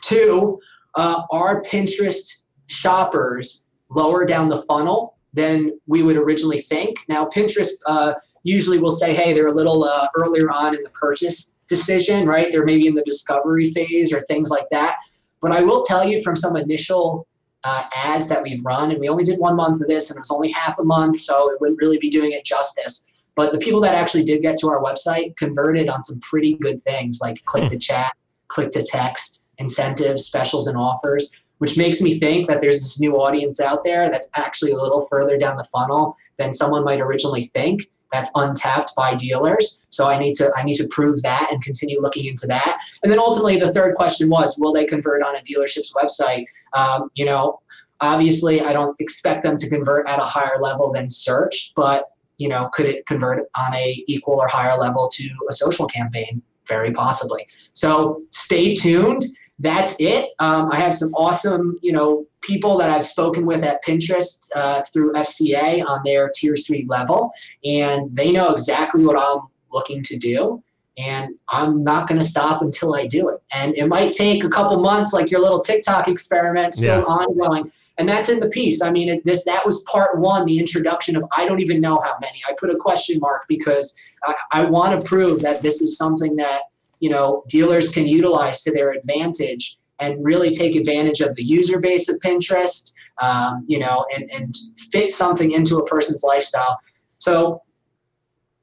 Two, 0.03 0.59
uh, 0.95 1.23
are 1.31 1.63
Pinterest 1.63 2.45
shoppers 2.67 3.67
lower 3.91 4.25
down 4.25 4.49
the 4.49 4.63
funnel 4.63 5.17
than 5.33 5.79
we 5.87 6.03
would 6.03 6.17
originally 6.17 6.61
think? 6.61 6.99
Now, 7.09 7.25
Pinterest 7.25 7.71
uh, 7.87 8.15
usually 8.43 8.79
will 8.79 8.91
say, 8.91 9.15
hey, 9.15 9.33
they're 9.33 9.49
a 9.49 9.55
little 9.55 9.85
uh, 9.85 10.09
earlier 10.15 10.51
on 10.51 10.77
in 10.77 10.83
the 10.83 10.91
purchase 10.91 11.57
decision, 11.67 12.27
right? 12.27 12.53
They're 12.53 12.65
maybe 12.65 12.87
in 12.87 12.95
the 12.95 13.05
discovery 13.05 13.73
phase 13.73 14.13
or 14.13 14.21
things 14.21 14.51
like 14.51 14.67
that. 14.71 14.97
But 15.45 15.53
I 15.53 15.61
will 15.61 15.83
tell 15.83 16.09
you 16.09 16.23
from 16.23 16.37
some 16.37 16.57
initial 16.57 17.27
uh, 17.65 17.85
ads 17.95 18.29
that 18.29 18.43
we've 18.43 18.65
run, 18.65 18.91
and 18.91 18.99
we 18.99 19.11
only 19.11 19.25
did 19.25 19.39
one 19.39 19.57
month 19.57 19.79
of 19.83 19.89
this, 19.89 20.09
and 20.09 20.17
it 20.17 20.21
was 20.21 20.31
only 20.31 20.51
half 20.51 20.79
a 20.79 20.85
month, 20.85 21.19
so 21.19 21.53
it 21.53 21.61
wouldn't 21.61 21.79
really 21.83 21.99
be 21.99 22.09
doing 22.09 22.33
it 22.33 22.47
justice. 22.47 23.07
But 23.37 23.53
the 23.53 23.59
people 23.59 23.83
that 23.83 23.95
actually 23.95 24.25
did 24.25 24.41
get 24.41 24.57
to 24.61 24.71
our 24.71 24.83
website 24.83 25.37
converted 25.37 25.91
on 25.91 26.03
some 26.03 26.19
pretty 26.21 26.55
good 26.55 26.83
things 26.85 27.19
like 27.21 27.45
click 27.45 27.71
to 27.71 27.79
chat, 27.79 28.15
click 28.49 28.71
to 28.71 28.83
text, 28.83 29.45
incentives, 29.59 30.25
specials, 30.25 30.67
and 30.67 30.79
offers, 30.79 31.45
which 31.59 31.77
makes 31.77 32.01
me 32.01 32.19
think 32.19 32.49
that 32.49 32.63
there's 32.63 32.81
this 32.81 32.99
new 32.99 33.17
audience 33.17 33.61
out 33.61 33.85
there 33.85 34.11
that's 34.11 34.31
actually 34.37 34.73
a 34.73 34.79
little 34.79 35.07
further 35.11 35.37
down 35.37 35.59
the 35.59 35.65
funnel 35.65 36.17
than 36.39 36.55
someone 36.55 36.85
might 36.85 37.03
originally 37.03 37.51
think 37.55 37.83
that's 38.15 38.31
untapped 38.37 38.95
by 38.97 39.15
dealers. 39.15 39.83
So 39.91 40.09
I 40.09 40.19
need 40.19 40.35
to 40.35 40.53
I 40.57 40.63
need 40.63 40.77
to 40.77 40.87
prove 40.87 41.21
that 41.23 41.49
and 41.51 41.63
continue 41.63 42.01
looking 42.01 42.27
into 42.27 42.47
that. 42.47 42.79
And 43.03 43.11
then 43.11 43.19
ultimately, 43.19 43.59
the 43.59 43.73
third 43.73 43.97
question 43.97 44.31
was, 44.31 44.57
will 44.59 44.73
they 44.73 44.85
convert 44.85 45.23
on 45.23 45.35
a 45.37 45.41
dealership's 45.41 45.93
website? 45.93 46.45
Um, 46.75 47.11
you 47.15 47.25
know, 47.25 47.61
obviously, 48.01 48.61
I 48.61 48.73
don't 48.73 48.99
expect 49.01 49.43
them 49.43 49.57
to 49.57 49.69
convert 49.69 50.09
at 50.09 50.21
a 50.21 50.25
higher 50.25 50.59
level 50.61 50.93
than 50.93 51.09
search, 51.11 51.73
but 51.75 52.05
you 52.39 52.49
know, 52.49 52.69
could 52.73 52.87
it 52.87 53.07
convert 53.07 53.49
on 53.57 53.75
a 53.75 54.05
equal 54.07 54.35
or 54.35 54.49
higher 54.49 54.77
level 54.79 55.09
to 55.13 55.29
a 55.49 55.53
social 55.53 55.87
campaign? 55.87 56.41
Very 56.67 56.93
possibly. 56.93 57.47
So 57.75 58.23
stay 58.31 58.75
tuned. 58.75 59.23
That's 59.59 59.97
it. 60.01 60.31
Um, 60.41 60.71
I 60.73 60.77
have 60.77 60.95
some 60.95 61.13
awesome, 61.15 61.79
you 61.81 61.93
know, 61.93 62.27
people 62.41 62.77
that 62.79 62.91
I've 62.91 63.07
spoken 63.07 63.47
with 63.47 63.63
at 63.63 63.85
Pinterest 63.85 64.51
uh, 64.55 64.83
through 64.93 65.13
FCA 65.13 65.85
on 65.87 66.01
their 66.05 66.31
tier 66.35 66.57
three 66.57 66.87
level, 66.89 67.31
and 67.65 68.15
they 68.15 68.33
know 68.33 68.51
exactly 68.51 69.05
what 69.05 69.19
I'm 69.19 69.49
looking 69.71 70.03
to 70.05 70.17
do. 70.17 70.63
And 70.97 71.35
I'm 71.49 71.83
not 71.83 72.07
going 72.07 72.21
to 72.21 72.27
stop 72.27 72.63
until 72.63 72.95
I 72.95 73.09
do 73.09 73.29
it. 73.29 73.43
And 73.53 73.75
it 73.77 73.89
might 73.89 74.13
take 74.13 74.45
a 74.45 74.49
couple 74.49 74.79
months, 74.81 75.13
like 75.13 75.29
your 75.29 75.41
little 75.41 75.59
TikTok 75.59 76.07
experiment, 76.07 76.75
still 76.75 77.01
yeah. 77.01 77.05
ongoing. 77.05 77.73
And 77.99 78.09
that's 78.09 78.29
in 78.29 78.39
the 78.39 78.49
piece. 78.49 78.81
I 78.81 78.93
mean, 78.93 79.09
it, 79.09 79.25
this 79.25 79.45
that 79.45 79.67
was 79.67 79.83
part 79.91 80.21
one, 80.21 80.47
the 80.47 80.61
introduction 80.61 81.17
of 81.17 81.25
I 81.37 81.47
don't 81.47 81.61
even 81.61 81.81
know 81.81 82.01
how 82.01 82.15
many. 82.21 82.41
I 82.49 82.55
put 82.61 82.71
a 82.71 82.77
question 82.77 83.19
mark 83.19 83.43
because 83.49 83.99
I, 84.23 84.35
I 84.53 84.65
want 84.67 84.97
to 84.97 85.09
prove 85.09 85.41
that 85.43 85.63
this 85.63 85.81
is 85.81 85.99
something 85.99 86.37
that 86.37 86.63
you 87.01 87.11
know 87.11 87.43
dealers 87.49 87.89
can 87.89 88.07
utilize 88.07 88.63
to 88.63 88.73
their 88.73 88.93
advantage 88.93 89.79
and 90.01 90.25
really 90.25 90.51
take 90.51 90.75
advantage 90.75 91.21
of 91.21 91.35
the 91.37 91.43
user 91.43 91.79
base 91.79 92.09
of 92.09 92.19
Pinterest, 92.21 92.93
um, 93.23 93.65
you 93.67 93.79
know, 93.79 94.05
and, 94.15 94.31
and 94.33 94.57
fit 94.77 95.11
something 95.11 95.53
into 95.53 95.79
a 95.79 95.87
person's 95.87 96.23
lifestyle. 96.25 96.79
So 97.19 97.63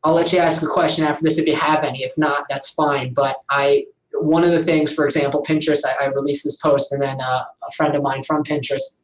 I'll 0.04 0.14
let 0.14 0.34
you 0.34 0.40
ask 0.40 0.62
a 0.62 0.68
question 0.68 1.06
after 1.06 1.24
this 1.24 1.38
if 1.38 1.48
you 1.48 1.56
have 1.56 1.84
any. 1.84 2.04
If 2.04 2.18
not, 2.18 2.46
that's 2.50 2.72
fine. 2.72 3.14
But 3.14 3.38
I, 3.50 3.86
one 4.14 4.44
of 4.44 4.52
the 4.52 4.64
things, 4.64 4.94
for 4.94 5.06
example, 5.06 5.44
Pinterest, 5.48 5.84
I, 5.86 6.06
I 6.06 6.08
released 6.10 6.44
this 6.44 6.58
post, 6.58 6.92
and 6.92 7.02
then 7.02 7.22
uh, 7.22 7.44
a 7.68 7.72
friend 7.76 7.96
of 7.96 8.04
mine 8.04 8.24
from 8.24 8.44
Pinterest 8.44 9.00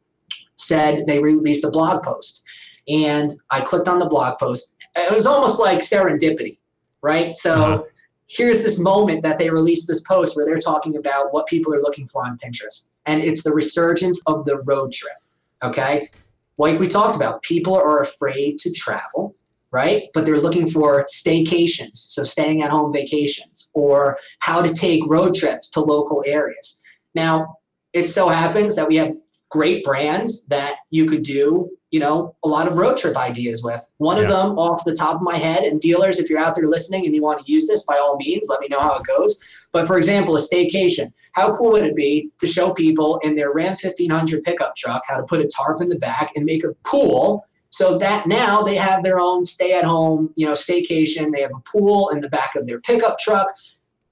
said 0.56 1.06
they 1.06 1.20
released 1.20 1.64
a 1.64 1.70
blog 1.70 2.02
post, 2.02 2.44
and 2.88 3.32
I 3.50 3.60
clicked 3.60 3.88
on 3.88 4.00
the 4.00 4.08
blog 4.08 4.38
post. 4.38 4.76
It 4.96 5.12
was 5.12 5.26
almost 5.26 5.60
like 5.60 5.78
serendipity, 5.78 6.58
right? 7.02 7.36
So. 7.36 7.54
Uh-huh 7.54 7.82
here's 8.28 8.62
this 8.62 8.78
moment 8.78 9.22
that 9.22 9.38
they 9.38 9.50
released 9.50 9.88
this 9.88 10.00
post 10.02 10.36
where 10.36 10.46
they're 10.46 10.58
talking 10.58 10.96
about 10.96 11.32
what 11.32 11.46
people 11.46 11.74
are 11.74 11.82
looking 11.82 12.06
for 12.06 12.24
on 12.24 12.38
Pinterest. 12.38 12.90
And 13.06 13.22
it's 13.22 13.42
the 13.42 13.52
resurgence 13.52 14.22
of 14.26 14.44
the 14.44 14.58
road 14.58 14.92
trip. 14.92 15.16
Okay. 15.62 16.10
Like 16.58 16.78
we 16.78 16.88
talked 16.88 17.16
about, 17.16 17.42
people 17.42 17.74
are 17.74 18.02
afraid 18.02 18.58
to 18.58 18.72
travel, 18.72 19.34
right? 19.70 20.08
But 20.12 20.26
they're 20.26 20.40
looking 20.40 20.68
for 20.68 21.04
staycations, 21.04 21.96
so 21.96 22.22
staying 22.22 22.62
at 22.62 22.70
home 22.70 22.92
vacations, 22.92 23.70
or 23.74 24.18
how 24.40 24.60
to 24.60 24.72
take 24.72 25.02
road 25.06 25.34
trips 25.34 25.70
to 25.70 25.80
local 25.80 26.22
areas. 26.26 26.80
Now, 27.14 27.58
it 27.92 28.06
so 28.06 28.28
happens 28.28 28.76
that 28.76 28.88
we 28.88 28.96
have 28.96 29.12
great 29.50 29.84
brands 29.84 30.46
that 30.46 30.76
you 30.90 31.06
could 31.06 31.22
do 31.22 31.70
you 31.90 32.00
know, 32.00 32.34
a 32.44 32.48
lot 32.48 32.68
of 32.68 32.76
road 32.76 32.98
trip 32.98 33.16
ideas 33.16 33.62
with. 33.62 33.84
One 33.96 34.18
yeah. 34.18 34.24
of 34.24 34.28
them 34.28 34.58
off 34.58 34.84
the 34.84 34.94
top 34.94 35.16
of 35.16 35.22
my 35.22 35.36
head, 35.36 35.64
and 35.64 35.80
dealers, 35.80 36.18
if 36.18 36.28
you're 36.28 36.38
out 36.38 36.54
there 36.54 36.68
listening 36.68 37.06
and 37.06 37.14
you 37.14 37.22
want 37.22 37.44
to 37.44 37.50
use 37.50 37.66
this, 37.66 37.84
by 37.84 37.96
all 37.96 38.16
means, 38.16 38.46
let 38.48 38.60
me 38.60 38.68
know 38.68 38.80
how 38.80 38.98
it 38.98 39.06
goes. 39.06 39.66
But 39.72 39.86
for 39.86 39.96
example, 39.96 40.36
a 40.36 40.38
staycation. 40.38 41.12
How 41.32 41.56
cool 41.56 41.72
would 41.72 41.84
it 41.84 41.96
be 41.96 42.30
to 42.40 42.46
show 42.46 42.74
people 42.74 43.18
in 43.22 43.36
their 43.36 43.52
Ram 43.52 43.76
1500 43.80 44.44
pickup 44.44 44.76
truck 44.76 45.02
how 45.06 45.16
to 45.16 45.22
put 45.22 45.40
a 45.40 45.46
tarp 45.46 45.80
in 45.80 45.88
the 45.88 45.98
back 45.98 46.32
and 46.36 46.44
make 46.44 46.64
a 46.64 46.74
pool 46.84 47.44
so 47.70 47.98
that 47.98 48.26
now 48.26 48.62
they 48.62 48.76
have 48.76 49.02
their 49.02 49.20
own 49.20 49.44
stay 49.44 49.72
at 49.74 49.84
home, 49.84 50.32
you 50.36 50.46
know, 50.46 50.52
staycation. 50.52 51.32
They 51.32 51.42
have 51.42 51.52
a 51.54 51.60
pool 51.60 52.10
in 52.10 52.20
the 52.20 52.28
back 52.28 52.54
of 52.54 52.66
their 52.66 52.80
pickup 52.80 53.18
truck. 53.18 53.48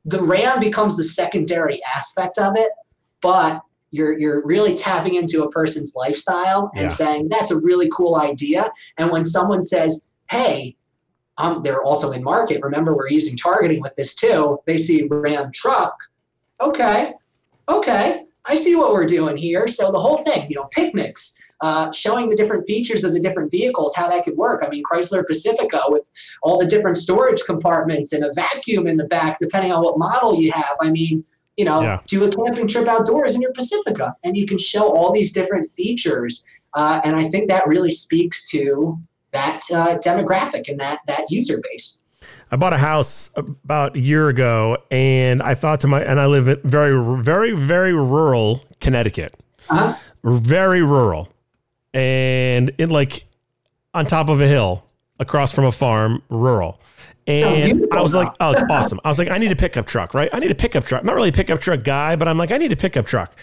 The 0.04 0.22
Ram 0.22 0.60
becomes 0.60 0.96
the 0.96 1.02
secondary 1.02 1.82
aspect 1.84 2.38
of 2.38 2.54
it, 2.56 2.70
but 3.20 3.60
you're 3.96 4.18
you're 4.18 4.44
really 4.44 4.74
tapping 4.74 5.14
into 5.14 5.42
a 5.42 5.50
person's 5.50 5.94
lifestyle 5.96 6.70
and 6.74 6.84
yeah. 6.84 6.88
saying 6.88 7.28
that's 7.30 7.50
a 7.50 7.56
really 7.56 7.88
cool 7.96 8.16
idea. 8.16 8.70
And 8.98 9.10
when 9.10 9.24
someone 9.24 9.62
says, 9.62 10.10
"Hey," 10.30 10.76
um, 11.38 11.62
they're 11.62 11.82
also 11.82 12.12
in 12.12 12.22
market. 12.22 12.62
Remember, 12.62 12.94
we're 12.94 13.08
using 13.08 13.36
targeting 13.36 13.80
with 13.80 13.94
this 13.96 14.14
too. 14.14 14.58
They 14.66 14.78
see 14.78 15.08
Ram 15.10 15.50
truck. 15.52 15.94
Okay, 16.60 17.14
okay, 17.68 18.24
I 18.44 18.54
see 18.54 18.76
what 18.76 18.92
we're 18.92 19.06
doing 19.06 19.36
here. 19.36 19.66
So 19.66 19.90
the 19.90 19.98
whole 19.98 20.18
thing, 20.18 20.48
you 20.48 20.56
know, 20.56 20.68
picnics. 20.70 21.34
Uh, 21.62 21.90
showing 21.90 22.28
the 22.28 22.36
different 22.36 22.66
features 22.66 23.02
of 23.02 23.14
the 23.14 23.18
different 23.18 23.50
vehicles, 23.50 23.96
how 23.96 24.06
that 24.06 24.22
could 24.24 24.36
work. 24.36 24.62
I 24.62 24.68
mean, 24.68 24.82
Chrysler 24.84 25.26
Pacifica 25.26 25.80
with 25.88 26.02
all 26.42 26.58
the 26.58 26.66
different 26.66 26.98
storage 26.98 27.42
compartments 27.46 28.12
and 28.12 28.22
a 28.22 28.30
vacuum 28.34 28.86
in 28.86 28.98
the 28.98 29.06
back, 29.06 29.38
depending 29.40 29.72
on 29.72 29.82
what 29.82 29.98
model 29.98 30.38
you 30.38 30.52
have. 30.52 30.76
I 30.82 30.90
mean, 30.90 31.24
you 31.56 31.64
know, 31.64 31.82
yeah. 31.82 32.00
do 32.06 32.24
a 32.24 32.30
camping 32.30 32.68
trip 32.68 32.86
outdoors 32.86 33.34
in 33.34 33.40
your 33.40 33.52
Pacifica, 33.52 34.14
and 34.24 34.36
you 34.36 34.46
can 34.46 34.58
show 34.58 34.94
all 34.94 35.12
these 35.12 35.32
different 35.32 35.70
features. 35.70 36.44
Uh, 36.74 37.00
and 37.04 37.16
I 37.16 37.24
think 37.24 37.48
that 37.48 37.66
really 37.66 37.90
speaks 37.90 38.48
to 38.50 38.98
that 39.32 39.62
uh, 39.72 39.98
demographic 39.98 40.68
and 40.68 40.78
that 40.80 41.00
that 41.06 41.30
user 41.30 41.60
base. 41.62 42.00
I 42.50 42.56
bought 42.56 42.72
a 42.72 42.78
house 42.78 43.30
about 43.36 43.96
a 43.96 44.00
year 44.00 44.28
ago, 44.28 44.78
and 44.90 45.42
I 45.42 45.54
thought 45.54 45.80
to 45.80 45.86
my 45.86 46.02
and 46.02 46.20
I 46.20 46.26
live 46.26 46.48
in 46.48 46.60
very, 46.64 47.22
very, 47.22 47.52
very 47.52 47.92
rural 47.92 48.62
Connecticut, 48.80 49.34
uh-huh. 49.68 49.96
very 50.22 50.82
rural, 50.82 51.28
and 51.94 52.70
in 52.78 52.90
like 52.90 53.24
on 53.94 54.06
top 54.06 54.28
of 54.28 54.40
a 54.40 54.46
hill 54.46 54.84
across 55.18 55.52
from 55.52 55.64
a 55.64 55.72
farm, 55.72 56.22
rural. 56.28 56.80
And 57.26 57.92
I 57.92 58.00
was 58.00 58.14
like, 58.14 58.32
oh, 58.38 58.52
it's 58.52 58.62
awesome. 58.70 59.00
I 59.04 59.08
was 59.08 59.18
like, 59.18 59.30
I 59.30 59.38
need 59.38 59.50
a 59.50 59.56
pickup 59.56 59.86
truck, 59.86 60.14
right? 60.14 60.30
I 60.32 60.38
need 60.38 60.50
a 60.50 60.54
pickup 60.54 60.84
truck. 60.84 61.00
I'm 61.00 61.06
not 61.06 61.16
really 61.16 61.30
a 61.30 61.32
pickup 61.32 61.58
truck 61.58 61.82
guy, 61.82 62.14
but 62.14 62.28
I'm 62.28 62.38
like, 62.38 62.52
I 62.52 62.56
need 62.56 62.70
a 62.70 62.76
pickup 62.76 63.06
truck. 63.06 63.36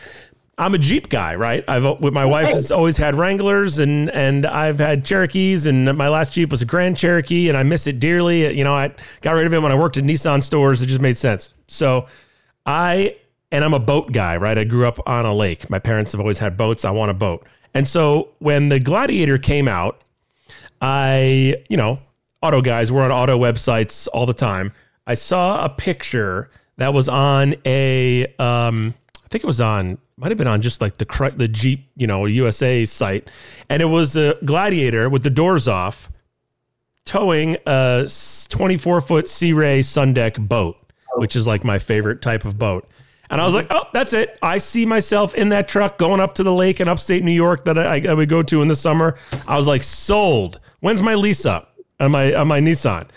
I'm 0.58 0.74
a 0.76 0.78
Jeep 0.78 1.10
guy, 1.10 1.36
right? 1.36 1.66
I've 1.68 1.84
uh, 1.84 1.96
with 2.00 2.14
my 2.14 2.26
wife 2.26 2.50
has 2.50 2.72
always 2.72 2.96
had 2.96 3.16
Wranglers 3.16 3.80
and 3.80 4.12
and 4.12 4.46
I've 4.46 4.78
had 4.78 5.04
Cherokees 5.04 5.66
and 5.66 5.98
my 5.98 6.10
last 6.10 6.34
Jeep 6.34 6.52
was 6.52 6.62
a 6.62 6.66
Grand 6.66 6.96
Cherokee 6.96 7.50
and 7.50 7.58
I 7.58 7.64
miss 7.64 7.88
it 7.88 8.00
dearly. 8.00 8.46
Uh, 8.46 8.52
you 8.52 8.64
know, 8.64 8.74
I 8.74 8.92
got 9.22 9.34
rid 9.34 9.48
of 9.48 9.54
it 9.54 9.62
when 9.62 9.72
I 9.72 9.76
worked 9.76 9.98
at 9.98 10.04
Nissan 10.04 10.44
stores. 10.44 10.82
It 10.84 10.86
just 10.86 11.02
made 11.02 11.18
sense. 11.18 11.50
So 11.68 12.06
I 12.68 13.16
and 13.52 13.64
I'm 13.64 13.74
a 13.74 13.80
boat 13.80 14.12
guy, 14.12 14.38
right? 14.38 14.58
I 14.58 14.64
grew 14.64 14.86
up 14.86 15.00
on 15.08 15.26
a 15.26 15.34
lake. 15.34 15.70
My 15.70 15.80
parents 15.80 16.12
have 16.12 16.22
always 16.22 16.40
had 16.40 16.56
boats. 16.56 16.86
I 16.86 16.92
want 16.92 17.10
a 17.10 17.16
boat. 17.16 17.48
And 17.74 17.88
so 17.88 18.30
when 18.40 18.70
the 18.70 18.80
Gladiator 18.80 19.40
came 19.40 19.68
out, 19.68 20.02
I, 20.82 21.56
you 21.70 21.78
know, 21.78 22.00
auto 22.44 22.62
guys. 22.62 22.91
We're 22.91 23.04
on 23.04 23.12
auto 23.12 23.39
websites 23.39 24.08
all 24.14 24.26
the 24.26 24.34
time. 24.34 24.74
I 25.08 25.14
saw 25.14 25.64
a 25.64 25.70
picture 25.70 26.50
that 26.78 26.94
was 26.94 27.08
on 27.08 27.56
a, 27.66 28.26
um, 28.38 28.94
I 29.24 29.28
think 29.30 29.44
it 29.44 29.48
was 29.48 29.62
on, 29.62 29.98
might 30.18 30.30
have 30.30 30.38
been 30.38 30.48
on 30.48 30.62
just 30.62 30.82
like 30.82 30.98
the 30.98 31.34
the 31.38 31.48
Jeep, 31.48 31.89
you 31.96 32.06
know, 32.06 32.26
USA 32.26 32.86
site, 32.86 33.32
and 33.70 33.82
it 33.82 33.86
was 33.86 34.16
a 34.16 34.38
Gladiator 34.46 35.10
with 35.10 35.24
the 35.24 35.30
doors 35.30 35.68
off, 35.68 36.12
towing 37.06 37.58
a 37.66 38.08
24 38.50 39.02
foot 39.02 39.30
Sea 39.30 39.54
Ray 39.54 39.80
Sundeck 39.80 40.38
boat, 40.48 40.78
which 41.16 41.36
is 41.36 41.48
like 41.48 41.64
my 41.64 41.80
favorite 41.80 42.22
type 42.22 42.46
of 42.46 42.60
boat. 42.60 42.88
And 43.30 43.41
I 43.41 43.46
was 43.46 43.56
like, 43.56 43.68
oh, 43.72 43.86
that's 43.94 44.14
it. 44.14 44.38
I 44.44 44.58
see 44.58 44.86
myself 44.86 45.34
in 45.34 45.50
that 45.50 45.68
truck 45.68 45.98
going 45.98 46.20
up 46.20 46.36
to 46.36 46.44
the 46.44 46.54
lake 46.54 46.80
in 46.80 46.88
upstate 46.88 47.24
New 47.24 47.32
York 47.32 47.66
that 47.66 47.80
I, 47.80 48.02
I 48.08 48.14
would 48.14 48.30
go 48.30 48.44
to 48.44 48.62
in 48.62 48.68
the 48.68 48.76
summer. 48.76 49.18
I 49.48 49.58
was 49.58 49.68
like, 49.68 49.82
sold. 49.82 50.60
When's 50.82 51.02
my 51.02 51.16
lease 51.16 51.46
up 51.46 51.72
on 52.00 52.12
my 52.12 52.34
on 52.34 52.48
my 52.48 52.60
Nissan? 52.60 53.08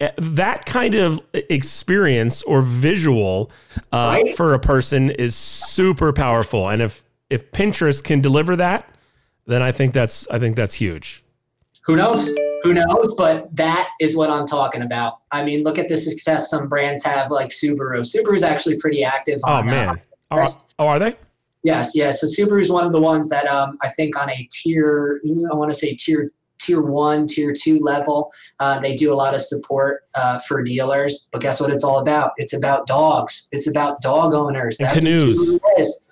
Eh, 0.00 0.10
That 0.18 0.66
kind 0.66 0.94
of 0.94 1.20
experience 1.34 2.42
or 2.42 2.62
visual 2.62 3.50
uh, 3.92 4.18
Right. 4.22 4.36
for 4.36 4.54
a 4.54 4.58
person 4.58 5.10
is 5.10 5.34
super 5.34 6.12
powerful. 6.12 6.68
And 6.68 6.82
if 6.82 7.02
if 7.30 7.50
Pinterest 7.52 8.02
can 8.04 8.20
deliver 8.20 8.56
that, 8.56 8.88
then 9.46 9.62
I 9.62 9.72
think 9.72 9.94
that's 9.94 10.26
I 10.30 10.38
think 10.38 10.56
that's 10.56 10.74
huge. 10.74 11.24
Who 11.86 11.94
knows? 11.96 12.28
Who 12.64 12.74
knows? 12.74 13.14
But 13.16 13.54
that 13.54 13.88
is 14.00 14.16
what 14.16 14.28
I'm 14.28 14.44
talking 14.44 14.82
about. 14.82 15.18
I 15.30 15.44
mean, 15.44 15.62
look 15.62 15.78
at 15.78 15.86
the 15.88 15.96
success 15.96 16.50
some 16.50 16.68
brands 16.68 17.04
have, 17.04 17.30
like 17.30 17.50
Subaru. 17.50 18.00
Subaru's 18.00 18.42
actually 18.42 18.76
pretty 18.78 19.04
active. 19.04 19.40
Oh 19.44 19.52
on, 19.52 19.68
uh, 19.68 19.70
man. 19.70 20.00
Oh, 20.32 20.44
oh, 20.80 20.86
are 20.88 20.98
they? 20.98 21.14
Yes, 21.62 21.92
yes. 21.94 22.20
So 22.20 22.26
Subaru 22.26 22.60
is 22.60 22.70
one 22.72 22.84
of 22.84 22.90
the 22.92 23.00
ones 23.00 23.28
that 23.28 23.46
um, 23.46 23.78
I 23.82 23.88
think 23.88 24.20
on 24.20 24.28
a 24.30 24.48
tier, 24.50 25.20
I 25.50 25.54
want 25.54 25.70
to 25.70 25.78
say 25.78 25.94
tier 25.94 26.32
tier 26.58 26.82
one, 26.82 27.26
tier 27.26 27.52
two 27.52 27.78
level, 27.80 28.32
uh, 28.60 28.78
they 28.80 28.94
do 28.94 29.12
a 29.12 29.16
lot 29.16 29.34
of 29.34 29.42
support 29.42 30.02
uh, 30.14 30.38
for 30.40 30.62
dealers. 30.62 31.28
But 31.32 31.42
guess 31.42 31.60
what? 31.60 31.70
It's 31.70 31.84
all 31.84 31.98
about. 31.98 32.32
It's 32.36 32.52
about 32.52 32.86
dogs. 32.86 33.48
It's 33.52 33.68
about 33.68 34.00
dog 34.00 34.34
owners. 34.34 34.78
And 34.80 34.88
That's 34.88 35.02
what 35.02 35.10
canoes. 35.20 36.05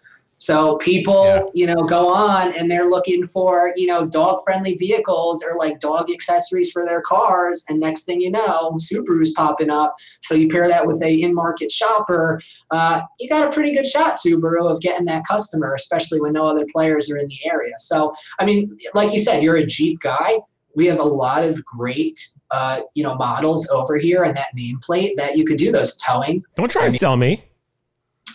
So 0.44 0.76
people, 0.76 1.24
Yeah. 1.24 1.42
you 1.54 1.66
know, 1.66 1.76
go 1.84 2.06
on 2.12 2.52
and 2.54 2.70
they're 2.70 2.90
looking 2.90 3.26
for, 3.26 3.72
you 3.76 3.86
know, 3.86 4.04
dog-friendly 4.04 4.74
vehicles 4.74 5.42
or 5.42 5.56
like 5.58 5.80
dog 5.80 6.10
accessories 6.10 6.70
for 6.70 6.84
their 6.84 7.00
cars. 7.00 7.64
And 7.70 7.80
next 7.80 8.04
thing 8.04 8.20
you 8.20 8.30
know, 8.30 8.76
Subaru's 8.78 9.32
popping 9.32 9.70
up. 9.70 9.96
So 10.20 10.34
you 10.34 10.50
pair 10.50 10.68
that 10.68 10.86
with 10.86 11.02
a 11.02 11.22
in-market 11.22 11.72
shopper, 11.72 12.42
uh, 12.70 13.00
you 13.18 13.26
got 13.30 13.48
a 13.48 13.52
pretty 13.52 13.72
good 13.74 13.86
shot, 13.86 14.16
Subaru, 14.16 14.70
of 14.70 14.82
getting 14.82 15.06
that 15.06 15.26
customer, 15.26 15.72
especially 15.74 16.20
when 16.20 16.34
no 16.34 16.44
other 16.46 16.66
players 16.70 17.10
are 17.10 17.16
in 17.16 17.26
the 17.26 17.38
area. 17.46 17.72
So, 17.78 18.12
I 18.38 18.44
mean, 18.44 18.76
like 18.92 19.14
you 19.14 19.20
said, 19.20 19.42
you're 19.42 19.56
a 19.56 19.64
Jeep 19.64 20.00
guy. 20.00 20.40
We 20.76 20.84
have 20.88 20.98
a 20.98 21.04
lot 21.04 21.42
of 21.42 21.64
great, 21.64 22.20
uh, 22.50 22.80
you 22.94 23.02
know, 23.02 23.14
models 23.14 23.66
over 23.70 23.96
here 23.96 24.24
and 24.24 24.36
that 24.36 24.48
nameplate 24.54 25.16
that 25.16 25.38
you 25.38 25.46
could 25.46 25.56
do 25.56 25.72
those 25.72 25.96
towing. 25.96 26.44
Don't 26.54 26.70
try 26.70 26.82
I 26.82 26.84
and 26.86 26.92
mean- 26.92 26.98
sell 26.98 27.16
me. 27.16 27.42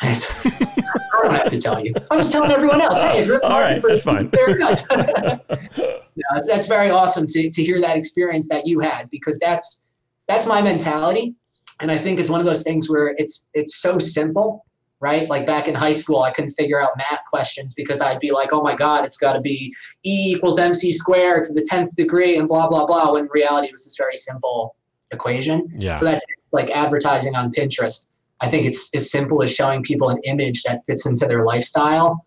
I 1.29 1.37
don't 1.37 1.43
have 1.43 1.51
to 1.51 1.59
tell 1.59 1.85
you. 1.85 1.93
I'm 2.11 2.19
just 2.19 2.31
telling 2.31 2.51
everyone 2.51 2.81
else. 2.81 3.01
Hey, 3.01 3.21
if 3.21 3.27
you're 3.27 3.43
All 3.43 3.59
right, 3.59 3.75
looking 3.75 3.89
that's 3.89 4.03
fine. 4.03 4.29
They're 4.29 4.57
good. 4.57 4.79
no, 5.77 6.23
that's, 6.33 6.47
that's 6.47 6.67
very 6.67 6.89
awesome 6.89 7.27
to, 7.27 7.49
to 7.49 7.63
hear 7.63 7.79
that 7.81 7.95
experience 7.97 8.49
that 8.49 8.65
you 8.65 8.79
had 8.79 9.09
because 9.09 9.39
that's 9.39 9.87
that's 10.27 10.45
my 10.45 10.61
mentality, 10.61 11.35
and 11.81 11.91
I 11.91 11.97
think 11.97 12.19
it's 12.19 12.29
one 12.29 12.39
of 12.39 12.45
those 12.45 12.63
things 12.63 12.89
where 12.89 13.15
it's 13.17 13.47
it's 13.53 13.77
so 13.77 13.99
simple, 13.99 14.65
right? 14.99 15.29
Like 15.29 15.47
back 15.47 15.67
in 15.67 15.75
high 15.75 15.91
school, 15.91 16.21
I 16.21 16.31
couldn't 16.31 16.51
figure 16.51 16.81
out 16.81 16.91
math 16.97 17.21
questions 17.29 17.73
because 17.73 18.01
I'd 18.01 18.19
be 18.19 18.31
like, 18.31 18.49
oh 18.51 18.61
my 18.61 18.75
god, 18.75 19.05
it's 19.05 19.17
got 19.17 19.33
to 19.33 19.41
be 19.41 19.73
e 20.03 20.33
equals 20.33 20.59
mc 20.59 20.91
squared 20.91 21.43
to 21.45 21.53
the 21.53 21.61
tenth 21.61 21.95
degree 21.95 22.37
and 22.37 22.47
blah 22.47 22.67
blah 22.67 22.85
blah. 22.85 23.13
When 23.13 23.23
in 23.23 23.29
reality, 23.31 23.67
it 23.67 23.71
was 23.71 23.85
this 23.85 23.95
very 23.97 24.17
simple 24.17 24.75
equation. 25.11 25.67
Yeah. 25.75 25.95
So 25.95 26.05
that's 26.05 26.25
like 26.51 26.69
advertising 26.71 27.35
on 27.35 27.51
Pinterest. 27.51 28.09
I 28.41 28.47
think 28.47 28.65
it's 28.65 28.93
as 28.95 29.11
simple 29.11 29.41
as 29.43 29.53
showing 29.53 29.83
people 29.83 30.09
an 30.09 30.19
image 30.23 30.63
that 30.63 30.83
fits 30.85 31.05
into 31.05 31.25
their 31.25 31.43
lifestyle 31.43 32.25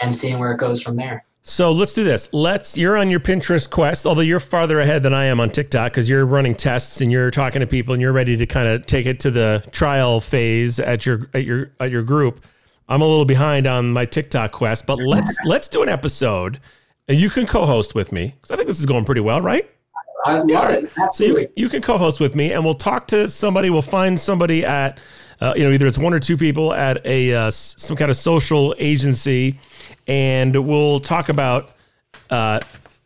and 0.00 0.14
seeing 0.14 0.38
where 0.38 0.52
it 0.52 0.58
goes 0.58 0.82
from 0.82 0.96
there. 0.96 1.24
So 1.44 1.72
let's 1.72 1.92
do 1.92 2.04
this. 2.04 2.32
Let's. 2.32 2.78
You're 2.78 2.96
on 2.96 3.10
your 3.10 3.18
Pinterest 3.18 3.68
quest, 3.68 4.06
although 4.06 4.20
you're 4.20 4.38
farther 4.38 4.78
ahead 4.78 5.02
than 5.02 5.12
I 5.12 5.24
am 5.24 5.40
on 5.40 5.50
TikTok 5.50 5.90
because 5.90 6.08
you're 6.08 6.24
running 6.24 6.54
tests 6.54 7.00
and 7.00 7.10
you're 7.10 7.32
talking 7.32 7.58
to 7.60 7.66
people 7.66 7.94
and 7.94 8.00
you're 8.00 8.12
ready 8.12 8.36
to 8.36 8.46
kind 8.46 8.68
of 8.68 8.86
take 8.86 9.06
it 9.06 9.18
to 9.20 9.30
the 9.32 9.64
trial 9.72 10.20
phase 10.20 10.78
at 10.78 11.04
your 11.04 11.28
at 11.34 11.44
your 11.44 11.72
at 11.80 11.90
your 11.90 12.04
group. 12.04 12.44
I'm 12.88 13.02
a 13.02 13.06
little 13.06 13.24
behind 13.24 13.66
on 13.66 13.92
my 13.92 14.04
TikTok 14.04 14.52
quest, 14.52 14.86
but 14.86 14.98
let's 14.98 15.36
let's 15.44 15.66
do 15.66 15.82
an 15.82 15.88
episode, 15.88 16.60
and 17.08 17.18
you 17.18 17.28
can 17.28 17.44
co-host 17.46 17.92
with 17.92 18.12
me 18.12 18.34
because 18.36 18.52
I 18.52 18.56
think 18.56 18.68
this 18.68 18.78
is 18.78 18.86
going 18.86 19.04
pretty 19.04 19.20
well, 19.20 19.40
right? 19.40 19.68
I 20.24 20.38
love 20.38 20.70
it. 20.70 20.90
So 21.12 21.24
you 21.24 21.48
you 21.56 21.68
can 21.68 21.82
co-host 21.82 22.20
with 22.20 22.36
me, 22.36 22.52
and 22.52 22.64
we'll 22.64 22.74
talk 22.74 23.08
to 23.08 23.28
somebody. 23.28 23.70
We'll 23.70 23.82
find 23.82 24.18
somebody 24.18 24.64
at, 24.64 25.00
uh, 25.42 25.54
you 25.56 25.64
know, 25.64 25.70
either 25.72 25.86
it's 25.86 25.98
one 25.98 26.14
or 26.14 26.18
two 26.20 26.36
people 26.36 26.72
at 26.72 27.04
a 27.04 27.34
uh, 27.34 27.50
some 27.50 27.96
kind 27.96 28.10
of 28.10 28.16
social 28.16 28.74
agency, 28.78 29.58
and 30.06 30.54
we'll 30.66 31.00
talk 31.00 31.28
about 31.28 31.70
uh, 32.30 32.60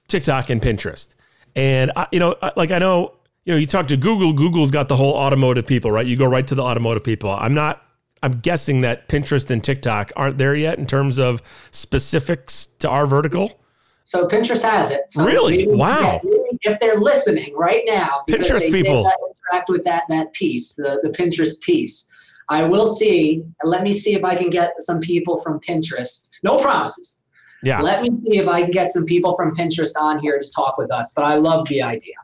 TikTok 0.08 0.50
and 0.50 0.60
Pinterest. 0.60 1.14
And 1.54 1.90
I, 1.96 2.06
you 2.12 2.18
know, 2.20 2.36
like 2.56 2.70
I 2.70 2.78
know, 2.78 3.14
you 3.46 3.52
know, 3.54 3.58
you 3.58 3.66
talk 3.66 3.86
to 3.88 3.96
Google. 3.96 4.32
Google's 4.34 4.70
got 4.70 4.88
the 4.88 4.96
whole 4.96 5.14
automotive 5.14 5.66
people, 5.66 5.90
right? 5.90 6.06
You 6.06 6.16
go 6.16 6.26
right 6.26 6.46
to 6.46 6.54
the 6.54 6.62
automotive 6.62 7.04
people. 7.04 7.30
I'm 7.30 7.54
not. 7.54 7.82
I'm 8.22 8.32
guessing 8.40 8.80
that 8.80 9.08
Pinterest 9.08 9.50
and 9.50 9.62
TikTok 9.62 10.10
aren't 10.16 10.36
there 10.38 10.54
yet 10.54 10.78
in 10.78 10.86
terms 10.86 11.18
of 11.18 11.42
specifics 11.70 12.66
to 12.80 12.88
our 12.90 13.06
vertical. 13.06 13.60
So 14.02 14.26
Pinterest 14.26 14.62
has 14.62 14.90
it. 14.90 15.02
So 15.10 15.24
Really? 15.24 15.58
maybe- 15.66 15.72
Wow. 15.76 16.20
yeah, 16.24 16.72
if 16.72 16.80
they're 16.80 16.98
listening 16.98 17.54
right 17.56 17.82
now, 17.86 18.22
because 18.26 18.46
Pinterest 18.48 18.60
they 18.60 18.82
people. 18.82 19.10
interact 19.52 19.68
with 19.68 19.84
that 19.84 20.04
that 20.08 20.32
piece, 20.32 20.74
the 20.74 20.98
the 21.02 21.10
Pinterest 21.10 21.60
piece. 21.60 22.10
I 22.48 22.62
will 22.62 22.86
see. 22.86 23.44
Let 23.64 23.82
me 23.82 23.92
see 23.92 24.14
if 24.14 24.24
I 24.24 24.34
can 24.34 24.50
get 24.50 24.74
some 24.78 25.00
people 25.00 25.36
from 25.38 25.60
Pinterest. 25.60 26.28
No 26.42 26.56
promises. 26.58 27.24
Yeah. 27.62 27.80
Let 27.80 28.02
me 28.02 28.10
see 28.24 28.38
if 28.38 28.46
I 28.46 28.62
can 28.62 28.70
get 28.70 28.90
some 28.90 29.04
people 29.04 29.34
from 29.36 29.54
Pinterest 29.56 29.92
on 30.00 30.20
here 30.20 30.38
to 30.40 30.50
talk 30.54 30.78
with 30.78 30.90
us. 30.92 31.12
But 31.14 31.24
I 31.24 31.34
love 31.34 31.66
the 31.68 31.82
idea. 31.82 32.14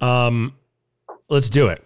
Um, 0.00 0.54
let's 1.28 1.50
do 1.50 1.68
it. 1.68 1.84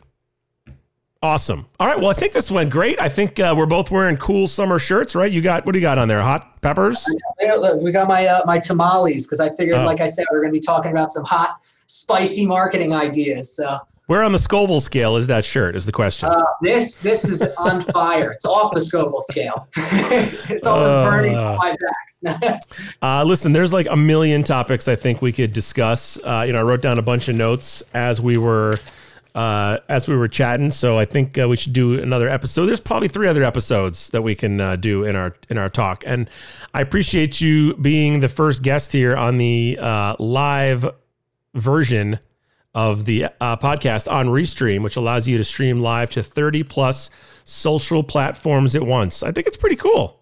Awesome. 1.25 1.67
All 1.79 1.87
right. 1.87 1.99
Well, 1.99 2.11
I 2.11 2.15
think 2.15 2.33
this 2.33 2.51
went 2.51 2.71
great. 2.71 3.01
I 3.01 3.09
think 3.09 3.39
uh, 3.39 3.55
we're 3.57 3.67
both 3.67 3.93
wearing 3.93 4.17
cool 4.17 4.49
summer 4.49 4.81
shirts, 4.81 5.15
right? 5.15 5.31
You 5.31 5.41
got 5.41 5.65
what 5.65 5.73
do 5.73 5.79
you 5.79 5.83
got 5.83 5.97
on 5.97 6.09
there? 6.09 6.21
Hot 6.21 6.61
peppers. 6.63 7.05
We 7.81 7.93
got 7.93 8.09
my 8.09 8.27
uh, 8.27 8.41
my 8.45 8.59
tamales 8.59 9.25
because 9.27 9.39
I 9.39 9.55
figured, 9.55 9.77
Oh. 9.79 9.85
like 9.85 10.01
I 10.01 10.07
said, 10.07 10.25
we're 10.33 10.41
going 10.41 10.51
to 10.53 10.59
be 10.59 10.61
talking 10.61 10.91
about 10.91 11.13
some 11.13 11.23
hot, 11.23 11.59
spicy 11.87 12.45
marketing 12.45 12.93
ideas. 12.93 13.55
So 13.55 13.79
Where 14.07 14.23
on 14.23 14.33
the 14.33 14.39
Scoville 14.39 14.81
scale 14.81 15.17
is 15.17 15.27
that 15.29 15.45
shirt? 15.45 15.77
Is 15.77 15.87
the 15.87 15.93
question. 15.93 16.29
uh, 16.29 16.43
this 16.61 16.97
this 16.97 17.25
is 17.25 17.43
on 17.59 17.83
fire. 17.93 18.33
It's 18.33 18.45
off 18.45 18.73
the 18.75 18.81
Scoville 18.81 19.21
scale. 19.21 19.69
it's 19.77 20.67
almost 20.67 20.93
Uh. 20.95 21.05
burning 21.11 21.37
on 21.37 21.57
my 21.57 21.71
back. 21.71 21.81
Uh, 23.03 23.25
listen, 23.25 23.53
there's 23.53 23.73
like 23.73 23.89
a 23.91 23.97
million 23.97 24.45
topics 24.45 24.87
I 24.87 24.95
think 24.95 25.21
we 25.23 25.33
could 25.33 25.53
discuss. 25.53 26.19
Uh, 26.23 26.45
you 26.47 26.53
know, 26.53 26.61
I 26.61 26.63
wrote 26.63 26.81
down 26.81 26.99
a 26.99 27.03
bunch 27.03 27.29
of 27.29 27.35
notes 27.35 27.83
as 27.95 28.21
we 28.21 28.37
were 28.39 28.75
uh, 29.35 29.79
as 29.89 30.07
we 30.09 30.15
were 30.17 30.29
chatting. 30.29 30.71
So 30.71 30.99
I 30.99 31.05
think 31.05 31.37
uh, 31.39 31.49
we 31.49 31.57
should 31.57 31.73
do 31.73 32.01
another 32.01 32.29
episode. 32.29 32.67
There's 32.67 32.81
probably 32.81 33.09
three 33.09 33.27
other 33.29 33.43
episodes 33.43 34.11
that 34.11 34.23
we 34.23 34.35
can 34.37 34.61
uh, 34.61 34.77
do 34.77 35.03
in 35.05 35.17
our 35.17 35.33
in 35.51 35.59
our 35.59 35.69
talk. 35.69 36.05
And 36.07 36.29
I 36.75 36.81
appreciate 36.81 37.41
you 37.41 37.75
being 37.75 38.21
the 38.21 38.29
first 38.29 38.63
guest 38.63 38.93
here 38.93 39.17
on 39.17 39.37
the 39.39 39.79
uh, 39.81 40.15
live 40.21 40.87
version 41.55 42.19
of 42.75 43.05
the 43.05 43.27
uh, 43.41 43.57
podcast 43.57 44.11
on 44.11 44.29
Restream, 44.29 44.83
which 44.83 44.97
allows 44.97 45.29
you 45.29 45.37
to 45.39 45.45
stream 45.45 45.81
live 45.81 46.11
to 46.11 46.23
30 46.23 46.63
plus 46.65 47.11
social 47.45 48.03
platforms 48.03 48.75
at 48.75 48.83
once. 48.83 49.23
I 49.23 49.33
think 49.33 49.47
it's 49.47 49.57
pretty 49.57 49.77
cool. 49.77 50.21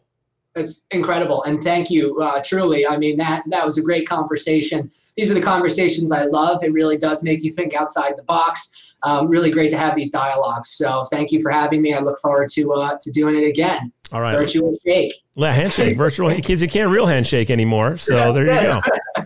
It's 0.56 0.86
incredible, 0.90 1.44
and 1.44 1.62
thank 1.62 1.90
you, 1.90 2.18
uh, 2.20 2.42
truly. 2.44 2.84
I 2.84 2.96
mean 2.96 3.16
that 3.18 3.44
that 3.50 3.64
was 3.64 3.78
a 3.78 3.82
great 3.82 4.08
conversation. 4.08 4.90
These 5.16 5.30
are 5.30 5.34
the 5.34 5.40
conversations 5.40 6.10
I 6.10 6.24
love. 6.24 6.64
It 6.64 6.72
really 6.72 6.96
does 6.96 7.22
make 7.22 7.44
you 7.44 7.54
think 7.54 7.72
outside 7.72 8.14
the 8.16 8.24
box. 8.24 8.94
Um, 9.04 9.28
really 9.28 9.52
great 9.52 9.70
to 9.70 9.78
have 9.78 9.94
these 9.94 10.10
dialogues. 10.10 10.70
So 10.70 11.04
thank 11.04 11.30
you 11.30 11.40
for 11.40 11.50
having 11.52 11.80
me. 11.80 11.94
I 11.94 12.00
look 12.00 12.18
forward 12.18 12.48
to 12.50 12.72
uh, 12.72 12.98
to 13.00 13.10
doing 13.12 13.36
it 13.36 13.46
again. 13.46 13.92
All 14.12 14.20
right. 14.20 14.36
Virtual 14.36 14.76
shake. 14.84 15.12
La- 15.36 15.52
handshake, 15.52 15.96
virtual 15.96 16.34
kids. 16.40 16.60
You 16.62 16.68
can't 16.68 16.90
real 16.90 17.06
handshake 17.06 17.48
anymore. 17.48 17.96
So 17.96 18.32
there 18.32 18.46
you 18.46 18.60
go. 18.60 18.80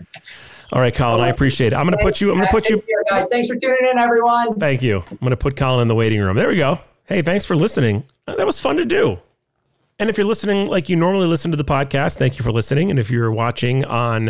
All 0.73 0.81
right, 0.81 0.93
Colin. 0.93 1.21
I 1.21 1.29
appreciate 1.29 1.73
it. 1.73 1.75
I'm 1.75 1.85
gonna 1.85 1.97
put 2.01 2.21
you. 2.21 2.31
I'm 2.31 2.37
gonna 2.37 2.51
put 2.51 2.69
you. 2.69 2.83
Guys. 3.09 3.27
Thanks 3.29 3.47
for 3.47 3.55
tuning 3.55 3.89
in, 3.91 3.99
everyone. 3.99 4.59
Thank 4.59 4.81
you. 4.81 5.03
I'm 5.09 5.17
gonna 5.21 5.37
put 5.37 5.55
Colin 5.55 5.81
in 5.83 5.87
the 5.87 5.95
waiting 5.95 6.19
room. 6.21 6.35
There 6.35 6.47
we 6.47 6.57
go. 6.57 6.79
Hey, 7.05 7.21
thanks 7.21 7.45
for 7.45 7.55
listening. 7.55 8.03
Uh, 8.27 8.35
That 8.35 8.45
was 8.45 8.59
fun 8.59 8.77
to 8.77 8.85
do. 8.85 9.17
And 9.99 10.09
if 10.09 10.17
you're 10.17 10.25
listening 10.27 10.67
like 10.67 10.89
you 10.89 10.95
normally 10.95 11.27
listen 11.27 11.51
to 11.51 11.57
the 11.57 11.63
podcast, 11.63 12.17
thank 12.17 12.37
you 12.37 12.43
for 12.43 12.51
listening. 12.51 12.89
And 12.89 12.99
if 12.99 13.09
you're 13.09 13.31
watching 13.31 13.85
on 13.85 14.29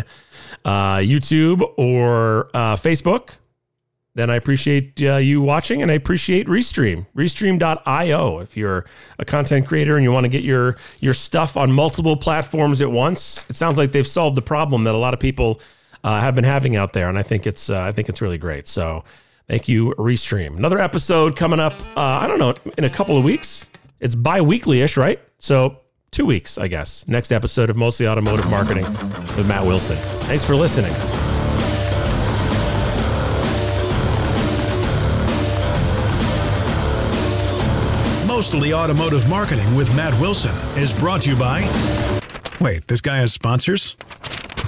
uh, 0.64 0.96
YouTube 0.98 1.62
or 1.76 2.50
uh, 2.54 2.76
Facebook, 2.76 3.36
then 4.14 4.30
I 4.30 4.36
appreciate 4.36 5.02
uh, 5.02 5.16
you 5.16 5.40
watching 5.40 5.82
and 5.82 5.90
I 5.90 5.94
appreciate 5.94 6.46
Restream, 6.46 7.06
restream.io. 7.16 8.38
If 8.38 8.56
you're 8.56 8.84
a 9.18 9.24
content 9.24 9.66
creator 9.66 9.96
and 9.96 10.04
you 10.04 10.12
want 10.12 10.24
to 10.24 10.28
get 10.28 10.42
your 10.44 10.76
your 11.00 11.14
stuff 11.14 11.56
on 11.56 11.72
multiple 11.72 12.16
platforms 12.16 12.80
at 12.80 12.90
once, 12.90 13.44
it 13.50 13.56
sounds 13.56 13.76
like 13.78 13.92
they've 13.92 14.06
solved 14.06 14.36
the 14.36 14.42
problem 14.42 14.84
that 14.84 14.94
a 14.94 14.98
lot 14.98 15.14
of 15.14 15.20
people 15.20 15.60
uh, 16.06 16.20
have 16.20 16.36
been 16.36 16.44
having 16.44 16.76
out 16.76 16.92
there, 16.92 17.08
and 17.08 17.18
I 17.18 17.22
think 17.22 17.48
it's 17.48 17.68
uh, 17.68 17.80
I 17.80 17.90
think 17.90 18.08
it's 18.08 18.22
really 18.22 18.38
great. 18.38 18.68
So, 18.68 19.02
thank 19.48 19.68
you, 19.68 19.92
Restream. 19.98 20.56
Another 20.56 20.78
episode 20.78 21.34
coming 21.34 21.58
up. 21.58 21.74
Uh, 21.96 22.00
I 22.22 22.28
don't 22.28 22.38
know 22.38 22.54
in 22.78 22.84
a 22.84 22.90
couple 22.90 23.16
of 23.18 23.24
weeks. 23.24 23.68
It's 23.98 24.14
bi-weekly 24.14 24.82
ish, 24.82 24.96
right? 24.96 25.20
So 25.38 25.80
two 26.12 26.24
weeks, 26.24 26.58
I 26.58 26.68
guess. 26.68 27.08
Next 27.08 27.32
episode 27.32 27.70
of 27.70 27.76
Mostly 27.76 28.06
Automotive 28.06 28.48
Marketing 28.48 28.84
with 28.84 29.48
Matt 29.48 29.66
Wilson. 29.66 29.96
Thanks 30.26 30.44
for 30.44 30.54
listening. 30.54 30.92
Mostly 38.28 38.74
Automotive 38.74 39.28
Marketing 39.28 39.74
with 39.74 39.94
Matt 39.96 40.18
Wilson 40.20 40.54
is 40.78 40.94
brought 40.94 41.22
to 41.22 41.30
you 41.30 41.36
by. 41.36 41.62
Wait, 42.60 42.86
this 42.86 43.00
guy 43.00 43.16
has 43.16 43.32
sponsors? 43.32 43.96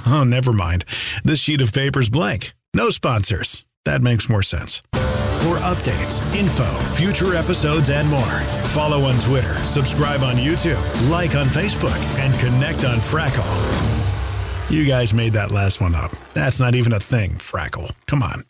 Oh, 0.07 0.23
never 0.23 0.53
mind. 0.53 0.85
This 1.23 1.39
sheet 1.39 1.61
of 1.61 1.73
paper's 1.73 2.09
blank. 2.09 2.53
No 2.73 2.89
sponsors. 2.89 3.65
That 3.85 4.01
makes 4.01 4.29
more 4.29 4.43
sense. 4.43 4.81
For 4.93 5.57
updates, 5.63 6.21
info, 6.35 6.69
future 6.95 7.33
episodes, 7.35 7.89
and 7.89 8.09
more, 8.09 8.41
follow 8.73 9.03
on 9.03 9.17
Twitter, 9.21 9.53
subscribe 9.65 10.21
on 10.21 10.35
YouTube, 10.35 10.81
like 11.09 11.35
on 11.35 11.45
Facebook, 11.47 11.97
and 12.19 12.37
connect 12.39 12.83
on 12.85 12.97
Frackle. 12.97 13.45
You 14.69 14.85
guys 14.85 15.13
made 15.13 15.33
that 15.33 15.51
last 15.51 15.81
one 15.81 15.95
up. 15.95 16.11
That's 16.33 16.59
not 16.59 16.75
even 16.75 16.93
a 16.93 16.99
thing, 16.99 17.31
Frackle. 17.35 17.91
Come 18.05 18.21
on. 18.21 18.43